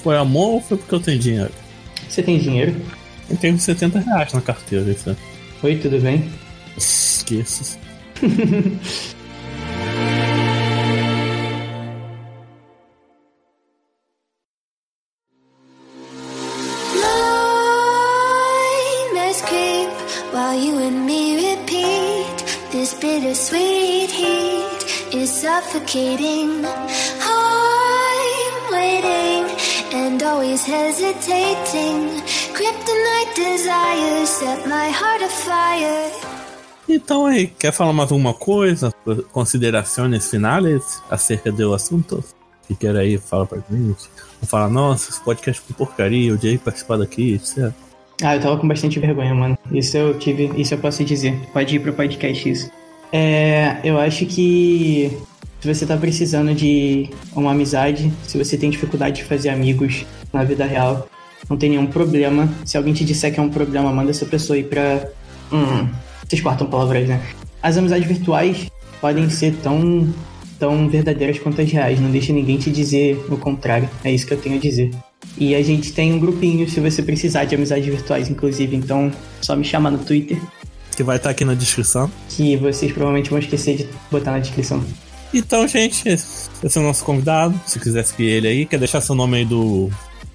Foi 0.03 0.15
amor 0.17 0.55
ou 0.55 0.61
foi 0.61 0.77
porque 0.77 0.93
eu 0.93 0.99
tenho 0.99 1.17
dinheiro? 1.17 1.51
Você 2.07 2.21
tem 2.21 2.37
dinheiro? 2.37 2.75
Eu 3.34 3.38
tenho 3.38 3.57
70 3.57 3.99
reais 3.99 4.31
na 4.31 4.41
carteira, 4.41 4.91
isso 4.91 5.09
é. 5.09 5.15
Oi, 5.63 5.77
tudo 5.77 5.99
bem? 5.99 6.31
Esqueça. 6.77 7.79
Nightmares 25.84 27.03
always 30.54 30.66
hesitating. 30.66 32.22
Kryptonite 32.54 33.36
desires 33.36 34.30
set 34.30 34.68
my 34.68 34.89
heart 34.89 35.24
afire. 35.24 36.12
Então 36.88 37.26
aí, 37.26 37.47
quer 37.47 37.72
falar 37.72 37.93
mais 37.93 38.12
alguma 38.12 38.34
coisa? 38.34 38.93
Considerações 39.32 40.30
finais 40.30 41.01
acerca 41.10 41.51
do 41.51 41.74
assunto? 41.74 42.24
Que 42.68 42.76
quer 42.76 42.95
aí, 42.95 43.18
fala 43.18 43.45
pra 43.45 43.60
gente. 43.72 44.10
Ou 44.41 44.47
fala, 44.47 44.70
nossa, 44.70 45.10
esse 45.10 45.22
podcast 45.22 45.62
é 45.70 45.74
porcaria, 45.74 46.30
eu 46.30 46.36
odiei 46.36 46.58
participar 46.58 46.97
daqui, 46.97 47.34
etc. 47.34 47.72
Ah, 48.22 48.36
eu 48.36 48.41
tava 48.41 48.58
com 48.58 48.68
bastante 48.68 48.99
vergonha, 48.99 49.34
mano. 49.34 49.58
Isso 49.72 49.97
eu 49.97 50.18
tive, 50.20 50.51
isso 50.60 50.74
eu 50.74 50.78
posso 50.78 51.04
dizer. 51.04 51.39
Pode 51.51 51.76
ir 51.76 51.80
pro 51.80 51.93
podcast 51.93 52.49
isso. 52.49 52.72
É, 53.12 53.78
eu 53.84 53.97
acho 53.97 54.26
que 54.26 55.18
se 55.62 55.74
você 55.74 55.86
tá 55.86 55.97
precisando 55.97 56.54
de 56.54 57.10
uma 57.36 57.51
amizade, 57.51 58.12
se 58.28 58.38
você 58.38 58.58
tem 58.58 58.70
dificuldade 58.70 59.18
de 59.18 59.24
fazer 59.24 59.49
amigos 59.49 60.06
na 60.34 60.43
vida 60.43 60.65
real, 60.65 61.07
não 61.49 61.55
tem 61.57 61.69
nenhum 61.69 61.88
problema. 61.88 62.49
Se 62.65 62.77
alguém 62.77 62.93
te 62.93 63.05
disser 63.05 63.34
que 63.34 63.39
é 63.39 63.43
um 63.43 63.49
problema, 63.49 63.91
manda 63.91 64.09
essa 64.11 64.25
pessoa 64.25 64.57
ir 64.57 64.63
pra. 64.65 65.07
Hum, 65.51 65.88
vocês 66.27 66.41
cortam 66.41 66.67
palavras, 66.67 67.07
né? 67.07 67.21
As 67.61 67.77
amizades 67.77 68.07
virtuais 68.07 68.67
podem 68.99 69.29
ser 69.29 69.53
tão, 69.61 70.11
tão 70.59 70.89
verdadeiras 70.89 71.38
quanto 71.39 71.61
as 71.61 71.71
reais. 71.71 71.99
Não 71.99 72.09
deixa 72.09 72.34
ninguém 72.34 72.57
te 72.57 72.71
dizer 72.71 73.23
o 73.29 73.38
contrário. 73.38 73.89
É 74.03 74.11
isso 74.11 74.25
que 74.25 74.34
eu 74.34 74.38
tenho 74.38 74.55
a 74.55 74.59
dizer. 74.59 74.91
E 75.38 75.55
a 75.55 75.61
gente 75.63 75.93
tem 75.93 76.13
um 76.13 76.19
grupinho 76.19 76.69
se 76.69 76.79
você 76.79 77.01
precisar 77.01 77.45
de 77.45 77.55
amizades 77.55 77.86
virtuais, 77.86 78.29
inclusive. 78.29 78.75
Então, 78.75 79.11
só 79.41 79.55
me 79.55 79.63
chamar 79.63 79.91
no 79.91 79.99
Twitter, 79.99 80.38
Que 80.95 81.03
vai 81.03 81.17
estar 81.17 81.29
aqui 81.29 81.43
na 81.45 81.53
descrição. 81.53 82.09
que 82.29 82.55
vocês 82.57 82.91
provavelmente 82.91 83.29
vão 83.29 83.39
esquecer 83.39 83.77
de 83.77 83.88
botar 84.11 84.31
na 84.31 84.39
descrição. 84.39 84.84
Então, 85.34 85.67
gente, 85.67 86.07
esse 86.07 86.49
é 86.63 86.79
o 86.79 86.84
nosso 86.84 87.03
convidado. 87.03 87.59
Se 87.65 87.79
quiser 87.79 88.03
seguir 88.03 88.25
ele 88.25 88.47
aí, 88.47 88.65
quer 88.65 88.77
deixar 88.77 89.01
seu 89.01 89.15
nome 89.15 89.38
aí 89.38 89.45
do. 89.45 89.89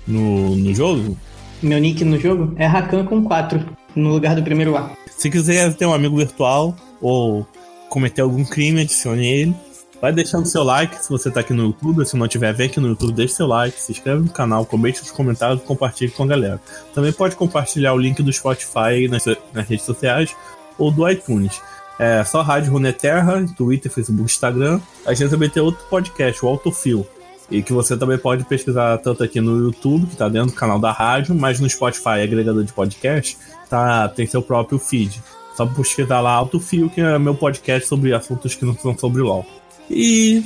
No, 0.09 0.57
no 0.57 0.75
jogo? 0.75 1.17
Meu 1.63 1.79
nick 1.79 2.05
no 2.05 2.19
jogo 2.19 2.55
é 2.57 2.67
Rakan 2.67 3.05
com 3.05 3.23
4, 3.23 3.65
no 3.95 4.11
lugar 4.11 4.35
do 4.35 4.43
primeiro 4.43 4.77
A. 4.77 4.91
Se 5.17 5.31
quiser 5.31 5.75
ter 5.75 5.87
um 5.87 5.93
amigo 5.93 6.17
virtual 6.17 6.75
ou 7.01 7.47
cometer 7.89 8.23
algum 8.23 8.45
crime, 8.45 8.81
adicione 8.81 9.27
ele. 9.27 9.55
Vai 10.01 10.13
deixando 10.13 10.47
seu 10.47 10.63
like 10.63 11.03
se 11.03 11.11
você 11.11 11.29
tá 11.29 11.41
aqui 11.41 11.53
no 11.53 11.65
YouTube. 11.65 12.07
Se 12.07 12.17
não 12.17 12.29
tiver, 12.29 12.53
vem 12.55 12.69
aqui 12.69 12.79
no 12.79 12.89
YouTube, 12.89 13.13
deixa 13.13 13.35
seu 13.35 13.47
like, 13.47 13.81
se 13.81 13.91
inscreve 13.91 14.23
no 14.23 14.31
canal, 14.31 14.65
comente 14.65 15.01
nos 15.01 15.11
comentários 15.11 15.61
e 15.61 15.65
compartilhe 15.65 16.13
com 16.13 16.23
a 16.23 16.27
galera. 16.27 16.61
Também 16.95 17.13
pode 17.13 17.35
compartilhar 17.35 17.93
o 17.95 17.99
link 17.99 18.23
do 18.23 18.33
Spotify 18.33 19.09
nas, 19.11 19.25
nas 19.53 19.69
redes 19.69 19.85
sociais 19.85 20.35
ou 20.79 20.93
do 20.93 21.09
iTunes. 21.09 21.61
É 21.99 22.23
só 22.23 22.43
Rádio 22.43 22.71
Runeterra, 22.71 23.45
Twitter, 23.57 23.91
Facebook, 23.91 24.31
Instagram. 24.31 24.81
A 25.05 25.13
gente 25.15 25.31
também 25.31 25.51
tem 25.51 25.61
outro 25.61 25.85
podcast, 25.91 26.45
o 26.45 26.49
Autofil. 26.49 27.05
E 27.51 27.63
que 27.63 27.73
você 27.73 27.97
também 27.97 28.19
pode 28.19 28.45
pesquisar 28.45 28.99
tanto 28.99 29.23
aqui 29.25 29.41
no 29.41 29.59
YouTube, 29.59 30.07
que 30.07 30.17
tá 30.17 30.29
dentro 30.29 30.51
do 30.51 30.57
canal 30.57 30.79
da 30.79 30.93
rádio, 30.93 31.35
mas 31.35 31.59
no 31.59 31.69
Spotify, 31.69 32.21
agregador 32.23 32.63
de 32.63 32.73
podcast, 32.73 33.39
tá, 33.71 34.09
tem 34.09 34.27
seu 34.27 34.43
próprio 34.43 34.79
feed. 34.79 35.23
Só 35.57 35.67
pesquisar 35.67 36.21
lá 36.21 36.33
Autofil, 36.33 36.89
que 36.89 37.01
é 37.01 37.19
meu 37.19 37.35
podcast 37.35 37.89
sobre 37.89 38.13
assuntos 38.13 38.55
que 38.55 38.65
não 38.65 38.75
são 38.77 38.97
sobre 38.97 39.23
LOL. 39.23 39.45
E 39.91 40.43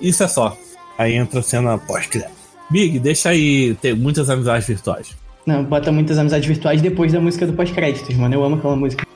isso 0.00 0.22
é 0.22 0.28
só. 0.28 0.56
Aí 0.98 1.14
entra 1.14 1.40
a 1.40 1.42
cena 1.42 1.78
pós-crédito. 1.78 2.30
Big, 2.70 2.98
deixa 2.98 3.30
aí 3.30 3.74
ter 3.80 3.96
muitas 3.96 4.28
amizades 4.28 4.66
virtuais. 4.66 5.16
Não, 5.46 5.64
bota 5.64 5.90
muitas 5.90 6.18
amizades 6.18 6.46
virtuais 6.46 6.82
depois 6.82 7.12
da 7.12 7.20
música 7.20 7.46
do 7.46 7.52
pós-créditos, 7.52 8.14
mano. 8.16 8.34
Eu 8.34 8.44
amo 8.44 8.56
aquela 8.56 8.76
música. 8.76 9.06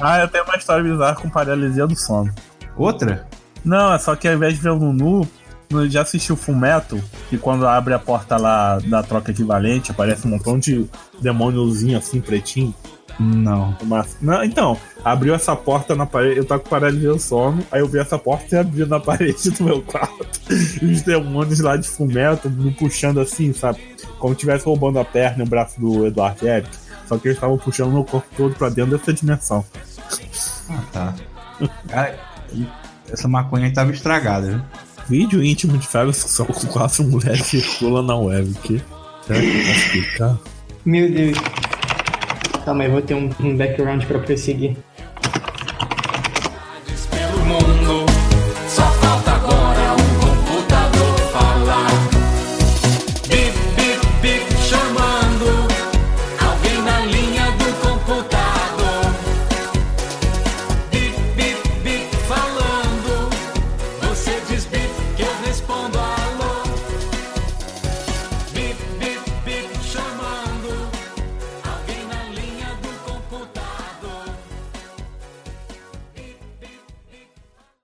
Ah, 0.00 0.20
eu 0.20 0.28
tenho 0.28 0.44
uma 0.44 0.56
história 0.56 0.82
bizarra 0.82 1.16
com 1.16 1.28
paralisia 1.28 1.86
do 1.86 1.96
sono. 1.96 2.32
Outra? 2.76 3.26
Não, 3.64 3.92
é 3.92 3.98
só 3.98 4.16
que 4.16 4.26
ao 4.26 4.34
invés 4.34 4.54
de 4.54 4.60
ver 4.60 4.70
o 4.70 4.78
Nunu, 4.78 5.28
já 5.88 6.02
assistiu 6.02 6.36
Fumeto, 6.36 7.00
que 7.28 7.36
quando 7.36 7.66
abre 7.66 7.92
a 7.94 7.98
porta 7.98 8.36
lá 8.36 8.78
da 8.78 9.02
troca 9.02 9.30
equivalente, 9.30 9.90
aparece 9.90 10.26
um 10.26 10.30
montão 10.30 10.58
de 10.58 10.88
demôniozinho 11.20 11.98
assim, 11.98 12.20
pretinho. 12.20 12.74
Não. 13.18 13.76
Uma- 13.82 14.06
Não, 14.22 14.42
então, 14.42 14.78
abriu 15.04 15.34
essa 15.34 15.54
porta 15.54 15.94
na 15.94 16.06
parede, 16.06 16.38
eu 16.38 16.44
tava 16.46 16.62
com 16.62 16.70
paralisia 16.70 17.10
do 17.10 17.18
sono, 17.18 17.62
aí 17.70 17.80
eu 17.80 17.86
vi 17.86 17.98
essa 17.98 18.18
porta 18.18 18.56
e 18.56 18.58
abriu 18.58 18.86
na 18.86 18.98
parede 19.00 19.50
do 19.50 19.62
meu 19.64 19.82
quarto. 19.82 20.26
E 20.80 20.86
os 20.86 21.02
demônios 21.02 21.60
lá 21.60 21.76
de 21.76 21.86
fumeto 21.86 22.48
me 22.48 22.70
puxando 22.72 23.20
assim, 23.20 23.52
sabe? 23.52 23.78
Como 24.18 24.32
se 24.32 24.38
estivesse 24.38 24.64
roubando 24.64 24.98
a 24.98 25.04
perna 25.04 25.44
e 25.44 25.46
o 25.46 25.50
braço 25.50 25.78
do 25.78 26.06
Eduardo 26.06 26.48
Eric. 26.48 26.70
Só 27.06 27.18
que 27.18 27.28
eles 27.28 27.36
estavam 27.36 27.58
puxando 27.58 27.92
meu 27.92 28.04
corpo 28.04 28.26
todo 28.36 28.54
pra 28.54 28.68
dentro 28.70 28.96
dessa 28.96 29.12
dimensão. 29.12 29.64
Ah, 30.68 30.82
tá. 30.92 31.14
Cara, 31.88 32.18
essa 33.10 33.28
maconha 33.28 33.66
aí 33.66 33.72
tava 33.72 33.92
estragada, 33.92 34.48
viu? 34.48 34.62
Vídeo 35.08 35.42
íntimo 35.42 35.76
de 35.76 35.86
Fábio 35.86 36.12
só 36.12 36.44
com 36.44 36.66
quatro 36.68 37.02
mulheres 37.04 37.46
circula 37.46 38.02
na 38.02 38.16
web. 38.16 38.54
Que... 38.62 38.80
Será 39.26 39.40
que 39.40 39.46
eu 39.46 39.64
posso 39.64 39.70
explicar? 39.70 40.38
Meu 40.84 41.10
Deus. 41.10 41.38
Calma 42.64 42.84
aí, 42.84 42.90
vou 42.90 43.02
ter 43.02 43.14
um, 43.14 43.30
um 43.40 43.56
background 43.56 44.04
pra 44.04 44.18
prosseguir. 44.20 44.76